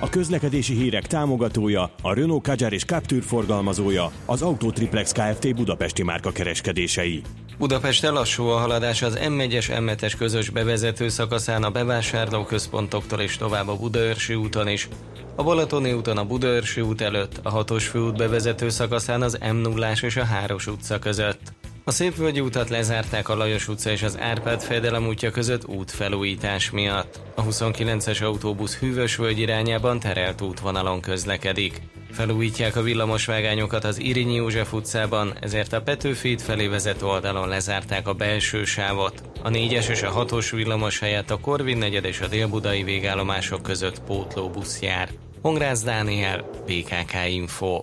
A 0.00 0.08
közlekedési 0.08 0.74
hírek 0.74 1.06
támogatója, 1.06 1.90
a 2.02 2.14
Renault 2.14 2.42
Kadjar 2.42 2.72
és 2.72 2.84
Captur 2.84 3.22
forgalmazója, 3.22 4.12
az 4.26 4.42
Autotriplex 4.42 5.12
Kft. 5.12 5.54
Budapesti 5.54 6.02
márka 6.02 6.30
kereskedései. 6.30 7.22
Budapesten 7.58 8.12
lassú 8.12 8.44
a 8.44 8.56
haladás 8.58 9.02
az 9.02 9.18
M1-es 9.20 9.66
M7-es 9.68 10.12
közös 10.18 10.50
bevezető 10.50 11.08
szakaszán 11.08 11.62
a 11.62 11.70
bevásárlóközpontoktól 11.70 13.20
és 13.20 13.36
tovább 13.36 13.68
a 13.68 13.76
Budaörsi 13.76 14.34
úton 14.34 14.68
is. 14.68 14.88
A 15.34 15.42
Balatoni 15.42 15.92
úton 15.92 16.16
a 16.16 16.24
Budaörsi 16.24 16.80
út 16.80 17.00
előtt, 17.00 17.40
a 17.42 17.64
6-os 17.64 17.84
főút 17.90 18.16
bevezető 18.16 18.68
szakaszán 18.68 19.22
az 19.22 19.38
m 19.52 19.56
0 19.56 19.90
és 20.02 20.16
a 20.16 20.26
3-os 20.46 20.68
utca 20.68 20.98
között. 20.98 21.52
A 21.88 21.92
Szépvölgyi 21.92 22.40
utat 22.40 22.68
lezárták 22.68 23.28
a 23.28 23.34
Lajos 23.34 23.68
utca 23.68 23.90
és 23.90 24.02
az 24.02 24.18
Árpád 24.20 24.62
fejedelem 24.62 25.06
útja 25.06 25.30
között 25.30 25.66
útfelújítás 25.66 26.70
miatt. 26.70 27.20
A 27.34 27.44
29-es 27.44 28.22
autóbusz 28.22 28.76
Hűvösvölgy 28.76 29.38
irányában 29.38 30.00
terelt 30.00 30.40
útvonalon 30.40 31.00
közlekedik. 31.00 31.80
Felújítják 32.12 32.76
a 32.76 32.82
villamosvágányokat 32.82 33.84
az 33.84 34.00
Irinyi 34.00 34.34
József 34.34 34.72
utcában, 34.72 35.32
ezért 35.40 35.72
a 35.72 35.82
Petőfi 35.82 36.36
felé 36.38 36.66
vezető 36.66 37.06
oldalon 37.06 37.48
lezárták 37.48 38.08
a 38.08 38.14
belső 38.14 38.64
sávot. 38.64 39.22
A 39.42 39.48
4-es 39.48 39.88
és 39.88 40.02
a 40.02 40.24
6-os 40.24 40.48
villamos 40.52 40.98
helyett 40.98 41.30
a 41.30 41.40
Korvin 41.40 41.78
negyed 41.78 42.04
és 42.04 42.20
a 42.20 42.26
délbudai 42.26 42.82
végállomások 42.82 43.62
között 43.62 44.02
pótlóbusz 44.02 44.80
jár. 44.80 45.08
Hongrász 45.42 45.82
Dániel, 45.82 46.42
PKK 46.64 47.14
Info. 47.28 47.82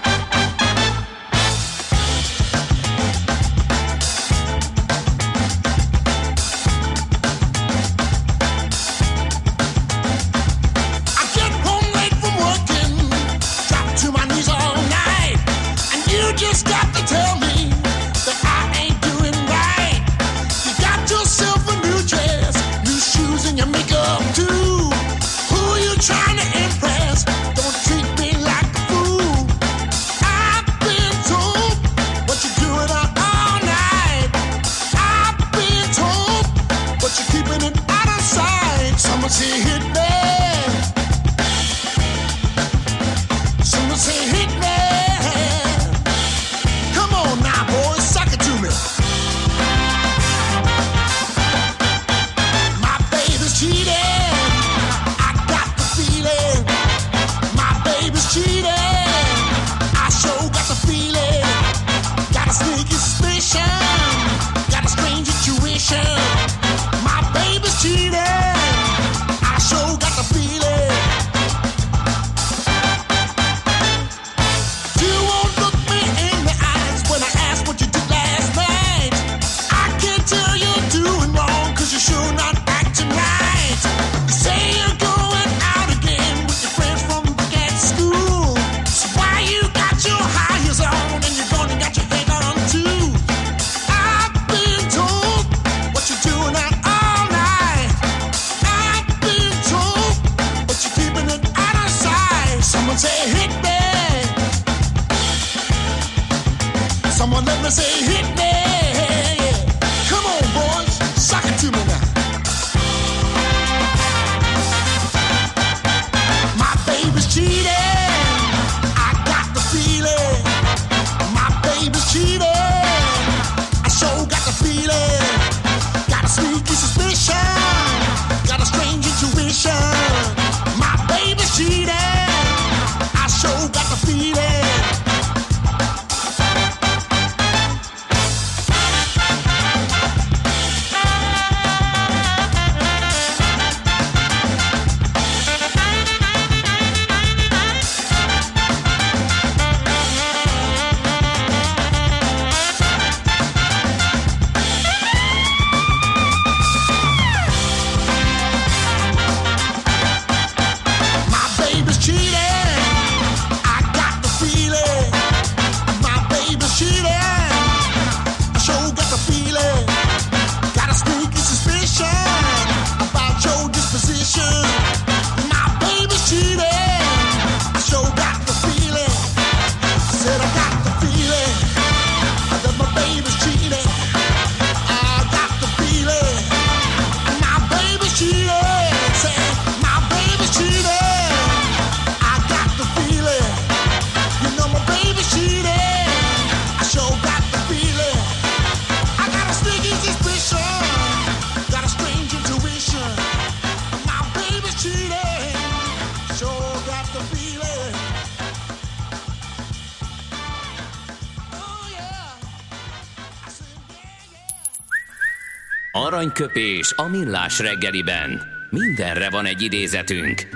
Aranyköpés 216.31 216.93
a 216.95 217.07
millás 217.07 217.59
reggeliben. 217.59 218.41
Mindenre 218.69 219.29
van 219.29 219.45
egy 219.45 219.61
idézetünk. 219.61 220.47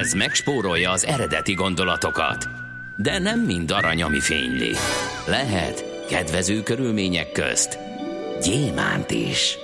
Ez 0.00 0.12
megspórolja 0.12 0.90
az 0.90 1.06
eredeti 1.06 1.54
gondolatokat. 1.54 2.48
De 2.96 3.18
nem 3.18 3.40
mind 3.40 3.70
arany, 3.70 4.02
ami 4.02 4.20
fényli. 4.20 4.70
Lehet 5.26 6.06
kedvező 6.08 6.62
körülmények 6.62 7.32
közt 7.32 7.78
gyémánt 8.42 9.10
is. 9.10 9.58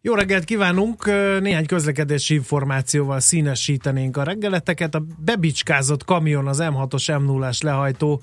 Jó 0.00 0.14
reggelt 0.14 0.44
kívánunk! 0.44 1.04
Néhány 1.40 1.66
közlekedési 1.66 2.34
információval 2.34 3.20
színesítenénk 3.20 4.16
a 4.16 4.22
reggeleteket. 4.22 4.94
A 4.94 5.04
bebicskázott 5.24 6.04
kamion 6.04 6.46
az 6.46 6.58
M6-os 6.60 7.04
M0-as 7.06 7.62
lehajtó 7.62 8.22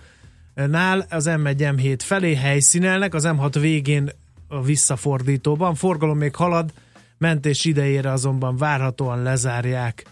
nál 0.53 1.05
az 1.09 1.29
M1 1.29 1.73
M7 1.77 1.99
felé 2.03 2.35
helyszínelnek, 2.35 3.13
az 3.13 3.23
M6 3.27 3.57
végén 3.59 4.11
a 4.53 4.61
visszafordítóban. 4.61 5.75
Forgalom 5.75 6.17
még 6.17 6.35
halad, 6.35 6.73
mentés 7.17 7.65
idejére 7.65 8.11
azonban 8.11 8.57
várhatóan 8.57 9.21
lezárják 9.23 10.05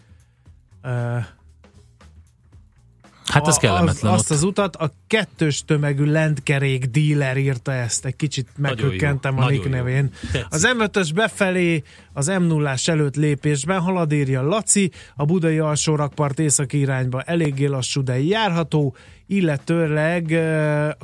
Hát 3.31 3.47
ez 3.47 3.57
kellemetlen 3.57 4.13
az, 4.13 4.19
Azt 4.19 4.31
az 4.31 4.43
utat 4.43 4.75
a 4.75 4.91
kettős 5.07 5.63
tömegű 5.65 6.05
lentkerék 6.05 6.85
díler 6.85 7.37
írta 7.37 7.73
ezt, 7.73 8.05
egy 8.05 8.15
kicsit 8.15 8.47
meghökkentem 8.57 9.37
a 9.37 9.49
Nick 9.49 9.69
nevén. 9.69 10.11
Az 10.49 10.67
M5-ös 10.77 11.09
befelé 11.13 11.83
az 12.13 12.27
m 12.27 12.43
0 12.43 12.75
előtt 12.85 13.15
lépésben 13.15 13.79
halad 13.79 14.11
írja 14.11 14.41
Laci, 14.41 14.91
a 15.15 15.25
budai 15.25 15.59
alsó 15.59 15.95
rakpart 15.95 16.39
északi 16.39 16.79
irányba 16.79 17.21
eléggé 17.21 17.65
lassú, 17.65 18.03
de 18.03 18.21
járható, 18.21 18.95
illetőleg 19.27 20.39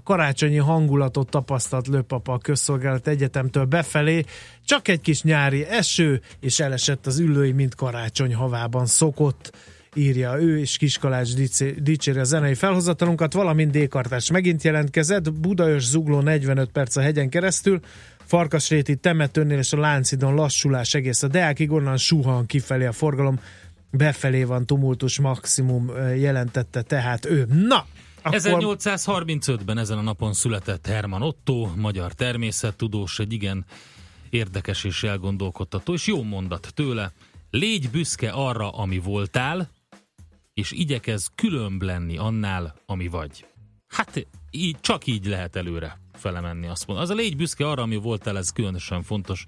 karácsonyi 0.03 0.57
hangulatot 0.57 1.29
tapasztalt 1.29 1.87
lőpapa 1.87 2.33
a 2.33 2.37
közszolgálat 2.37 3.07
egyetemtől 3.07 3.65
befelé, 3.65 4.23
csak 4.65 4.87
egy 4.87 5.01
kis 5.01 5.21
nyári 5.21 5.65
eső, 5.65 6.21
és 6.39 6.59
elesett 6.59 7.05
az 7.05 7.19
ülői, 7.19 7.51
mint 7.51 7.75
karácsony 7.75 8.35
havában 8.35 8.85
szokott 8.85 9.51
írja 9.97 10.41
ő, 10.41 10.59
és 10.59 10.77
Kiskalács 10.77 11.33
dicséri 11.77 12.19
a 12.19 12.23
zenei 12.23 12.53
felhozatalunkat, 12.53 13.33
valamint 13.33 13.71
Dékartás 13.71 14.31
megint 14.31 14.63
jelentkezett, 14.63 15.33
Budaörs 15.33 15.85
zugló 15.85 16.19
45 16.19 16.69
perc 16.71 16.95
a 16.95 17.01
hegyen 17.01 17.29
keresztül, 17.29 17.79
Farkasréti 18.25 18.95
temetőnél 18.95 19.57
és 19.57 19.73
a 19.73 19.77
Láncidon 19.79 20.33
lassulás 20.33 20.93
egész 20.93 21.23
a 21.23 21.27
Deákig, 21.27 21.71
onnan 21.71 21.97
suhan 21.97 22.45
kifelé 22.45 22.85
a 22.85 22.91
forgalom, 22.91 23.39
befelé 23.91 24.43
van 24.43 24.65
tumultus 24.65 25.19
maximum 25.19 25.91
jelentette 26.15 26.81
tehát 26.81 27.25
ő. 27.25 27.45
Na, 27.67 27.85
akkor... 28.21 28.39
1835-ben 28.43 29.77
ezen 29.77 29.97
a 29.97 30.01
napon 30.01 30.33
született 30.33 30.87
Herman 30.87 31.21
Otto, 31.21 31.69
magyar 31.75 32.13
természettudós, 32.13 33.19
egy 33.19 33.33
igen 33.33 33.65
érdekes 34.29 34.83
és 34.83 35.03
elgondolkodtató, 35.03 35.93
és 35.93 36.07
jó 36.07 36.23
mondat 36.23 36.71
tőle. 36.73 37.11
Légy 37.49 37.89
büszke 37.89 38.29
arra, 38.29 38.69
ami 38.69 38.99
voltál, 38.99 39.69
és 40.57 40.71
igyekez 40.71 41.31
különb 41.35 41.81
lenni 41.81 42.17
annál, 42.17 42.75
ami 42.85 43.07
vagy. 43.07 43.45
Hát 43.87 44.27
így, 44.51 44.79
csak 44.79 45.07
így 45.07 45.25
lehet 45.25 45.55
előre 45.55 45.99
felemenni, 46.13 46.67
azt 46.67 46.87
mondom. 46.87 47.05
Az 47.05 47.11
a 47.11 47.15
légy 47.15 47.35
büszke 47.35 47.67
arra, 47.67 47.81
ami 47.81 47.95
voltál, 47.95 48.37
ez 48.37 48.49
különösen 48.49 49.03
fontos, 49.03 49.45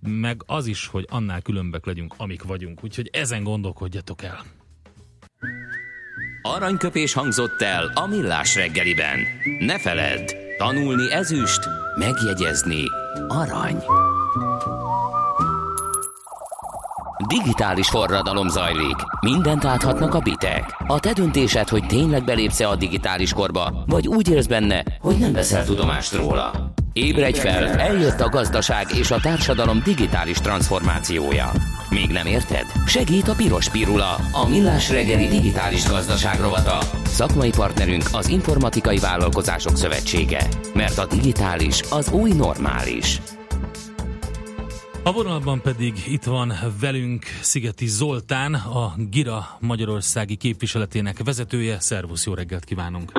meg 0.00 0.42
az 0.46 0.66
is, 0.66 0.86
hogy 0.86 1.06
annál 1.10 1.42
különbek 1.42 1.86
legyünk, 1.86 2.14
amik 2.16 2.42
vagyunk. 2.42 2.84
Úgyhogy 2.84 3.08
ezen 3.12 3.42
gondolkodjatok 3.42 4.22
el. 4.22 4.44
Aranyköpés 6.42 7.12
hangzott 7.12 7.62
el 7.62 7.90
a 7.94 8.06
millás 8.06 8.54
reggeliben. 8.54 9.18
Ne 9.58 9.78
feledd, 9.78 10.34
tanulni 10.58 11.12
ezüst, 11.12 11.60
megjegyezni 11.98 12.84
arany. 13.28 13.82
Digitális 17.18 17.88
forradalom 17.88 18.48
zajlik. 18.48 18.96
Mindent 19.20 19.64
áthatnak 19.64 20.14
a 20.14 20.18
bitek. 20.18 20.76
A 20.86 21.00
te 21.00 21.12
döntésed, 21.12 21.68
hogy 21.68 21.86
tényleg 21.86 22.24
belépsz 22.24 22.60
a 22.60 22.76
digitális 22.76 23.32
korba, 23.32 23.84
vagy 23.86 24.08
úgy 24.08 24.28
érz 24.28 24.46
benne, 24.46 24.84
hogy 25.00 25.16
nem 25.16 25.32
veszel 25.32 25.64
tudomást 25.64 26.14
róla. 26.14 26.72
Ébredj 26.92 27.38
fel, 27.38 27.68
eljött 27.68 28.20
a 28.20 28.28
gazdaság 28.28 28.86
és 28.94 29.10
a 29.10 29.20
társadalom 29.20 29.80
digitális 29.84 30.38
transformációja. 30.38 31.50
Még 31.90 32.10
nem 32.10 32.26
érted? 32.26 32.66
Segít 32.86 33.28
a 33.28 33.34
Piros 33.34 33.68
Pirula, 33.68 34.16
a 34.32 34.48
millás 34.48 34.90
reggeli 34.90 35.26
digitális 35.26 35.88
gazdaság 35.88 36.40
rovata. 36.40 36.78
Szakmai 37.04 37.50
partnerünk 37.50 38.04
az 38.12 38.28
Informatikai 38.28 38.98
Vállalkozások 38.98 39.76
Szövetsége. 39.76 40.46
Mert 40.74 40.98
a 40.98 41.06
digitális 41.06 41.80
az 41.90 42.10
új 42.12 42.32
normális. 42.32 43.20
A 45.06 45.12
vonalban 45.12 45.60
pedig 45.60 45.94
itt 46.06 46.24
van 46.24 46.52
velünk 46.80 47.24
Szigeti 47.24 47.86
Zoltán, 47.86 48.54
a 48.54 48.94
Gira 49.10 49.46
Magyarországi 49.60 50.36
képviseletének 50.36 51.22
vezetője. 51.24 51.80
Szervusz, 51.80 52.26
jó 52.26 52.34
reggelt 52.34 52.64
kívánunk! 52.64 53.12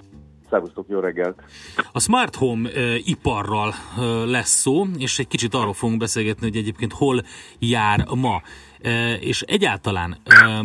Szervusztok, 0.50 0.86
jó 0.90 1.00
reggelt! 1.00 1.44
A 1.92 2.00
smart 2.00 2.36
home 2.36 2.70
e, 2.70 2.96
iparral 2.98 3.74
e, 3.98 4.02
lesz 4.04 4.50
szó, 4.50 4.86
és 4.98 5.20
egy 5.20 5.28
kicsit 5.28 5.54
arról 5.54 5.74
fogunk 5.74 6.00
beszélgetni, 6.00 6.48
hogy 6.48 6.58
egyébként 6.58 6.94
hol 6.94 7.24
jár 7.60 8.06
ma. 8.16 8.42
E, 8.82 9.14
és 9.14 9.42
egyáltalán 9.42 10.18
e, 10.24 10.62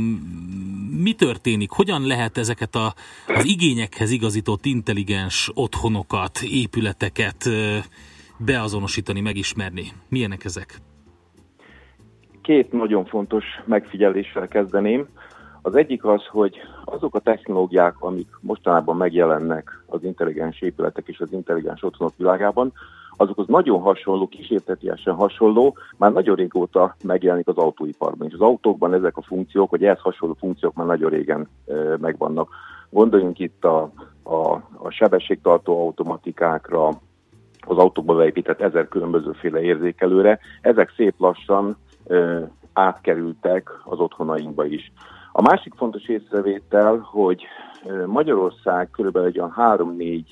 mi 1.03 1.13
történik, 1.13 1.71
hogyan 1.71 2.07
lehet 2.07 2.39
ezeket 2.39 2.75
a, 2.75 2.95
az 3.27 3.45
igényekhez 3.45 4.11
igazított 4.11 4.65
intelligens 4.65 5.51
otthonokat, 5.55 6.41
épületeket 6.43 7.47
e, 7.47 7.85
beazonosítani, 8.39 9.21
megismerni? 9.21 9.93
Milyenek 10.09 10.45
ezek? 10.45 10.81
Két 12.43 12.73
nagyon 12.73 13.05
fontos 13.05 13.45
megfigyeléssel 13.65 14.49
kezdeném. 14.49 15.09
Az 15.63 15.75
egyik 15.75 16.05
az, 16.05 16.27
hogy 16.27 16.57
azok 16.85 17.15
a 17.15 17.19
technológiák, 17.19 17.95
amik 17.99 18.29
mostanában 18.41 18.97
megjelennek 18.97 19.83
az 19.87 20.05
intelligens 20.05 20.61
épületek 20.61 21.09
és 21.09 21.21
az 21.21 21.33
intelligens 21.33 21.83
otthonok 21.83 22.17
világában, 22.17 22.73
azokhoz 23.17 23.47
nagyon 23.47 23.81
hasonló, 23.81 24.29
kísértetiesen 24.29 25.15
hasonló, 25.15 25.77
már 25.97 26.13
nagyon 26.13 26.37
régóta 26.37 26.97
megjelenik 27.05 27.49
az 27.49 27.57
autóiparban. 27.57 28.27
És 28.27 28.33
az 28.33 28.41
autókban 28.41 28.95
ezek 28.95 29.17
a 29.17 29.23
funkciók, 29.23 29.71
vagy 29.71 29.85
ehhez 29.85 30.01
hasonló 30.01 30.37
funkciók 30.39 30.75
már 30.75 30.87
nagyon 30.87 31.11
régen 31.11 31.49
megvannak. 31.99 32.49
Gondoljunk 32.91 33.39
itt 33.39 33.65
a, 33.65 33.91
a, 34.23 34.53
a 34.79 34.91
sebességtartó 34.91 35.81
automatikákra, 35.81 36.89
az 37.67 37.77
autókba 37.77 38.15
beépített 38.15 38.61
ezer 38.61 38.89
különbözőféle 38.89 39.61
érzékelőre. 39.61 40.39
Ezek 40.61 40.93
szép 40.97 41.15
lassan 41.19 41.77
átkerültek 42.73 43.71
az 43.85 43.99
otthonainkba 43.99 44.65
is. 44.65 44.93
A 45.33 45.43
másik 45.43 45.75
fontos 45.77 46.09
észrevétel, 46.09 46.97
hogy 46.97 47.45
Magyarország 48.07 48.91
körülbelül 48.91 49.29
egy 49.29 49.39
olyan 49.39 49.55
3-4 49.57 50.23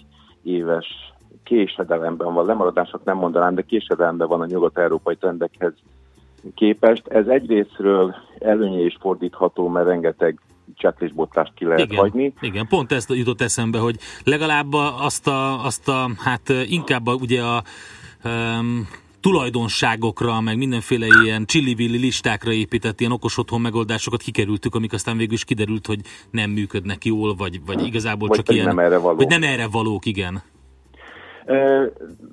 éves 0.43 0.87
késedelemben 1.45 2.35
van, 2.35 2.47
lemaradásnak 2.47 3.05
nem 3.05 3.17
mondanám, 3.17 3.55
de 3.55 3.63
késedelemben 3.63 4.29
van 4.29 4.41
a 4.41 4.47
nyugat-európai 4.47 5.17
trendekhez 5.17 5.73
képest. 6.55 7.07
Ez 7.07 7.27
egyrésztről 7.27 8.15
előnye 8.39 8.81
is 8.81 8.97
fordítható, 9.01 9.69
mert 9.69 9.87
rengeteg 9.87 10.41
csetlésbotlást 10.75 11.53
ki 11.55 11.65
lehet 11.65 11.81
igen, 11.81 11.99
hagyni. 11.99 12.33
Igen, 12.41 12.67
pont 12.67 12.93
ezt 12.93 13.15
jutott 13.15 13.41
eszembe, 13.41 13.79
hogy 13.79 13.97
legalább 14.25 14.73
azt 15.01 15.27
a, 15.27 15.65
azt 15.65 15.89
a 15.89 16.11
hát 16.19 16.49
inkább 16.69 17.07
a, 17.07 17.15
ugye 17.15 17.43
a 17.43 17.63
um, 18.25 18.89
tulajdonságokra, 19.21 20.41
meg 20.41 20.57
mindenféle 20.57 21.07
ilyen 21.25 21.45
csillivilli 21.45 21.99
listákra 21.99 22.53
épített 22.53 23.01
ilyen 23.01 23.13
okos 23.13 23.39
otthon 23.39 23.61
megoldásokat 23.61 24.23
kikerültük, 24.23 24.75
amik 24.75 24.93
aztán 24.93 25.17
végül 25.17 25.35
is 25.35 25.45
kiderült, 25.45 25.87
hogy 25.87 26.01
nem 26.31 26.51
működnek 26.51 27.05
jól, 27.05 27.35
vagy, 27.35 27.61
vagy 27.67 27.87
igazából 27.87 28.29
vagy 28.29 28.37
csak 28.37 28.55
ilyen... 28.55 28.67
Nem 28.67 28.79
erre 28.79 28.99
valók. 28.99 29.17
Vagy 29.17 29.29
nem 29.29 29.43
erre 29.43 29.69
valók, 29.69 30.07
igen. 30.07 30.43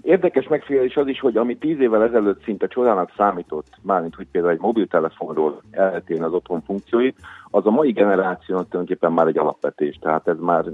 Érdekes 0.01 0.47
megfigyelés 0.47 0.95
az 0.95 1.07
is, 1.07 1.19
hogy 1.19 1.37
ami 1.37 1.57
tíz 1.57 1.79
évvel 1.79 2.03
ezelőtt 2.03 2.43
szinte 2.43 2.67
csodának 2.67 3.11
számított, 3.17 3.67
mármint 3.81 4.15
hogy 4.15 4.27
például 4.31 4.53
egy 4.53 4.59
mobiltelefonról 4.59 5.61
eltérni 5.71 6.23
az 6.23 6.33
otthon 6.33 6.61
funkcióit, 6.61 7.17
az 7.49 7.65
a 7.65 7.69
mai 7.69 7.91
generációnak 7.91 8.69
tulajdonképpen 8.69 9.11
már 9.11 9.27
egy 9.27 9.37
alapvetés, 9.37 9.97
tehát 10.01 10.27
ez 10.27 10.37
már 10.39 10.65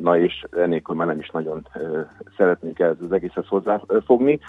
na 0.00 0.18
és 0.18 0.44
ennélkül 0.50 0.96
már 0.96 1.06
nem 1.06 1.18
is 1.18 1.30
nagyon 1.30 1.66
szeretnék 2.36 2.78
ez 2.78 2.96
az 3.00 3.12
egészhez 3.12 3.46
hozzáfogni. 3.46 4.40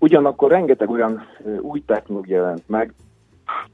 Ugyanakkor 0.00 0.50
rengeteg 0.50 0.90
olyan 0.90 1.22
új 1.60 1.82
technológia 1.86 2.36
jelent 2.36 2.68
meg, 2.68 2.94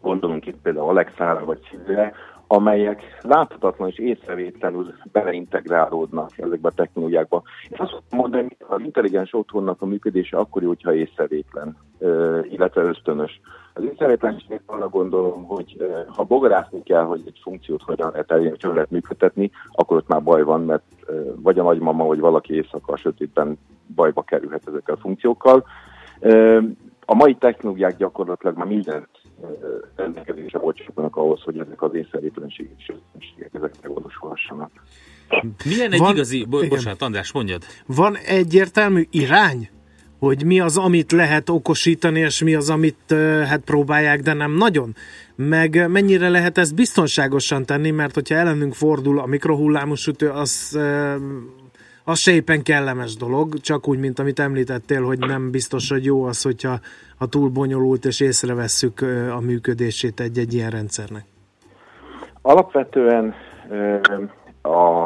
gondolunk 0.02 0.46
itt 0.46 0.60
például 0.62 0.88
Alexára 0.88 1.44
vagy 1.44 1.60
Szívre, 1.70 2.12
amelyek 2.46 3.02
láthatatlan 3.20 3.88
és 3.88 3.98
észrevétlenül 3.98 4.94
beleintegrálódnak 5.12 6.30
ezekbe 6.36 6.68
a 6.68 6.74
technológiákba. 6.74 7.42
És 7.68 7.78
azt 7.78 8.02
mondom, 8.10 8.40
hogy 8.40 8.56
az 8.68 8.80
intelligens 8.80 9.34
otthonnak 9.34 9.82
a 9.82 9.86
működése 9.86 10.36
akkor 10.36 10.62
jó, 10.62 10.68
hogyha 10.68 10.94
észrevétlen, 10.94 11.76
illetve 12.42 12.82
ösztönös. 12.82 13.40
Az 13.74 13.82
észrevétlenségnek 13.82 14.62
arra 14.66 14.88
gondolom, 14.88 15.44
hogy 15.44 15.76
ha 16.06 16.22
bogarászni 16.24 16.82
kell, 16.82 17.04
hogy 17.04 17.22
egy 17.26 17.40
funkciót 17.42 17.82
hogyan 17.82 18.10
lehet 18.10 18.30
elérni, 18.30 18.56
hogy 18.60 18.74
lehet 18.74 18.90
működtetni, 18.90 19.50
akkor 19.72 19.96
ott 19.96 20.08
már 20.08 20.22
baj 20.22 20.42
van, 20.42 20.64
mert 20.64 20.84
vagy 21.36 21.58
a 21.58 21.62
nagymama, 21.62 22.04
vagy 22.04 22.20
valaki 22.20 22.54
éjszaka 22.54 22.92
a 22.92 22.96
sötétben 22.96 23.58
bajba 23.94 24.22
kerülhet 24.22 24.68
ezekkel 24.68 24.94
a 24.94 25.00
funkciókkal. 25.00 25.64
A 27.08 27.14
mai 27.14 27.34
technológiák 27.34 27.96
gyakorlatilag 27.96 28.56
már 28.56 28.66
mindent 28.66 29.08
rendelkezésre 29.96 30.58
bocsátanak 30.58 31.16
ahhoz, 31.16 31.42
hogy 31.42 31.58
ezek 31.58 31.82
az 31.82 31.94
észrevétlenségek 31.94 32.72
és 32.78 32.88
ösztönségek 32.88 33.54
ezek 33.54 33.74
megvalósulhassanak. 33.82 34.70
Milyen 35.64 35.92
egy 35.92 35.98
Van, 35.98 36.14
igazi... 36.14 36.44
Bo- 36.44 36.68
bocsánat, 36.68 37.02
András, 37.02 37.32
mondjad. 37.32 37.62
Van 37.86 38.16
egyértelmű 38.16 39.06
irány, 39.10 39.68
hogy 40.18 40.44
mi 40.44 40.60
az, 40.60 40.76
amit 40.76 41.12
lehet 41.12 41.48
okosítani, 41.48 42.20
és 42.20 42.42
mi 42.42 42.54
az, 42.54 42.70
amit 42.70 43.14
hát 43.44 43.60
próbálják, 43.60 44.20
de 44.20 44.32
nem 44.32 44.52
nagyon. 44.52 44.94
Meg 45.34 45.90
mennyire 45.90 46.28
lehet 46.28 46.58
ezt 46.58 46.74
biztonságosan 46.74 47.64
tenni, 47.64 47.90
mert 47.90 48.14
hogyha 48.14 48.34
ellenünk 48.34 48.74
fordul 48.74 49.18
a 49.18 49.26
mikrohullámos 49.26 50.00
sütő, 50.00 50.28
az 50.28 50.78
az 52.08 52.18
se 52.18 52.32
éppen 52.32 52.62
kellemes 52.62 53.16
dolog, 53.16 53.60
csak 53.60 53.88
úgy, 53.88 53.98
mint 53.98 54.18
amit 54.18 54.38
említettél, 54.38 55.02
hogy 55.02 55.18
nem 55.18 55.50
biztos, 55.50 55.90
hogy 55.90 56.04
jó 56.04 56.24
az, 56.24 56.42
hogyha 56.42 56.78
ha 57.18 57.26
túl 57.26 57.48
bonyolult 57.48 58.04
és 58.04 58.20
észrevesszük 58.20 59.00
a 59.36 59.40
működését 59.40 60.20
egy-egy 60.20 60.54
ilyen 60.54 60.70
rendszernek. 60.70 61.24
Alapvetően 62.42 63.34
a, 64.62 65.04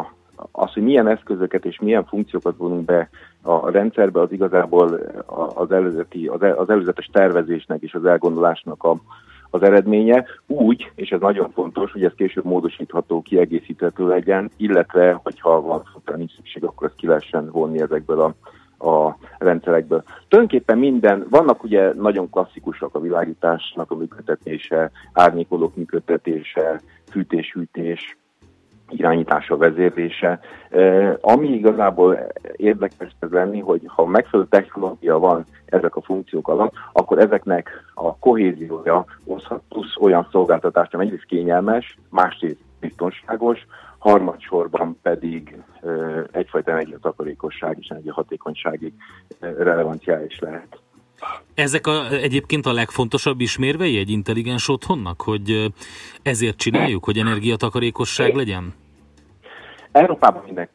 az, 0.53 0.73
hogy 0.73 0.83
milyen 0.83 1.09
eszközöket 1.09 1.65
és 1.65 1.79
milyen 1.81 2.05
funkciókat 2.05 2.57
vonunk 2.57 2.85
be 2.85 3.09
a 3.43 3.71
rendszerbe, 3.71 4.21
az 4.21 4.33
igazából 4.33 5.01
az, 5.55 5.71
előzeti, 5.71 6.27
az 6.57 6.71
előzetes 6.71 7.09
tervezésnek 7.13 7.83
és 7.83 7.95
az 7.95 8.05
elgondolásnak 8.05 8.83
a, 8.85 8.97
az 9.51 9.63
eredménye, 9.63 10.25
úgy, 10.47 10.91
és 10.95 11.11
ez 11.11 11.21
nagyon 11.21 11.51
fontos, 11.51 11.93
hogy 11.93 12.05
ez 12.05 12.13
később 12.17 12.45
módosítható, 12.45 13.23
kiegészíthető 13.23 14.09
legyen, 14.09 14.51
illetve, 14.57 15.21
hogyha 15.23 15.61
van 15.61 15.83
nincs 16.17 16.35
szükség, 16.35 16.65
akkor 16.65 16.87
ezt 16.87 16.97
ki 16.97 17.07
lehessen 17.07 17.51
vonni 17.51 17.81
ezekből 17.81 18.21
a 18.21 18.35
a 18.83 19.17
rendszerekből. 19.39 20.03
Tulajdonképpen 20.29 20.79
minden, 20.79 21.27
vannak 21.31 21.63
ugye 21.63 21.93
nagyon 21.95 22.31
klasszikusak 22.31 22.95
a 22.95 23.01
világításnak 23.01 23.91
a 23.91 23.95
működtetése, 23.95 24.91
árnyékolók 25.13 25.77
működtetése, 25.77 26.81
fűtés-hűtés, 27.11 28.19
irányítása, 28.91 29.57
vezérlése. 29.57 30.41
Ami 31.21 31.49
igazából 31.49 32.19
érdekes 32.57 33.15
ez 33.19 33.31
lenni, 33.31 33.61
hogy 33.61 33.83
ha 33.87 34.07
megfelelő 34.07 34.49
technológia 34.49 35.19
van 35.19 35.45
ezek 35.67 35.97
a 35.97 36.01
funkciók 36.01 36.49
alatt, 36.49 36.73
akkor 36.93 37.19
ezeknek 37.19 37.71
a 37.95 38.17
kohéziója 38.17 39.05
hozhat 39.25 39.63
plusz 39.69 39.97
olyan 40.01 40.29
szolgáltatást, 40.31 40.95
ami 40.95 41.05
egyrészt 41.05 41.25
kényelmes, 41.25 41.99
másrészt 42.11 42.61
biztonságos, 42.81 43.67
harmadsorban 43.99 44.99
pedig 45.03 45.57
egyfajta 46.31 46.71
energiatakarékosság 46.71 47.77
és 47.81 47.89
energiahatékonysági 47.89 48.95
relevanciája 49.41 50.25
is 50.25 50.39
lehet. 50.39 50.81
Ezek 51.55 51.87
a, 51.87 52.11
egyébként 52.11 52.67
a 52.67 52.73
legfontosabb 52.73 53.41
ismérvei 53.41 53.99
egy 53.99 54.11
intelligens 54.11 54.69
otthonnak, 54.69 55.23
hogy 55.23 55.73
ezért 56.23 56.57
csináljuk, 56.57 57.05
hogy 57.05 57.19
energiatakarékosság 57.19 58.35
legyen? 58.35 58.75
Európában 59.93 60.43
mindenki 60.45 60.73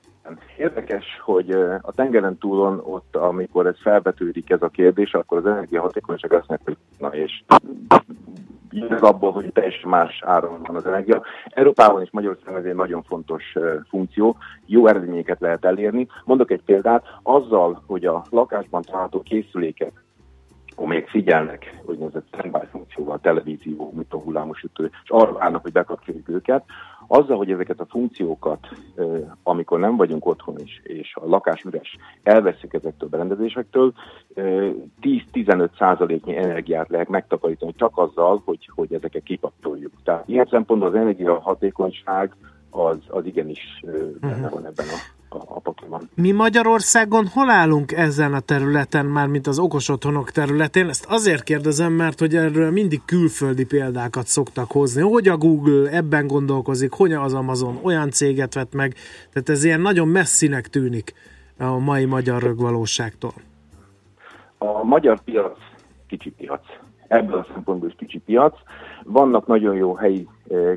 Érdekes, 0.57 1.05
hogy 1.23 1.51
a 1.81 1.91
tengeren 1.95 2.37
túlon 2.37 2.81
ott, 2.83 3.15
amikor 3.15 3.65
ez 3.65 3.75
felvetődik 3.81 4.49
ez 4.49 4.61
a 4.61 4.69
kérdés, 4.69 5.13
akkor 5.13 5.37
az 5.37 5.45
energiahatékonyság 5.45 6.33
azt 6.33 6.47
mondja, 6.47 6.65
hogy 6.65 6.77
na 6.99 7.07
és 7.07 7.43
ez 8.89 9.01
abból, 9.01 9.31
hogy 9.31 9.51
teljesen 9.53 9.89
más 9.89 10.21
áron 10.25 10.61
van 10.63 10.75
az 10.75 10.85
energia. 10.85 11.21
Európában 11.49 12.01
és 12.01 12.09
Magyarországon 12.11 12.59
ez 12.59 12.65
egy 12.65 12.75
nagyon 12.75 13.03
fontos 13.03 13.43
funkció, 13.89 14.37
jó 14.65 14.87
eredményeket 14.87 15.39
lehet 15.39 15.65
elérni. 15.65 16.07
Mondok 16.25 16.51
egy 16.51 16.61
példát, 16.65 17.03
azzal, 17.23 17.83
hogy 17.87 18.05
a 18.05 18.25
lakásban 18.29 18.81
található 18.81 19.23
készüléket 20.75 20.85
még 20.85 21.07
figyelnek, 21.07 21.81
hogy 21.85 22.01
ez 22.01 22.15
egy 22.15 22.23
standby 22.31 22.65
funkcióval, 22.71 23.19
televízió, 23.19 23.91
mit 23.95 24.13
a 24.13 24.17
hullámosütő, 24.17 24.91
és 25.03 25.09
arra 25.09 25.33
várnak, 25.33 25.61
hogy 25.61 25.71
bekapcsoljuk 25.71 26.29
őket, 26.29 26.63
azzal, 27.07 27.37
hogy 27.37 27.51
ezeket 27.51 27.79
a 27.79 27.85
funkciókat, 27.85 28.67
amikor 29.43 29.79
nem 29.79 29.95
vagyunk 29.95 30.25
otthon 30.25 30.59
is, 30.59 30.81
és 30.83 31.15
a 31.15 31.27
lakás 31.27 31.63
üres, 31.63 31.97
elveszik 32.23 32.73
ezektől 32.73 33.07
a 33.07 33.11
berendezésektől, 33.11 33.93
10-15 34.35 35.69
százaléknyi 35.77 36.35
energiát 36.35 36.89
lehet 36.89 37.09
megtakarítani 37.09 37.73
csak 37.75 37.97
azzal, 37.97 38.41
hogy, 38.45 38.69
hogy 38.75 38.93
ezeket 38.93 39.23
kikapcsoljuk. 39.23 39.91
Tehát 40.03 40.27
ilyen 40.27 40.47
szempontból 40.49 40.89
az 40.89 40.95
energiahatékonyság 40.95 42.35
az, 42.69 42.97
az 43.07 43.25
igenis 43.25 43.83
benne 44.19 44.35
uh-huh. 44.35 44.51
van 44.51 44.65
ebben 44.65 44.85
a 44.85 45.14
a, 45.35 45.55
a 45.55 45.59
Pokémon. 45.59 46.09
Mi 46.15 46.31
Magyarországon 46.31 47.27
hol 47.27 47.49
állunk 47.49 47.91
ezen 47.91 48.33
a 48.33 48.39
területen, 48.39 49.05
már 49.05 49.27
mint 49.27 49.47
az 49.47 49.59
okos 49.59 49.89
otthonok 49.89 50.31
területén? 50.31 50.89
Ezt 50.89 51.05
azért 51.09 51.43
kérdezem, 51.43 51.93
mert 51.93 52.19
hogy 52.19 52.35
erről 52.35 52.71
mindig 52.71 53.01
külföldi 53.05 53.65
példákat 53.65 54.27
szoktak 54.27 54.71
hozni. 54.71 55.01
Hogy 55.01 55.27
a 55.27 55.37
Google 55.37 55.89
ebben 55.89 56.27
gondolkozik, 56.27 56.91
hogy 56.91 57.13
az 57.13 57.33
Amazon 57.33 57.79
olyan 57.83 58.09
céget 58.09 58.53
vett 58.53 58.73
meg, 58.73 58.93
tehát 59.33 59.49
ez 59.49 59.63
ilyen 59.63 59.81
nagyon 59.81 60.07
messzinek 60.07 60.67
tűnik 60.67 61.13
a 61.59 61.77
mai 61.77 62.05
magyar 62.05 62.41
rögvalóságtól. 62.41 63.33
A 64.57 64.83
magyar 64.83 65.19
piac 65.23 65.57
kicsi 66.07 66.29
piac. 66.31 66.61
Ebből 67.07 67.37
a 67.37 67.47
szempontból 67.53 67.89
is 67.89 67.95
kicsi 67.97 68.19
piac. 68.19 68.57
Vannak 69.03 69.47
nagyon 69.47 69.75
jó 69.75 69.95
helyi 69.95 70.27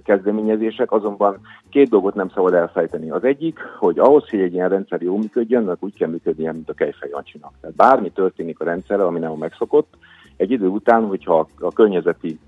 kezdeményezések, 0.04 0.92
azonban 0.92 1.40
két 1.68 1.88
dolgot 1.88 2.14
nem 2.14 2.28
szabad 2.28 2.54
elfejteni. 2.54 3.10
Az 3.10 3.24
egyik, 3.24 3.58
hogy 3.78 3.98
ahhoz, 3.98 4.28
hogy 4.28 4.40
egy 4.40 4.52
ilyen 4.52 4.68
rendszer 4.68 5.02
jól 5.02 5.18
működjön, 5.18 5.62
annak 5.62 5.82
úgy 5.82 5.94
kell 5.94 6.08
működnie, 6.08 6.52
mint 6.52 6.68
a 6.68 6.74
Kejfej 6.74 7.08
Jancsinak. 7.08 7.52
Tehát 7.60 7.76
bármi 7.76 8.10
történik 8.10 8.60
a 8.60 8.64
rendszerrel, 8.64 9.06
ami 9.06 9.18
nem 9.18 9.30
a 9.30 9.36
megszokott, 9.36 9.94
egy 10.36 10.50
idő 10.50 10.66
után, 10.66 11.06
hogyha 11.06 11.48
a 11.60 11.72
környezeti 11.72 12.38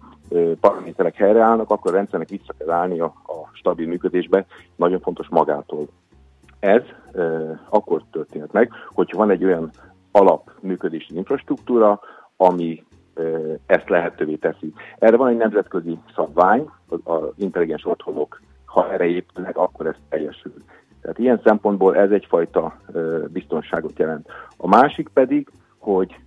paraméterek 0.60 1.14
helyreállnak, 1.14 1.70
akkor 1.70 1.92
a 1.92 1.96
rendszernek 1.96 2.28
vissza 2.28 2.54
kell 2.58 2.70
állni 2.70 3.00
a, 3.00 3.04
a 3.04 3.48
stabil 3.52 3.86
működésbe, 3.86 4.46
nagyon 4.76 5.00
fontos 5.00 5.28
magától. 5.28 5.86
Ez 6.58 6.82
e, 7.12 7.22
akkor 7.68 8.02
történhet 8.10 8.52
meg, 8.52 8.70
hogyha 8.92 9.18
van 9.18 9.30
egy 9.30 9.44
olyan 9.44 9.70
alapműködési 10.10 11.16
infrastruktúra, 11.16 12.00
ami 12.36 12.84
ezt 13.66 13.88
lehetővé 13.88 14.34
teszi. 14.34 14.72
Erre 14.98 15.16
van 15.16 15.28
egy 15.28 15.36
nemzetközi 15.36 15.98
szabvány, 16.14 16.70
az 17.04 17.22
intelligens 17.36 17.86
otthonok, 17.86 18.40
ha 18.70 18.92
erre 18.92 19.04
épülnek, 19.04 19.56
akkor 19.56 19.86
ez 19.86 19.94
teljesül. 20.08 20.54
Tehát 21.00 21.18
ilyen 21.18 21.40
szempontból 21.44 21.96
ez 21.96 22.10
egyfajta 22.10 22.76
biztonságot 23.28 23.98
jelent. 23.98 24.28
A 24.56 24.68
másik 24.68 25.08
pedig, 25.08 25.50
hogy 25.78 26.18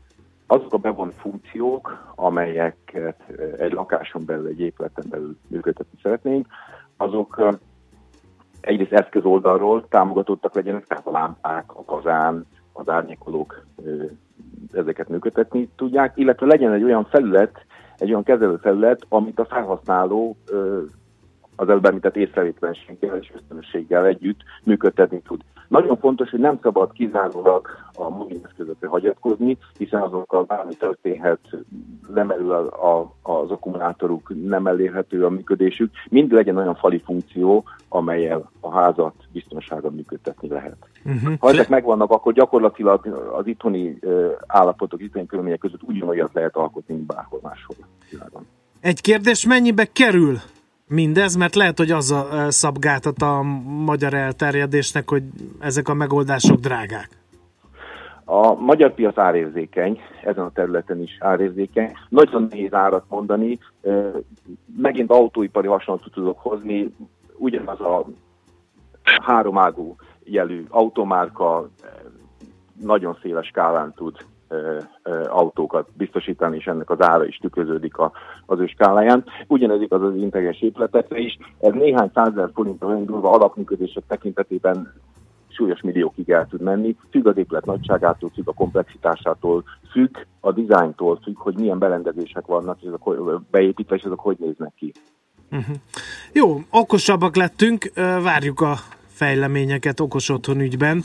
azok 0.48 0.74
a 0.74 0.78
bevont 0.78 1.14
funkciók, 1.14 2.14
amelyeket 2.16 3.22
egy 3.58 3.72
lakáson 3.72 4.26
belül, 4.26 4.48
egy 4.48 4.60
épületen 4.60 5.06
belül 5.10 5.38
működtetni 5.48 6.00
szeretnénk, 6.02 6.48
azok 6.98 7.58
egyrészt 8.62 8.92
eszköz 8.92 9.24
oldalról 9.26 9.88
támogatottak 9.88 10.54
legyenek, 10.54 10.86
tehát 10.86 11.08
a 11.08 11.12
lámpák, 11.12 11.76
a 11.76 11.84
kazán, 11.84 12.46
az 12.74 12.90
árnyékolók 12.90 13.66
ezeket 14.72 15.10
működtetni 15.10 15.70
tudják, 15.76 16.18
illetve 16.18 16.46
legyen 16.46 16.72
egy 16.72 16.84
olyan 16.84 17.06
felület, 17.06 17.66
egy 17.98 18.10
olyan 18.10 18.24
kezelőfelület, 18.24 19.06
amit 19.10 19.40
a 19.40 19.46
felhasználó 19.46 20.38
az 21.56 21.70
előbb 21.70 21.86
említett 21.86 22.16
észrevétlenséggel 22.16 23.18
és 23.18 23.32
ösztönösséggel 23.36 24.06
együtt 24.06 24.40
működtetni 24.64 25.22
tud. 25.22 25.42
Nagyon 25.68 25.98
fontos, 25.98 26.30
hogy 26.30 26.40
nem 26.40 26.60
szabad 26.62 26.92
kizárólag 26.92 27.68
a 27.94 28.10
mobileszközökre 28.10 28.88
hagyatkozni, 28.88 29.58
hiszen 29.78 30.02
azokkal 30.02 30.44
bármi 30.44 30.76
történhet, 30.76 31.40
lemerül 32.14 32.52
a, 32.52 32.92
a, 32.92 33.14
az 33.22 33.52
akkumulátoruk, 33.52 34.32
nem 34.46 34.68
elérhető 34.68 35.26
a 35.26 35.30
működésük. 35.30 35.92
Mind 36.10 36.32
legyen 36.32 36.58
olyan 36.58 36.76
fali 36.76 37.02
funkció, 37.06 37.64
amelyel 37.90 38.52
a 38.60 38.72
házat 38.72 39.14
biztonságon 39.32 39.94
működtetni 39.94 40.48
lehet. 40.48 40.78
Uh-huh. 41.06 41.34
Ha 41.40 41.50
ezek 41.50 41.70
megvannak, 41.70 42.12
akkor 42.12 42.34
gyakorlatilag 42.34 43.06
az 43.38 43.48
itthoni 43.48 44.00
állapotok, 44.48 45.02
itthoni 45.02 45.26
körülmények 45.26 45.60
között 45.60 45.84
ugyanolyat 45.84 46.34
lehet 46.34 46.56
alkotni, 46.56 46.94
mint 46.94 47.06
bárhol 47.06 47.40
máshol 47.44 47.76
Egy 48.80 49.02
kérdés, 49.02 49.46
mennyibe 49.46 49.86
kerül 49.86 50.38
mindez, 50.94 51.36
mert 51.36 51.56
lehet, 51.56 51.78
hogy 51.78 51.92
az 51.92 52.12
a 52.12 52.52
szabgátat 52.52 53.22
a 53.22 53.42
magyar 53.86 54.14
elterjedésnek, 54.14 55.10
hogy 55.10 55.24
ezek 55.60 55.88
a 55.88 55.94
megoldások 55.94 56.60
drágák. 56.60 57.10
A 58.26 58.54
magyar 58.54 58.94
piac 58.94 59.18
árérzékeny, 59.18 60.00
ezen 60.24 60.44
a 60.44 60.52
területen 60.52 61.02
is 61.02 61.18
árérzékeny. 61.20 61.92
Nagyon 62.10 62.48
nehéz 62.50 62.74
árat 62.74 63.06
mondani, 63.10 63.60
megint 64.78 65.12
autóipari 65.12 65.68
hasonlatot 65.68 66.14
tudok 66.14 66.40
hozni, 66.40 66.96
ugyanaz 67.38 67.80
a 67.80 68.06
háromágú 69.04 69.96
jelű 70.24 70.66
automárka 70.70 71.70
nagyon 72.82 73.18
széles 73.22 73.48
skálán 73.48 73.94
tud 73.96 74.18
autókat 75.28 75.88
biztosítani, 75.94 76.58
és 76.58 76.66
ennek 76.66 76.90
az 76.90 77.02
ára 77.02 77.26
is 77.26 77.38
tükröződik 77.38 77.98
a, 77.98 78.12
az 78.46 78.60
ő 78.60 78.66
skáláján. 78.66 79.24
Ugyanez 79.48 79.82
igaz 79.82 80.02
az 80.02 80.16
integres 80.16 80.62
épületekre 80.62 81.20
is. 81.20 81.38
Ez 81.60 81.74
néhány 81.74 82.12
százezer 82.14 82.50
forintra 82.54 82.98
indulva 82.98 83.32
alapműködések 83.32 84.04
tekintetében 84.08 84.94
súlyos 85.48 85.82
milliókig 85.82 86.30
el 86.30 86.48
tud 86.48 86.62
menni, 86.62 86.96
függ 87.12 87.28
az 87.28 87.38
épület 87.38 87.66
nagyságától, 87.66 88.32
függ 88.34 88.48
a 88.48 88.54
komplexitásától, 88.54 89.64
függ 89.92 90.18
a 90.40 90.52
dizájntól, 90.52 91.20
függ, 91.24 91.38
hogy 91.38 91.56
milyen 91.56 91.80
berendezések 91.80 92.46
vannak, 92.46 92.78
és 92.82 92.88
azok 92.88 93.42
beépítve, 93.52 93.96
és 93.96 94.04
azok 94.04 94.20
hogy 94.20 94.38
néznek 94.40 94.74
ki. 94.76 94.92
Uh-huh. 95.52 95.76
Jó, 96.32 96.58
okosabbak 96.72 97.36
lettünk, 97.36 97.92
várjuk 98.24 98.62
a 98.62 98.76
fejleményeket 99.08 100.00
okos 100.00 100.30
otthon 100.30 100.60
ügyben. 100.60 101.04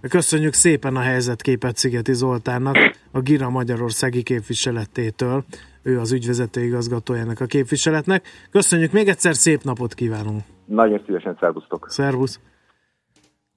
Köszönjük 0.00 0.52
szépen 0.52 0.96
a 0.96 1.00
helyzetképet 1.00 1.76
Szigeti 1.76 2.12
Zoltánnak, 2.12 2.76
a 3.10 3.20
Gira 3.20 3.50
Magyarországi 3.50 4.22
képviseletétől. 4.22 5.44
Ő 5.82 5.98
az 5.98 6.12
ügyvezető 6.12 6.64
igazgatójának 6.64 7.40
a 7.40 7.46
képviseletnek. 7.46 8.26
Köszönjük 8.50 8.92
még 8.92 9.08
egyszer, 9.08 9.34
szép 9.34 9.62
napot 9.62 9.94
kívánunk! 9.94 10.42
Nagyon 10.64 11.02
szívesen, 11.06 11.36
szervusztok! 11.40 11.86
Szervusz! 11.90 12.40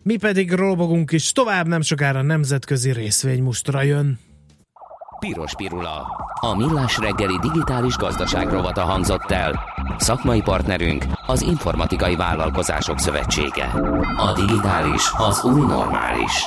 Mi 0.04 0.18
pedig 0.18 0.52
robogunk 0.52 1.12
is 1.12 1.32
tovább, 1.32 1.68
nem 1.68 1.82
sokára 1.82 2.22
nemzetközi 2.22 2.92
részvénymustra 2.92 3.82
jön. 3.82 4.20
Piros 5.28 5.56
Pirula. 5.56 6.08
A 6.40 6.56
millás 6.56 6.98
reggeli 6.98 7.38
digitális 7.42 7.96
gazdaság 7.96 8.50
rovata 8.50 8.82
hangzott 8.82 9.32
el. 9.32 9.64
Szakmai 9.98 10.42
partnerünk 10.42 11.06
az 11.26 11.42
Informatikai 11.42 12.16
Vállalkozások 12.16 13.00
Szövetsége. 13.00 13.66
A 14.18 14.34
digitális 14.34 15.12
az 15.18 15.44
új 15.44 15.62
normális. 15.62 16.46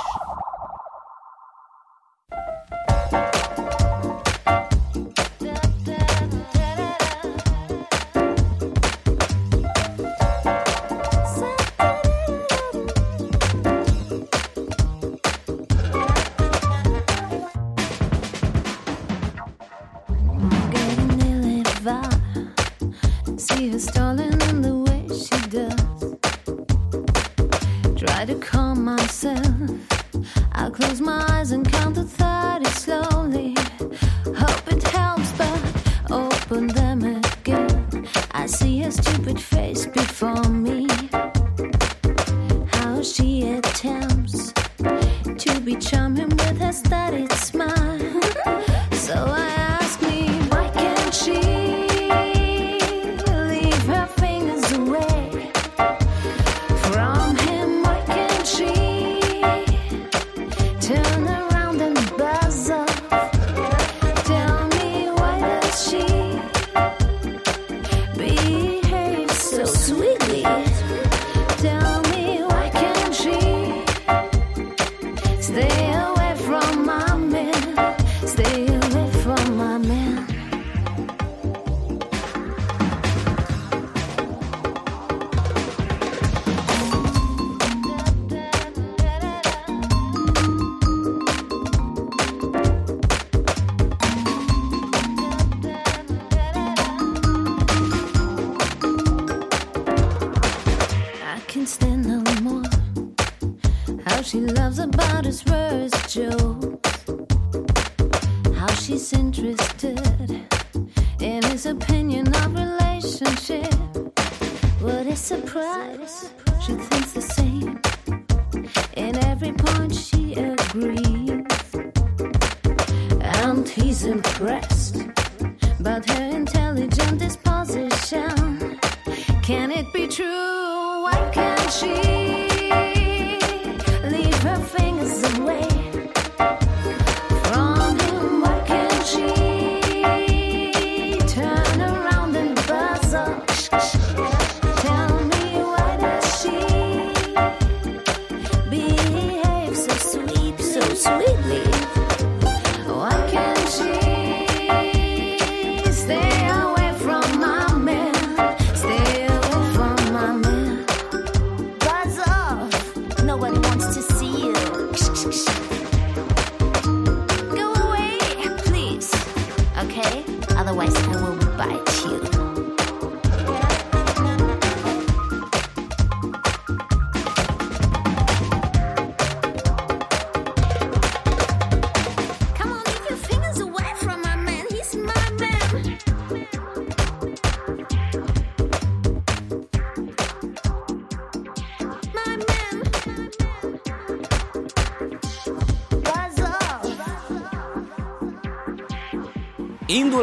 She 43.04 43.33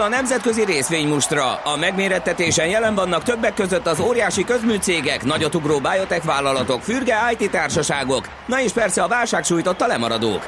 Indul 0.01 0.15
a 0.17 0.21
nemzetközi 0.21 0.65
részvénymustra. 0.65 1.55
A 1.55 1.77
megmérettetésen 1.77 2.67
jelen 2.67 2.95
vannak 2.95 3.23
többek 3.23 3.53
között 3.53 3.85
az 3.85 3.99
óriási 3.99 4.43
közműcégek, 4.43 5.23
nagyotugró 5.23 5.79
biotech 5.79 6.25
vállalatok, 6.25 6.81
fürge 6.81 7.15
IT 7.31 7.51
társaságok, 7.51 8.27
na 8.47 8.61
és 8.61 8.71
persze 8.71 9.03
a 9.03 9.07
válság 9.07 9.43
sújtotta 9.43 9.87
lemaradók. 9.87 10.41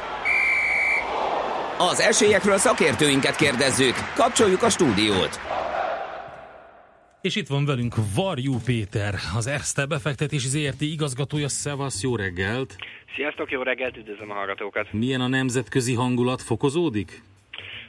Az 1.78 1.99
esélyekről 1.99 2.58
szakértőinket 2.58 3.36
kérdezzük. 3.36 3.95
Kapcsoljuk 4.16 4.64
a 4.64 4.70
stúdiót. 4.70 5.39
És 7.22 7.36
itt 7.36 7.47
van 7.47 7.66
velünk 7.66 7.95
Varjú 8.16 8.56
Péter, 8.66 9.14
az 9.36 9.47
Erste 9.47 9.86
befektetési 9.86 10.47
ZRT 10.47 10.82
igazgatója. 10.82 11.47
Szevasz, 11.47 12.01
jó 12.01 12.16
reggelt! 12.16 12.76
Sziasztok, 13.16 13.51
jó 13.51 13.62
reggelt, 13.62 13.97
üdvözlöm 13.97 14.32
a 14.32 14.34
hallgatókat! 14.34 14.93
Milyen 14.93 15.22
a 15.22 15.28
nemzetközi 15.28 15.93
hangulat? 15.93 16.41
Fokozódik? 16.41 17.22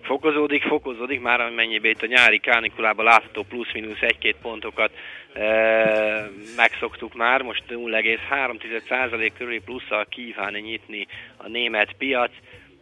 Fokozódik, 0.05 0.62
fokozódik, 0.62 1.20
már 1.20 1.40
amennyiben 1.40 1.90
itt 1.90 2.02
a 2.02 2.07
nyári 2.07 2.38
kánikulában 2.38 3.05
látható 3.05 3.42
plusz-minusz 3.42 4.00
egy-két 4.00 4.36
pontokat 4.42 4.90
e, 5.32 6.30
megszoktuk 6.57 7.14
már, 7.14 7.42
most 7.42 7.62
0,3% 7.68 9.30
körüli 9.38 9.61
plusszal 9.61 10.07
kíván 10.09 10.52
nyitni 10.52 11.07
a 11.36 11.48
német 11.48 11.92
piac, 11.98 12.30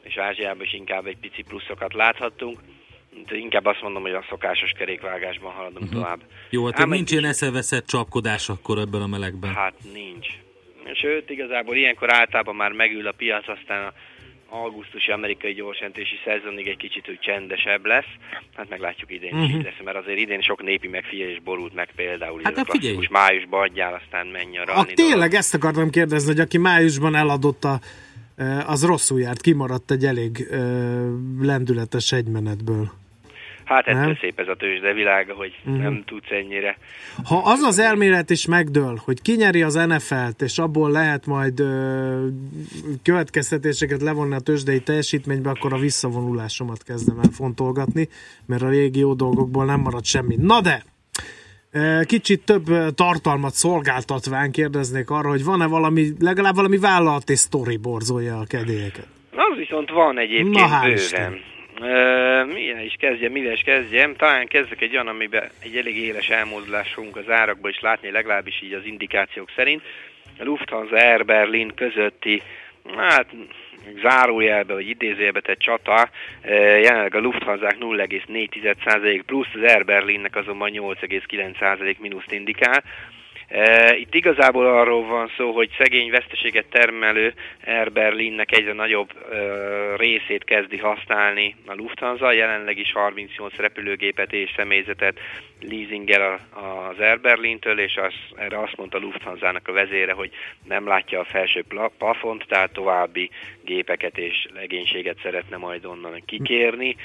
és 0.03 0.17
Ázsiában 0.17 0.63
is 0.63 0.73
inkább 0.73 1.07
egy 1.07 1.17
pici 1.17 1.43
pluszokat 1.43 1.95
láthattunk. 1.95 2.59
Inkább 3.31 3.65
azt 3.65 3.83
mondom, 3.83 4.03
hogy 4.03 4.13
a 4.13 4.25
szokásos 4.29 4.71
kerékvágásban 4.71 5.53
haladunk 5.53 5.85
uh-huh. 5.85 6.03
tovább. 6.03 6.21
Jó, 6.51 6.65
hát 6.65 6.81
Ám 6.81 6.89
nincs 6.89 7.11
ilyen 7.11 7.25
eszeveszett 7.25 7.87
csapkodás 7.87 8.49
akkor 8.49 8.79
ebben 8.79 9.03
a 9.03 9.07
melegben. 9.07 9.55
Hát 9.55 9.75
nincs. 9.93 10.29
Sőt, 10.95 11.31
igazából 11.31 11.77
ilyenkor 11.77 12.15
általában 12.15 12.55
már 12.55 12.73
megül 12.73 13.07
a 13.07 13.13
piac, 13.13 13.49
aztán 13.49 13.87
a 13.87 13.93
augusztusi 14.53 15.11
amerikai 15.11 15.53
gyorsjelentési 15.53 16.17
szezonig 16.25 16.67
egy 16.67 16.77
kicsit 16.77 17.09
úgy 17.09 17.19
csendesebb 17.19 17.85
lesz. 17.87 18.13
Hát 18.55 18.69
meglátjuk 18.69 19.11
idén 19.13 19.33
uh-huh. 19.33 19.45
is 19.45 19.51
Mhm. 19.51 19.59
így 19.59 19.65
lesz, 19.65 19.85
mert 19.85 19.97
azért 19.97 20.19
idén 20.19 20.41
sok 20.41 20.63
népi 20.63 20.89
megfigyelés 20.89 21.41
borult 21.45 21.75
meg 21.75 21.89
például. 21.97 22.41
Hát, 22.43 22.53
ez 22.53 22.59
a 22.59 22.61
hát 22.61 22.71
figyelj. 22.71 22.95
klasszikus 22.95 23.21
májusban 23.21 23.61
adjál, 23.63 24.01
aztán 24.05 24.27
menj 24.27 24.51
nyaralni. 24.51 24.93
tényleg 24.95 25.35
ezt 25.35 25.55
akartam 25.55 25.91
kérdezni, 25.91 26.29
hogy 26.33 26.41
aki 26.41 26.59
májusban 26.59 27.15
eladott 27.15 27.65
a, 27.65 27.81
az 28.67 28.85
rosszul 28.85 29.21
járt, 29.21 29.41
kimaradt 29.41 29.91
egy 29.91 30.05
elég 30.05 30.47
ö, 30.51 30.57
lendületes 31.41 32.13
egymenetből. 32.13 32.93
Hát 33.73 33.87
ettől 33.87 34.01
Nem? 34.01 34.17
szép 34.21 34.39
ez 34.41 34.49
a 34.49 34.55
tőzsde 34.55 34.93
világa, 34.93 35.35
hogy 35.35 35.53
Mhm. 35.65 35.77
nem 35.81 36.03
tudsz 36.07 36.31
ennyire. 36.31 36.79
Ha 37.25 37.37
az 37.45 37.61
az 37.61 37.79
elmélet 37.79 38.31
is 38.31 38.47
megdől, 38.47 39.01
hogy 39.05 39.23
kinyeri 39.23 39.63
az 39.63 39.75
NFL-t, 39.75 40.43
és 40.43 40.59
abból 40.59 40.91
lehet 40.91 41.27
majd 41.27 41.61
ö, 41.61 42.27
következtetéseket 43.03 44.03
levonni 44.03 44.35
a 44.35 44.39
tőzsdei 44.41 44.81
teljesítménybe, 44.81 45.51
akkor 45.51 45.73
a 45.73 45.79
visszavonulásomat 45.79 46.83
kezdem 46.83 47.19
el 47.19 47.31
fontolgatni, 47.33 48.09
mert 48.47 48.63
a 48.63 48.69
régi 48.69 48.99
jó 48.99 49.15
dolgokból 49.15 49.65
nem 49.65 49.81
marad 49.81 50.05
semmi. 50.05 50.37
Na 50.39 50.61
de, 50.61 50.83
kicsit 52.05 52.45
több 52.45 52.95
tartalmat 52.95 53.53
szolgáltatván 53.53 54.51
kérdeznék 54.51 55.11
arra, 55.11 55.29
hogy 55.29 55.45
van-e 55.45 55.67
valami, 55.67 56.09
legalább 56.21 56.55
valami 56.55 56.79
vállalati 56.79 57.35
sztori 57.35 57.77
borzolja 57.77 58.39
a 58.39 58.45
kedélyeket. 58.45 59.07
Az 59.31 59.59
viszont 59.59 59.91
van 59.91 60.19
egyébként 60.19 60.55
Na, 60.55 60.81
bőven. 60.81 60.91
Isten. 60.91 61.33
Milyen 62.47 62.81
is 62.81 62.95
kezdjem, 62.99 63.33
mivel 63.33 63.53
is 63.53 63.61
kezdjem? 63.61 64.17
Talán 64.17 64.47
kezdek 64.47 64.81
egy 64.81 64.93
olyan, 64.93 65.09
amiben 65.09 65.51
egy 65.63 65.77
elég 65.77 65.97
éles 65.97 66.29
elmozdulás 66.29 66.93
fogunk 66.93 67.17
az 67.17 67.31
árakba 67.31 67.69
is 67.69 67.81
látni, 67.81 68.11
legalábbis 68.11 68.63
így 68.63 68.73
az 68.73 68.85
indikációk 68.85 69.51
szerint. 69.57 69.83
A 70.39 70.45
Lufthansa 70.45 70.97
Air 70.97 71.25
Berlin 71.25 71.73
közötti, 71.75 72.43
hát 72.97 73.27
zárójelbe 74.03 74.73
vagy 74.73 74.89
idézőjelbe 74.89 75.41
tett 75.41 75.59
csata, 75.59 76.09
jelenleg 76.83 77.15
a 77.15 77.21
Lufthansa 77.21 77.73
0,4% 77.81 79.23
plusz, 79.27 79.55
az 79.55 79.63
Air 79.63 79.85
Berlinnek 79.85 80.37
azonban 80.37 80.71
8,9% 80.73 81.99
mínuszt 81.99 82.33
indikál. 82.33 82.83
E, 83.53 83.97
Itt 83.97 84.15
igazából 84.15 84.67
arról 84.67 85.07
van 85.07 85.31
szó, 85.37 85.53
hogy 85.53 85.71
szegény 85.79 86.11
veszteséget 86.11 86.67
termelő 86.71 87.35
Air 87.67 87.93
Berlinnek 87.93 88.53
egyre 88.53 88.73
nagyobb 88.73 89.11
e, 89.11 89.37
részét 89.97 90.45
kezdi 90.45 90.79
használni 90.79 91.57
a 91.67 91.75
Lufthansa, 91.75 92.33
jelenleg 92.33 92.79
is 92.79 92.93
38 92.93 93.57
repülőgépet 93.57 94.33
és 94.33 94.53
személyzetet 94.57 95.19
leasingel 95.61 96.41
az 96.91 96.99
Air 96.99 97.21
Berlintől, 97.21 97.79
és 97.79 97.97
az, 97.97 98.13
erre 98.37 98.59
azt 98.59 98.77
mondta 98.77 98.99
Lufthansa-nak 98.99 99.69
a 99.69 99.73
vezére, 99.73 100.13
hogy 100.13 100.31
nem 100.69 100.87
látja 100.87 101.21
a 101.21 101.25
felső 101.25 101.63
pla- 101.69 101.93
plafont, 101.99 102.45
tehát 102.49 102.73
további 102.73 103.31
gépeket 103.65 104.19
és 104.19 104.47
legénységet 104.55 105.19
szeretne 105.23 105.57
majd 105.57 105.85
onnan 105.85 106.23
kikérni. 106.27 106.97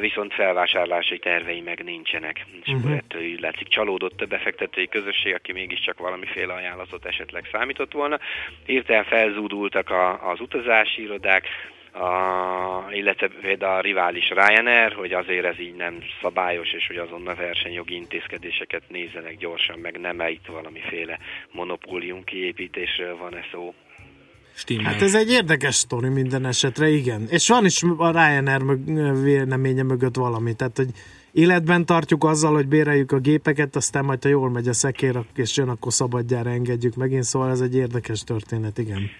Viszont 0.00 0.32
felvásárlási 0.34 1.18
tervei 1.18 1.60
meg 1.60 1.84
nincsenek. 1.84 2.44
És 2.64 2.72
Mhm. 2.72 2.92
ettől 2.92 3.22
így 3.22 3.40
látszik 3.40 3.68
csalódott 3.68 4.16
több 4.16 4.28
befektetői 4.28 4.88
közösség, 4.88 5.34
aki 5.34 5.52
mégiscsak 5.52 5.98
valamiféle 5.98 6.52
ajánlatot 6.52 7.04
esetleg 7.06 7.48
számított 7.52 7.92
volna. 7.92 8.18
Hirtelen 8.66 9.04
felzúdultak 9.04 9.90
a, 9.90 10.30
az 10.30 10.40
utazási 10.40 11.02
irodák, 11.02 11.46
a, 11.92 12.86
illetve 12.90 13.28
például 13.28 13.76
a 13.76 13.80
rivális 13.80 14.28
Ryanair, 14.28 14.92
hogy 14.92 15.12
azért 15.12 15.44
ez 15.44 15.58
így 15.60 15.74
nem 15.74 15.98
szabályos, 16.22 16.72
és 16.72 16.86
hogy 16.86 16.96
azonnal 16.96 17.34
versenyjogi 17.34 17.94
intézkedéseket 17.94 18.82
nézzenek 18.88 19.36
gyorsan, 19.36 19.78
meg 19.78 20.00
nem 20.00 20.20
-e 20.20 20.30
itt 20.30 20.46
valamiféle 20.46 21.18
monopólium 21.50 22.24
kiépítésről 22.24 23.16
van-e 23.16 23.44
szó. 23.52 23.74
Hát 24.84 25.02
ez 25.02 25.14
egy 25.14 25.30
érdekes 25.30 25.74
sztori 25.74 26.08
minden 26.08 26.46
esetre, 26.46 26.88
igen. 26.88 27.26
És 27.28 27.48
van 27.48 27.64
is 27.64 27.82
a 27.82 28.10
Ryanair 28.10 28.62
mög- 28.62 29.22
véleménye 29.22 29.82
mögött 29.82 30.16
valami, 30.16 30.54
tehát 30.54 30.76
hogy 30.76 30.88
életben 31.32 31.86
tartjuk 31.86 32.24
azzal, 32.24 32.54
hogy 32.54 32.68
béreljük 32.68 33.12
a 33.12 33.18
gépeket, 33.18 33.76
aztán 33.76 34.04
majd 34.04 34.22
ha 34.22 34.28
jól 34.28 34.50
megy 34.50 34.68
a 34.68 34.72
szekér, 34.72 35.18
és 35.34 35.56
jön, 35.56 35.68
akkor 35.68 35.92
szabadjára 35.92 36.50
engedjük 36.50 36.94
megint, 36.94 37.22
szóval 37.24 37.50
ez 37.50 37.60
egy 37.60 37.74
érdekes 37.74 38.20
történet, 38.24 38.78
igen. 38.78 39.10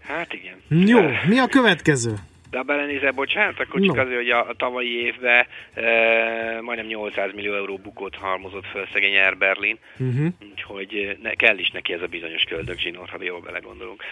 Hát 0.00 0.32
igen. 0.32 0.86
Jó, 0.88 1.00
mi 1.28 1.38
a 1.38 1.46
következő? 1.46 2.14
De 2.50 2.58
ha 2.58 2.62
belenézel, 2.64 3.12
bocsánat, 3.12 3.60
akkor 3.60 3.80
csak 3.80 3.94
No. 3.96 4.02
azért, 4.02 4.16
hogy 4.16 4.30
a, 4.30 4.48
a 4.48 4.54
tavalyi 4.54 5.04
évben 5.04 5.46
e, 5.74 6.60
majdnem 6.60 6.86
800 6.86 7.32
millió 7.34 7.54
euró 7.54 7.76
bukót 7.76 8.14
halmozott 8.16 8.66
föl 8.66 8.86
szegény 8.92 9.16
Air 9.16 9.36
Berlin, 9.36 9.78
Uh-huh. 9.98 10.26
úgyhogy 10.50 10.94
eh, 10.94 11.16
ne, 11.22 11.34
kell 11.34 11.58
is 11.58 11.70
neki 11.70 11.92
ez 11.92 12.02
a 12.02 12.06
bizonyos 12.06 12.42
köldögzsinór, 12.42 13.08
ha 13.08 13.16
jól 13.20 13.40
belegondolunk. 13.40 14.02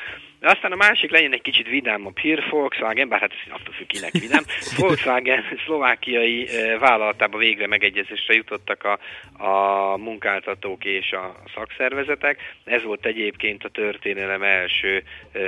De 0.41 0.51
aztán 0.51 0.73
a 0.73 0.77
másik 0.77 1.11
legyen 1.11 1.33
egy 1.33 1.41
kicsit 1.43 1.69
vidámabb 1.69 2.19
hír, 2.19 2.45
Volkswagen, 2.51 3.09
bár 3.09 3.21
hát 3.21 3.33
ez 3.33 3.53
attól 3.53 3.75
függ 3.75 3.87
kinek 3.87 4.13
vidám, 4.13 4.45
Volkswagen 4.77 5.45
szlovákiai 5.65 6.49
eh, 6.49 6.79
vállalatába 6.79 7.39
végre 7.39 7.67
megegyezésre 7.67 8.35
jutottak 8.35 8.85
a, 8.85 8.99
a 9.45 9.97
munkáltatók 9.97 10.85
és 10.85 11.13
a 11.13 11.37
szakszervezetek. 11.55 12.39
Ez 12.65 12.83
volt 12.83 13.07
egyébként 13.07 13.65
a 13.65 13.69
történelem 13.69 14.43
első 14.43 15.03
eh, 15.33 15.43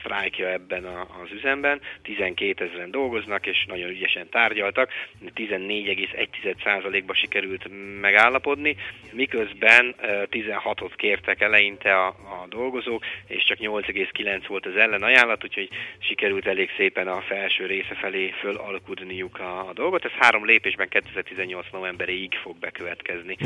sztrájkja 0.00 0.48
ebben 0.48 0.84
a, 0.84 1.00
az 1.00 1.32
üzemben, 1.32 1.80
12 2.02 2.64
ezeren 2.64 2.90
dolgoznak, 2.90 3.46
és 3.46 3.64
nagyon 3.68 3.88
ügyesen 3.88 4.28
tárgyaltak, 4.28 4.90
14,1%-ba 5.34 7.14
sikerült 7.14 7.68
megállapodni, 8.00 8.76
miközben 9.12 9.94
eh, 9.98 10.22
16-ot 10.30 10.92
kértek 10.96 11.40
eleinte 11.40 11.94
a, 11.94 12.06
a 12.06 12.46
dolgozók, 12.48 13.04
és 13.26 13.44
csak 13.44 13.58
8,9 13.58 14.44
volt 14.46 14.66
az 14.66 14.76
ellenajánlat, 14.76 15.44
úgyhogy 15.44 15.68
sikerült 15.98 16.46
elég 16.46 16.70
szépen 16.76 17.08
a 17.08 17.20
felső 17.20 17.66
része 17.66 17.94
felé 17.94 18.30
fölalkudniuk 18.30 19.38
a, 19.38 19.68
a 19.68 19.72
dolgot. 19.72 20.04
Ez 20.04 20.10
három 20.18 20.44
lépésben 20.44 20.88
2018 20.88 21.66
novemberéig 21.72 22.34
fog 22.34 22.58
bekövetkezni. 22.58 23.36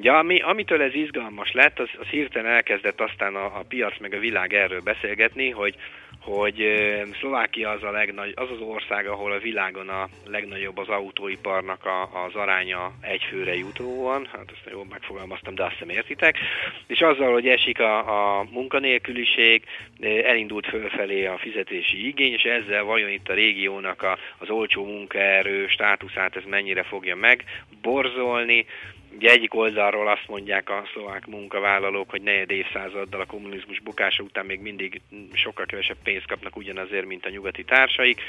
Ja, 0.00 0.18
ami, 0.18 0.40
amitől 0.40 0.82
ez 0.82 0.94
izgalmas 0.94 1.52
lett, 1.52 1.78
az, 1.78 1.88
az 1.98 2.06
hirtelen 2.06 2.52
elkezdett 2.52 3.00
aztán 3.00 3.34
a, 3.34 3.44
a 3.44 3.64
piac 3.68 3.98
meg 3.98 4.14
a 4.14 4.18
világ 4.18 4.54
erről 4.54 4.80
beszélgetni, 4.80 5.50
hogy, 5.50 5.76
hogy 6.20 6.64
Szlovákia 7.18 7.70
az, 7.70 7.82
a 7.82 7.90
legnagy, 7.90 8.32
az 8.36 8.50
az 8.50 8.60
ország, 8.60 9.06
ahol 9.06 9.32
a 9.32 9.38
világon 9.38 9.88
a 9.88 10.08
legnagyobb 10.26 10.78
az 10.78 10.88
autóiparnak 10.88 11.84
a, 11.84 12.24
az 12.24 12.34
aránya 12.34 12.92
egy 13.00 13.22
főre 13.22 13.56
jutóan, 13.56 14.28
hát 14.32 14.44
ezt 14.46 14.72
jól 14.72 14.86
megfogalmaztam, 14.90 15.54
de 15.54 15.62
azt 15.62 15.72
hiszem 15.72 15.88
értitek, 15.88 16.38
és 16.86 17.00
azzal, 17.00 17.32
hogy 17.32 17.48
esik 17.48 17.80
a, 17.80 18.38
a 18.38 18.46
munkanélküliség, 18.50 19.64
elindult 20.00 20.66
fölfelé 20.66 21.26
a 21.26 21.38
fizetési 21.38 22.06
igény, 22.06 22.32
és 22.32 22.42
ezzel 22.42 22.82
vajon 22.82 23.10
itt 23.10 23.28
a 23.28 23.34
régiónak 23.34 24.02
a, 24.02 24.18
az 24.38 24.50
olcsó 24.50 24.84
munkaerő 24.84 25.66
státuszát 25.66 26.36
ez 26.36 26.44
mennyire 26.46 26.82
fogja 26.82 27.16
megborzolni, 27.16 28.66
Ugye 29.16 29.30
egyik 29.30 29.54
oldalról 29.54 30.08
azt 30.08 30.28
mondják 30.28 30.70
a 30.70 30.88
szlovák 30.92 31.26
munkavállalók, 31.26 32.10
hogy 32.10 32.22
negyed 32.22 32.50
évszázaddal 32.50 33.20
a 33.20 33.26
kommunizmus 33.26 33.80
bukása 33.80 34.22
után 34.22 34.46
még 34.46 34.60
mindig 34.60 35.00
sokkal 35.32 35.66
kevesebb 35.66 35.96
pénzt 36.02 36.26
kapnak 36.26 36.56
ugyanazért, 36.56 37.06
mint 37.06 37.26
a 37.26 37.30
nyugati 37.30 37.64
társaik. 37.64 38.20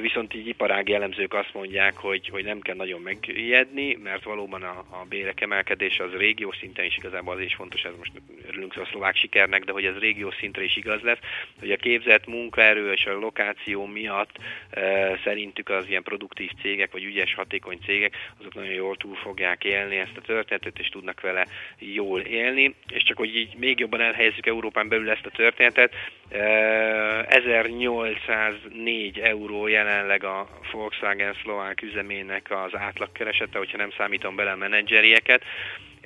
Viszont 0.00 0.34
így 0.34 0.46
iparági 0.46 0.94
elemzők 0.94 1.34
azt 1.34 1.54
mondják, 1.54 1.96
hogy, 1.96 2.28
hogy 2.28 2.44
nem 2.44 2.60
kell 2.60 2.74
nagyon 2.74 3.00
megijedni, 3.00 3.94
mert 4.02 4.24
valóban 4.24 4.62
a, 4.62 4.78
a 4.78 5.04
bérek 5.08 5.40
emelkedése 5.40 6.04
az 6.04 6.12
régió 6.12 6.52
szinten 6.52 6.84
is 6.84 6.96
igazából 6.96 7.34
az 7.34 7.40
is 7.40 7.54
fontos, 7.54 7.82
ez 7.82 7.92
most 7.98 8.12
örülünk 8.48 8.76
a 8.76 8.88
szlovák 8.90 9.16
sikernek, 9.16 9.64
de 9.64 9.72
hogy 9.72 9.84
ez 9.84 9.98
régió 9.98 10.30
szintre 10.30 10.64
is 10.64 10.76
igaz 10.76 11.00
lesz, 11.00 11.18
hogy 11.58 11.70
a 11.70 11.76
képzett 11.76 12.26
munkaerő 12.26 12.92
és 12.92 13.06
a 13.06 13.18
lokáció 13.18 13.86
miatt 13.86 14.38
e, 14.70 15.18
szerintük 15.24 15.68
az 15.68 15.88
ilyen 15.88 16.02
produktív 16.02 16.50
cégek, 16.62 16.92
vagy 16.92 17.04
ügyes, 17.04 17.34
hatékony 17.34 17.78
cégek, 17.84 18.14
azok 18.40 18.54
nagyon 18.54 18.72
jól 18.72 18.96
túl 18.96 19.14
fogják 19.14 19.64
élni 19.64 19.96
ezt 19.96 20.16
a 20.16 20.20
történetet, 20.20 20.78
és 20.78 20.88
tudnak 20.88 21.20
vele 21.20 21.46
jól 21.78 22.20
élni, 22.20 22.74
és 22.88 23.02
csak 23.02 23.16
hogy 23.16 23.36
így 23.36 23.54
még 23.56 23.78
jobban 23.78 24.00
elhelyezzük 24.00 24.46
Európán 24.46 24.88
belül 24.88 25.10
ezt 25.10 25.26
a 25.26 25.30
történetet, 25.30 25.94
1804 26.28 29.18
euró 29.18 29.66
jelenleg 29.66 30.24
a 30.24 30.48
Volkswagen 30.72 31.34
szlovák 31.42 31.82
üzemének 31.82 32.50
az 32.50 32.78
átlagkeresete, 32.78 33.58
hogyha 33.58 33.76
nem 33.76 33.90
számítom 33.96 34.36
bele 34.36 34.50
a 34.50 34.56
menedzserieket, 34.56 35.42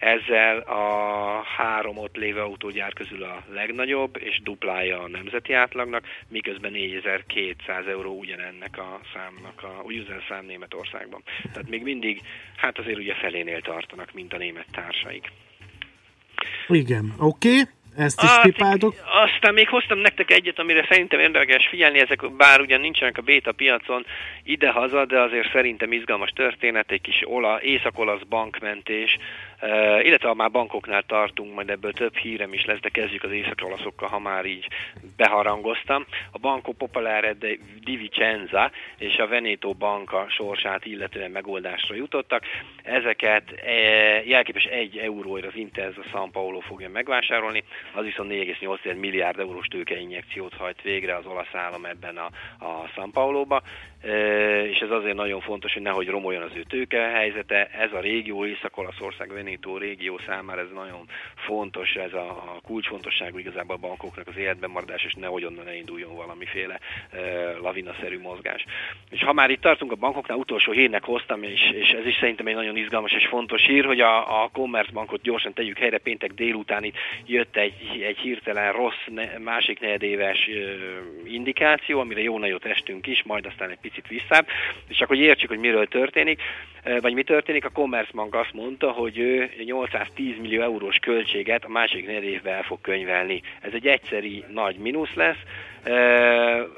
ezzel 0.00 0.58
a 0.58 1.42
három 1.42 1.98
ott 1.98 2.16
lévő 2.16 2.40
autógyár 2.40 2.92
közül 2.92 3.22
a 3.22 3.44
legnagyobb, 3.52 4.16
és 4.20 4.40
duplája 4.42 5.02
a 5.02 5.08
nemzeti 5.08 5.52
átlagnak, 5.52 6.04
miközben 6.28 6.72
4200 6.72 7.86
euró 7.86 8.18
ugyanennek 8.18 8.78
a 8.78 9.00
számnak, 9.14 9.62
a, 9.62 9.82
ugyanezen 9.82 10.22
szám 10.28 10.46
Németországban. 10.46 11.22
Tehát 11.52 11.68
még 11.68 11.82
mindig, 11.82 12.20
hát 12.56 12.78
azért 12.78 12.98
ugye 12.98 13.14
felénél 13.14 13.60
tartanak, 13.60 14.12
mint 14.12 14.32
a 14.32 14.38
német 14.38 14.66
társaik. 14.72 15.30
Igen, 16.68 17.14
oké, 17.18 17.48
okay. 17.48 17.62
Ezt 17.96 18.22
is 18.22 18.38
pipáltuk. 18.42 18.94
Aztán 19.04 19.54
még 19.54 19.68
hoztam 19.68 19.98
nektek 19.98 20.30
egyet, 20.30 20.58
amire 20.58 20.86
szerintem 20.88 21.20
érdekes 21.20 21.66
figyelni, 21.66 21.98
ezek 21.98 22.32
bár 22.32 22.60
ugyan 22.60 22.80
nincsenek 22.80 23.18
a 23.18 23.22
béta 23.22 23.52
piacon 23.52 24.06
ide-haza, 24.42 25.04
de 25.04 25.20
azért 25.20 25.52
szerintem 25.52 25.92
izgalmas 25.92 26.30
történet, 26.30 26.90
egy 26.90 27.00
kis 27.00 27.22
ola, 27.24 27.62
észak-olasz 27.62 28.22
bankmentés 28.28 29.18
illetve 30.02 30.28
ha 30.28 30.34
már 30.34 30.50
bankoknál 30.50 31.02
tartunk, 31.02 31.54
majd 31.54 31.70
ebből 31.70 31.92
több 31.92 32.16
hírem 32.16 32.52
is 32.52 32.64
lesz, 32.64 32.80
de 32.80 32.88
kezdjük 32.88 33.22
az 33.22 33.30
észak-olaszokkal, 33.30 34.08
ha 34.08 34.18
már 34.18 34.44
így 34.44 34.66
beharangoztam. 35.16 36.06
A 36.30 36.38
Banco 36.38 36.72
Popolare 36.72 37.32
di 37.84 37.96
Vicenza 37.96 38.70
és 38.98 39.16
a 39.16 39.26
Veneto 39.26 39.72
Banka 39.72 40.26
sorsát 40.28 40.84
illetően 40.84 41.30
megoldásra 41.30 41.94
jutottak. 41.94 42.42
Ezeket 42.82 43.52
e, 43.64 43.72
jelképes 44.24 44.64
egy 44.64 44.96
euróért 44.96 45.46
az 45.46 45.56
Intesa 45.56 46.02
San 46.10 46.30
Paulo 46.30 46.60
fogja 46.60 46.88
megvásárolni, 46.88 47.64
az 47.94 48.04
viszont 48.04 48.30
4,8 48.30 48.98
milliárd 49.00 49.38
eurós 49.38 49.66
tőkeinjekciót 49.66 50.54
hajt 50.54 50.82
végre 50.82 51.16
az 51.16 51.26
olasz 51.26 51.54
állam 51.54 51.84
ebben 51.84 52.16
a, 52.16 52.30
a 52.64 52.88
San 52.94 53.10
Paulo-ba 53.10 53.62
és 54.70 54.78
ez 54.78 54.90
azért 54.90 55.16
nagyon 55.16 55.40
fontos, 55.40 55.72
hogy 55.72 55.82
nehogy 55.82 56.08
romoljon 56.08 56.42
az 56.42 56.50
ő 56.54 56.62
tőke 56.62 57.00
helyzete. 57.00 57.66
Ez 57.66 57.92
a 57.92 58.00
régió, 58.00 58.46
Észak-Olaszország, 58.46 59.32
Veneto 59.32 59.49
régió 59.78 60.20
számára 60.26 60.60
ez 60.60 60.70
nagyon 60.74 61.08
fontos, 61.34 61.94
ez 61.94 62.12
a 62.12 62.58
kulcsfontosságú 62.62 63.38
igazából 63.38 63.76
a 63.76 63.86
bankoknak 63.86 64.26
az 64.26 64.36
életben 64.36 64.70
maradás, 64.70 65.04
és 65.04 65.14
nehogy 65.14 65.44
onnan 65.44 65.74
induljon 65.74 66.16
valamiféle 66.16 66.80
lavinaszerű 67.62 68.20
mozgás. 68.20 68.64
És 69.10 69.22
ha 69.22 69.32
már 69.32 69.50
itt 69.50 69.60
tartunk 69.60 69.92
a 69.92 69.94
bankoknál, 69.94 70.38
utolsó 70.38 70.72
hírnek 70.72 71.04
hoztam, 71.04 71.42
és, 71.42 71.70
és 71.72 71.88
ez 71.88 72.06
is 72.06 72.16
szerintem 72.20 72.46
egy 72.46 72.54
nagyon 72.54 72.76
izgalmas 72.76 73.12
és 73.12 73.26
fontos 73.26 73.66
hír, 73.66 73.84
hogy 73.84 74.00
a, 74.00 74.42
a 74.42 74.48
Commerzbankot 74.52 75.22
gyorsan 75.22 75.52
tegyük 75.52 75.78
helyre, 75.78 75.98
péntek 75.98 76.32
délután 76.32 76.84
itt 76.84 76.96
jött 77.26 77.56
egy, 77.56 78.02
egy 78.06 78.18
hirtelen 78.18 78.72
rossz 78.72 79.04
ne, 79.06 79.38
másik 79.38 79.80
negyedéves 79.80 80.48
indikáció, 81.24 82.00
amire 82.00 82.22
jó 82.22 82.38
nagyot 82.38 82.64
estünk 82.64 83.06
is, 83.06 83.22
majd 83.22 83.46
aztán 83.46 83.70
egy 83.70 83.80
picit 83.80 84.08
visszább, 84.08 84.46
és 84.88 84.98
hogy 84.98 85.18
értsük, 85.18 85.48
hogy 85.48 85.58
miről 85.58 85.86
történik, 85.86 86.42
vagy 87.00 87.14
mi 87.14 87.22
történik, 87.22 87.64
a 87.64 87.70
Commerzbank 87.70 88.34
azt 88.34 88.52
mondta, 88.52 88.90
hogy 88.90 89.18
ő 89.18 89.39
810 89.64 90.38
millió 90.40 90.62
eurós 90.62 90.96
költséget 90.96 91.64
a 91.64 91.68
másik 91.68 92.06
négy 92.06 92.24
évben 92.24 92.54
el 92.54 92.62
fog 92.62 92.80
könyvelni. 92.80 93.42
Ez 93.60 93.72
egy 93.72 93.86
egyszeri 93.86 94.44
nagy 94.48 94.76
mínusz 94.76 95.14
lesz, 95.14 95.38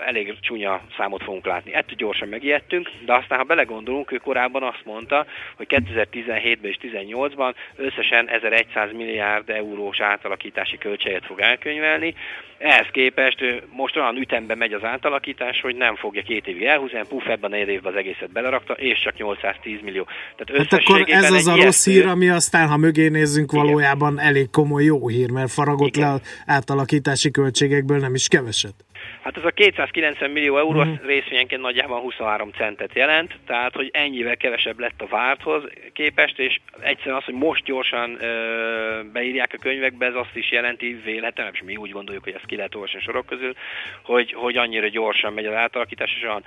elég 0.07 0.35
csúnya 0.41 0.81
számot 0.97 1.23
fogunk 1.23 1.47
látni. 1.47 1.75
Ettől 1.75 1.97
gyorsan 1.97 2.29
megijedtünk, 2.29 2.91
de 3.05 3.15
aztán, 3.15 3.39
ha 3.39 3.45
belegondolunk, 3.45 4.13
ő 4.13 4.17
korábban 4.17 4.63
azt 4.63 4.85
mondta, 4.85 5.27
hogy 5.57 5.67
2017-ben 5.69 6.71
és 6.71 6.77
2018-ban 6.83 7.55
összesen 7.77 8.29
1100 8.29 8.93
milliárd 8.93 9.51
eurós 9.51 10.01
átalakítási 10.01 10.79
költséget 10.79 11.27
fog 11.27 11.41
elkönyvelni. 11.41 12.15
Ehhez 12.59 12.87
képest 12.91 13.45
most 13.71 13.97
olyan 13.97 14.17
ütemben 14.17 14.59
megy 14.59 14.73
az 14.73 14.85
átalakítás, 14.85 15.61
hogy 15.61 15.77
nem 15.77 15.97
fogja 15.97 16.23
két 16.23 16.47
évig 16.47 16.63
elhúzni, 16.63 17.01
puff 17.09 17.27
ebben 17.27 17.53
a 17.53 17.55
négy 17.55 17.69
évben 17.69 17.93
az 17.93 17.99
egészet 17.99 18.33
belerakta, 18.33 18.73
és 18.73 19.01
csak 19.01 19.17
810 19.17 19.81
millió. 19.83 20.07
Tehát 20.37 20.71
hát 20.71 20.81
akkor 20.81 21.05
ez 21.07 21.33
az 21.33 21.47
a 21.47 21.57
rossz 21.57 21.85
hír, 21.85 22.07
ami 22.07 22.29
aztán, 22.53 22.69
ha 22.69 22.77
mögé 22.77 23.09
nézzünk, 23.09 23.53
valójában 23.53 24.21
elég 24.21 24.51
komoly 24.51 24.85
jó 24.85 25.09
hír, 25.09 25.31
mert 25.31 25.51
faragott 25.51 25.97
Igen. 25.97 26.09
le 26.09 26.15
az 26.15 26.43
átalakítási 26.47 27.31
költségekből 27.31 27.99
nem 27.99 28.15
is 28.15 28.29
keveset. 28.29 28.75
Hát 29.23 29.37
ez 29.37 29.45
a 29.45 29.51
290 29.51 30.31
millió 30.31 30.59
euró 30.59 30.85
mm. 30.85 30.95
részvényenként 31.07 31.61
nagyjából 31.61 32.01
23 32.01 32.51
centet 32.51 32.95
jelent, 32.95 33.39
tehát 33.47 33.75
hogy 33.75 33.91
ennyivel 33.93 34.37
kevesebb 34.37 34.79
lett 34.79 35.01
a 35.01 35.07
várthoz 35.07 35.63
képest, 35.93 36.39
és 36.39 36.61
egyszerűen 36.81 37.17
az, 37.17 37.25
hogy 37.25 37.35
most 37.35 37.65
gyorsan 37.65 38.17
ö, 38.21 39.03
beírják 39.13 39.53
a 39.53 39.61
könyvekbe, 39.61 40.07
ez 40.07 40.15
azt 40.15 40.37
is 40.37 40.51
jelenti 40.51 41.01
véletlenül, 41.05 41.53
és 41.53 41.63
mi 41.65 41.77
úgy 41.77 41.91
gondoljuk, 41.91 42.25
hogy 42.25 42.35
ezt 42.35 42.47
ki 42.47 42.57
lehet 42.57 42.75
olvasni 42.75 43.01
sorok 43.01 43.27
közül, 43.27 43.55
hogy, 44.03 44.33
hogy 44.33 44.57
annyira 44.57 44.89
gyorsan 44.89 45.33
megy 45.33 45.47
az 45.47 45.55
átalakítás, 45.55 46.15
és 46.17 46.23
olyan 46.23 46.45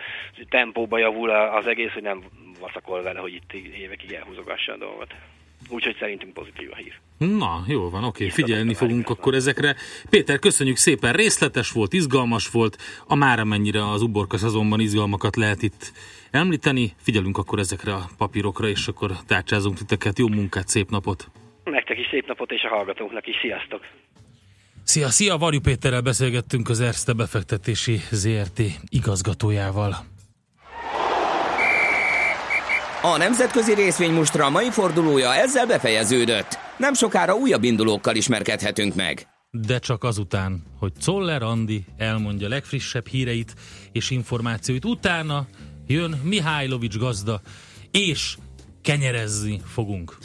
tempóba 0.50 0.98
javul 0.98 1.30
az 1.30 1.68
egész, 1.68 1.92
hogy 1.92 2.04
nem 2.04 2.24
vaszakol 2.60 3.02
vele, 3.02 3.20
hogy 3.20 3.34
itt 3.34 3.54
évekig 3.54 4.12
elhúzogassa 4.12 4.74
a 4.74 4.78
dolgot. 4.78 5.14
Úgyhogy 5.70 5.96
szerintünk 6.00 6.34
pozitív 6.34 6.70
a 6.72 6.76
hír. 6.76 6.94
Na, 7.18 7.64
jó 7.68 7.90
van, 7.90 8.04
oké, 8.04 8.30
figyelni 8.30 8.74
fogunk 8.74 9.10
akkor 9.10 9.34
ezekre. 9.34 9.76
Péter, 10.10 10.40
köszönjük 10.40 10.76
szépen, 10.76 11.14
részletes 11.14 11.72
volt, 11.72 11.94
izgalmas 11.94 12.50
volt, 12.50 12.78
a 13.08 13.16
már 13.16 13.40
amennyire 13.40 13.90
az 13.90 14.02
uborka 14.02 14.38
szezonban 14.38 14.80
izgalmakat 14.80 15.36
lehet 15.36 15.62
itt 15.62 15.92
említeni. 16.32 16.94
Figyelünk 16.98 17.38
akkor 17.38 17.60
ezekre 17.60 17.94
a 17.94 18.10
papírokra, 18.18 18.68
és 18.68 18.88
akkor 18.88 19.12
tárcsázunk 19.28 19.78
titeket. 19.78 20.20
Jó 20.20 20.28
munkát, 20.28 20.68
szép 20.68 20.90
napot! 20.90 21.28
Nektek 21.64 21.98
is 21.98 22.08
szép 22.12 22.28
napot, 22.28 22.52
és 22.52 22.62
a 22.64 22.68
hallgatóknak 22.68 23.28
is. 23.28 23.36
Sziasztok! 23.42 23.82
Szia, 24.84 25.10
szia! 25.10 25.38
Varjú 25.38 25.60
Péterrel 25.60 26.02
beszélgettünk 26.02 26.70
az 26.70 26.82
Erste 26.82 27.14
befektetési 27.14 27.96
ZRT 28.12 28.62
igazgatójával. 28.90 29.96
A 33.06 33.18
nemzetközi 33.18 33.74
részvénymustra 33.74 34.50
mai 34.50 34.70
fordulója 34.70 35.34
ezzel 35.34 35.66
befejeződött. 35.68 36.58
Nem 36.78 36.94
sokára 36.94 37.34
újabb 37.34 37.64
indulókkal 37.64 38.16
ismerkedhetünk 38.16 38.96
meg. 38.96 39.28
De 39.52 39.80
csak 39.80 40.04
azután, 40.04 40.64
hogy 40.80 40.94
Czoller 40.94 41.42
Andi 41.42 41.86
elmondja 41.98 42.48
legfrissebb 42.48 43.08
híreit 43.08 43.54
és 43.92 44.10
információit. 44.10 44.86
Utána 44.86 45.48
jön 45.88 46.22
Mihálylovics 46.24 46.98
gazda, 46.98 47.42
és 47.92 48.38
kenyerezni 48.82 49.62
fogunk. 49.74 50.18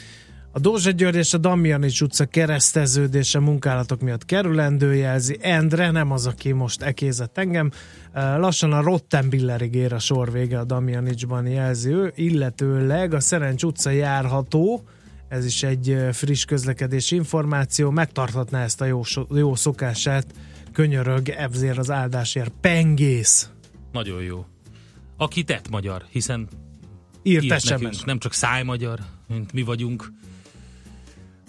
A 0.52 0.58
Dózsa 0.58 0.90
György 0.90 1.16
és 1.16 1.34
a 1.34 1.38
Damjanics 1.38 2.00
utca 2.00 2.26
kereszteződése 2.26 3.38
munkálatok 3.38 4.00
miatt 4.00 4.24
kerülendő 4.24 4.94
jelzi. 4.94 5.38
Endre 5.40 5.90
nem 5.90 6.10
az, 6.10 6.26
aki 6.26 6.52
most 6.52 6.82
ekézett 6.82 7.38
engem. 7.38 7.70
Lassan 8.12 8.72
a 8.72 8.82
Rottenbillerig 8.82 9.74
ér 9.74 9.92
a 9.92 9.98
sor 9.98 10.32
vége 10.32 10.58
a 10.58 10.64
Damjanicsban 10.64 11.46
jelzi 11.46 11.90
ő, 11.90 12.12
illetőleg 12.14 13.14
a 13.14 13.20
Szerencs 13.20 13.62
utca 13.62 13.90
járható, 13.90 14.84
ez 15.28 15.44
is 15.44 15.62
egy 15.62 15.96
friss 16.12 16.44
közlekedési 16.44 17.14
információ, 17.14 17.90
megtarthatná 17.90 18.62
ezt 18.62 18.80
a 18.80 18.84
jó, 18.84 19.02
jó 19.34 19.54
szokását, 19.54 20.26
könyörög 20.72 21.28
Evzér 21.28 21.78
az 21.78 21.90
áldásért, 21.90 22.52
pengész. 22.60 23.50
Nagyon 23.92 24.22
jó. 24.22 24.46
Aki 25.16 25.42
tett 25.42 25.68
magyar, 25.68 26.04
hiszen 26.08 26.48
írt, 27.22 27.42
írt 27.44 27.68
nekünk, 27.68 28.04
nem 28.04 28.18
csak 28.18 28.32
szájmagyar, 28.32 28.98
mint 29.28 29.52
mi 29.52 29.62
vagyunk, 29.62 30.12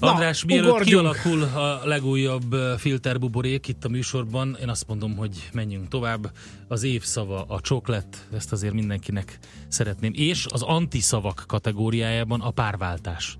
András, 0.10 0.46
mielőtt 0.46 0.66
ugorjunk. 0.66 1.16
kialakul 1.16 1.44
a 1.44 1.86
legújabb 1.86 2.56
filterbuborék 2.78 3.68
itt 3.68 3.86
a 3.86 3.90
műsorban, 3.90 4.58
én 4.62 4.70
azt 4.70 4.88
mondom, 4.88 5.16
hogy 5.16 5.50
menjünk 5.54 5.88
tovább. 5.88 6.32
Az 6.68 6.84
évszava 6.84 7.46
a 7.48 7.60
csoklet, 7.60 8.28
ezt 8.34 8.52
azért 8.52 8.74
mindenkinek 8.74 9.40
szeretném. 9.68 10.12
És 10.16 10.46
az 10.46 10.62
antiszavak 10.62 11.44
kategóriájában 11.48 12.42
a 12.42 12.52
párváltás. 12.52 13.38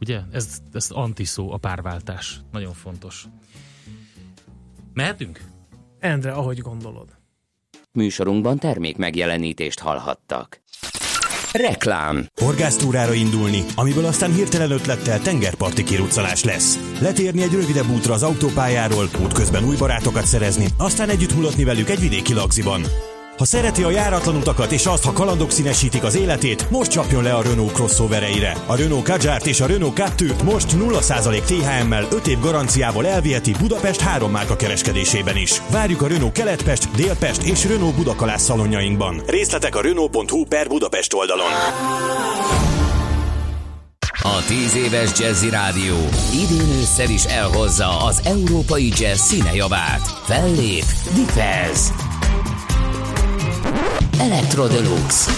Ugye? 0.00 0.20
Ez, 0.32 0.58
ez 0.72 0.90
antiszó, 0.90 1.52
a 1.52 1.56
párváltás. 1.56 2.40
Nagyon 2.52 2.72
fontos. 2.72 3.26
Mehetünk? 4.92 5.40
Endre, 5.98 6.32
ahogy 6.32 6.58
gondolod. 6.58 7.08
Műsorunkban 7.92 8.58
termék 8.58 8.96
megjelenítést 8.96 9.78
hallhattak. 9.78 10.60
Reklám. 11.52 12.26
Horgásztúrára 12.40 13.12
indulni, 13.12 13.64
amiből 13.74 14.04
aztán 14.04 14.32
hirtelen 14.32 14.70
ötlettel 14.70 15.20
tengerparti 15.20 15.84
kiruccanás 15.84 16.44
lesz. 16.44 16.78
Letérni 17.00 17.42
egy 17.42 17.52
rövidebb 17.52 17.90
útra 17.90 18.14
az 18.14 18.22
autópályáról, 18.22 19.08
útközben 19.22 19.64
új 19.64 19.76
barátokat 19.76 20.26
szerezni, 20.26 20.66
aztán 20.78 21.08
együtt 21.08 21.34
mulatni 21.34 21.64
velük 21.64 21.90
egy 21.90 22.00
vidéki 22.00 22.34
lagziban. 22.34 22.82
Ha 23.42 23.48
szereti 23.48 23.82
a 23.82 23.90
járatlan 23.90 24.36
utakat 24.36 24.72
és 24.72 24.86
azt, 24.86 25.04
ha 25.04 25.12
kalandok 25.12 25.50
színesítik 25.50 26.02
az 26.02 26.16
életét, 26.16 26.70
most 26.70 26.90
csapjon 26.90 27.22
le 27.22 27.34
a 27.34 27.42
Renault 27.42 27.72
crossovereire. 27.72 28.56
A 28.66 28.76
Renault 28.76 29.04
Kadjárt 29.04 29.46
és 29.46 29.60
a 29.60 29.66
Renault 29.66 29.94
2 29.94 30.34
most 30.44 30.76
0% 30.76 31.40
THM-mel 31.40 32.06
5 32.10 32.26
év 32.26 32.40
garanciával 32.40 33.06
elviheti 33.06 33.52
Budapest 33.60 34.00
három 34.00 34.30
márka 34.30 34.56
kereskedésében 34.56 35.36
is. 35.36 35.62
Várjuk 35.70 36.02
a 36.02 36.06
Renault 36.06 36.32
Keletpest, 36.32 36.90
Délpest 36.90 37.42
és 37.42 37.64
Renault 37.64 37.94
Budakalász 37.94 38.42
szalonjainkban. 38.42 39.22
Részletek 39.26 39.76
a 39.76 39.80
Renault.hu 39.80 40.44
per 40.44 40.68
Budapest 40.68 41.14
oldalon. 41.14 41.50
A 44.22 44.44
10 44.46 44.76
éves 44.76 45.10
Jazzy 45.18 45.50
Rádió 45.50 45.96
idén 46.32 46.68
ősszel 46.80 47.10
is 47.10 47.24
elhozza 47.24 48.04
az 48.04 48.20
európai 48.24 48.92
jazz 48.96 49.20
színejavát. 49.20 50.00
Fellép 50.24 50.84
Dipez, 51.14 51.92
Electro 54.18 54.66
Deluxe 54.66 55.32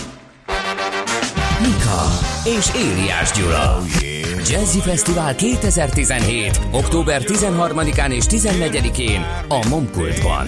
Mika 1.60 2.18
és 2.44 2.70
Éliás 2.74 3.32
Gyula 3.32 3.78
oh, 3.78 4.02
yeah. 4.02 4.14
Jazzy 4.50 4.78
Fesztivál 4.78 5.34
2017. 5.34 6.60
október 6.70 7.22
13-án 7.24 8.10
és 8.10 8.24
14-én 8.28 9.26
a 9.48 9.68
Momkultban. 9.68 10.46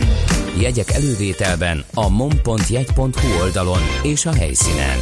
Jegyek 0.60 0.90
elővételben 0.90 1.84
a 1.94 2.08
mom.jegy.hu 2.08 3.40
oldalon 3.40 3.80
és 4.02 4.26
a 4.26 4.34
helyszínen. 4.34 4.98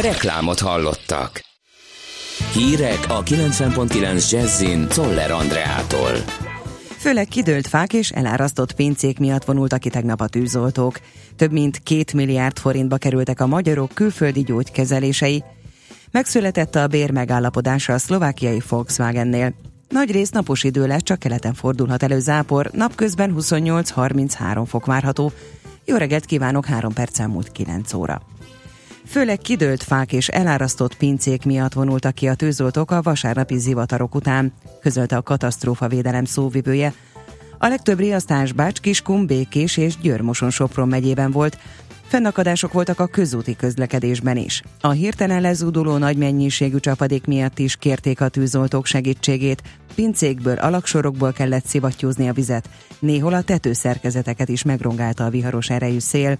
Reklámot 0.00 0.60
hallottak. 0.60 1.44
Hírek 2.52 3.04
a 3.08 3.22
90.9 3.22 4.30
Jazzin 4.30 4.88
Toller 4.88 5.30
Andreától. 5.30 6.12
Főleg 7.04 7.26
kidőlt 7.26 7.66
fák 7.66 7.92
és 7.92 8.10
elárasztott 8.10 8.72
pincék 8.72 9.18
miatt 9.18 9.44
vonultak 9.44 9.80
ki 9.80 9.88
tegnap 9.88 10.20
a 10.20 10.28
tűzoltók. 10.28 11.00
Több 11.36 11.52
mint 11.52 11.78
két 11.78 12.12
milliárd 12.12 12.58
forintba 12.58 12.96
kerültek 12.96 13.40
a 13.40 13.46
magyarok 13.46 13.90
külföldi 13.94 14.42
gyógykezelései. 14.42 15.44
Megszületett 16.10 16.74
a 16.74 16.86
bér 16.86 17.10
megállapodása 17.10 17.92
a 17.92 17.98
szlovákiai 17.98 18.62
Volkswagennél. 18.68 19.54
Nagy 19.88 20.10
rész 20.10 20.30
napos 20.30 20.64
idő 20.64 20.86
lesz, 20.86 21.02
csak 21.02 21.18
keleten 21.18 21.54
fordulhat 21.54 22.02
elő 22.02 22.18
zápor, 22.18 22.70
napközben 22.72 23.34
28-33 23.38 24.64
fok 24.66 24.86
várható. 24.86 25.32
Jó 25.84 25.96
reggelt 25.96 26.24
kívánok, 26.24 26.66
3 26.66 26.92
perc 26.92 27.18
múlt 27.18 27.52
9 27.52 27.92
óra. 27.92 28.22
Főleg 29.06 29.38
kidőlt 29.38 29.82
fák 29.82 30.12
és 30.12 30.28
elárasztott 30.28 30.96
pincék 30.96 31.44
miatt 31.44 31.72
vonultak 31.72 32.14
ki 32.14 32.26
a 32.26 32.34
tűzoltók 32.34 32.90
a 32.90 33.02
vasárnapi 33.02 33.58
zivatarok 33.58 34.14
után, 34.14 34.52
közölte 34.80 35.16
a 35.16 35.22
katasztrófa 35.22 35.88
védelem 35.88 36.24
szóvivője. 36.24 36.92
A 37.58 37.66
legtöbb 37.66 37.98
riasztás 37.98 38.52
Bács, 38.52 38.80
Kiskum, 38.80 39.26
Békés 39.26 39.76
és 39.76 39.96
Győrmoson 39.98 40.50
Sopron 40.50 40.88
megyében 40.88 41.30
volt, 41.30 41.58
Fennakadások 42.06 42.72
voltak 42.72 43.00
a 43.00 43.06
közúti 43.06 43.56
közlekedésben 43.56 44.36
is. 44.36 44.62
A 44.80 44.90
hirtelen 44.90 45.40
lezúduló 45.40 45.96
nagy 45.96 46.16
mennyiségű 46.16 46.78
csapadék 46.78 47.26
miatt 47.26 47.58
is 47.58 47.76
kérték 47.76 48.20
a 48.20 48.28
tűzoltók 48.28 48.86
segítségét, 48.86 49.62
pincékből, 49.94 50.58
alaksorokból 50.58 51.32
kellett 51.32 51.66
szivattyúzni 51.66 52.28
a 52.28 52.32
vizet, 52.32 52.68
néhol 52.98 53.34
a 53.34 53.42
tetőszerkezeteket 53.42 54.48
is 54.48 54.62
megrongálta 54.62 55.24
a 55.24 55.30
viharos 55.30 55.70
erejű 55.70 55.98
szél. 55.98 56.36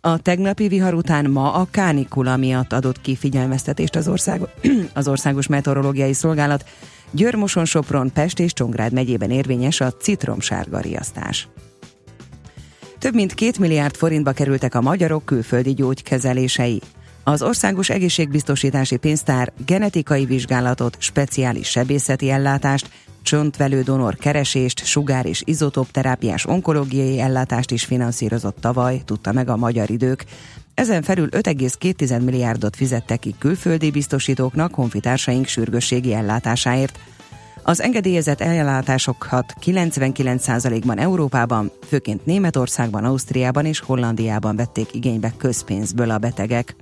A 0.00 0.18
tegnapi 0.18 0.68
vihar 0.68 0.94
után 0.94 1.30
ma 1.30 1.52
a 1.52 1.66
kánikula 1.70 2.36
miatt 2.36 2.72
adott 2.72 3.00
ki 3.00 3.16
figyelmeztetést 3.16 3.96
az, 3.96 4.08
ország, 4.08 4.40
az 4.94 5.08
Országos 5.08 5.46
Meteorológiai 5.46 6.12
Szolgálat. 6.12 6.64
Györmoson, 7.10 7.64
Sopron, 7.64 8.12
Pest 8.12 8.38
és 8.38 8.52
Csongrád 8.52 8.92
megyében 8.92 9.30
érvényes 9.30 9.80
a 9.80 9.92
citromsárga 9.92 10.80
riasztás. 10.80 11.48
Több 12.98 13.14
mint 13.14 13.34
két 13.34 13.58
milliárd 13.58 13.94
forintba 13.96 14.32
kerültek 14.32 14.74
a 14.74 14.80
magyarok 14.80 15.24
külföldi 15.24 15.74
gyógykezelései. 15.74 16.80
Az 17.28 17.42
Országos 17.42 17.88
Egészségbiztosítási 17.88 18.96
Pénztár 18.96 19.52
genetikai 19.66 20.24
vizsgálatot, 20.24 20.96
speciális 20.98 21.68
sebészeti 21.68 22.30
ellátást, 22.30 22.90
csontvelő 23.22 23.82
donor 23.82 24.16
keresést, 24.16 24.84
sugár- 24.84 25.26
és 25.26 25.42
izotóp 25.44 25.90
terápiás 25.90 26.46
onkológiai 26.46 27.20
ellátást 27.20 27.70
is 27.70 27.84
finanszírozott 27.84 28.56
tavaly, 28.60 29.00
tudta 29.04 29.32
meg 29.32 29.48
a 29.48 29.56
magyar 29.56 29.90
idők. 29.90 30.24
Ezen 30.74 31.02
felül 31.02 31.28
5,2 31.30 32.24
milliárdot 32.24 32.76
fizettek 32.76 33.18
ki 33.18 33.34
külföldi 33.38 33.90
biztosítóknak 33.90 34.74
honfitársaink 34.74 35.46
sürgősségi 35.46 36.14
ellátásáért. 36.14 36.98
Az 37.62 37.80
engedélyezett 37.80 38.40
ellátásokat 38.40 39.54
99%-ban 39.64 40.98
Európában, 40.98 41.70
főként 41.88 42.26
Németországban, 42.26 43.04
Ausztriában 43.04 43.64
és 43.64 43.80
Hollandiában 43.80 44.56
vették 44.56 44.94
igénybe 44.94 45.32
közpénzből 45.38 46.10
a 46.10 46.18
betegek. 46.18 46.76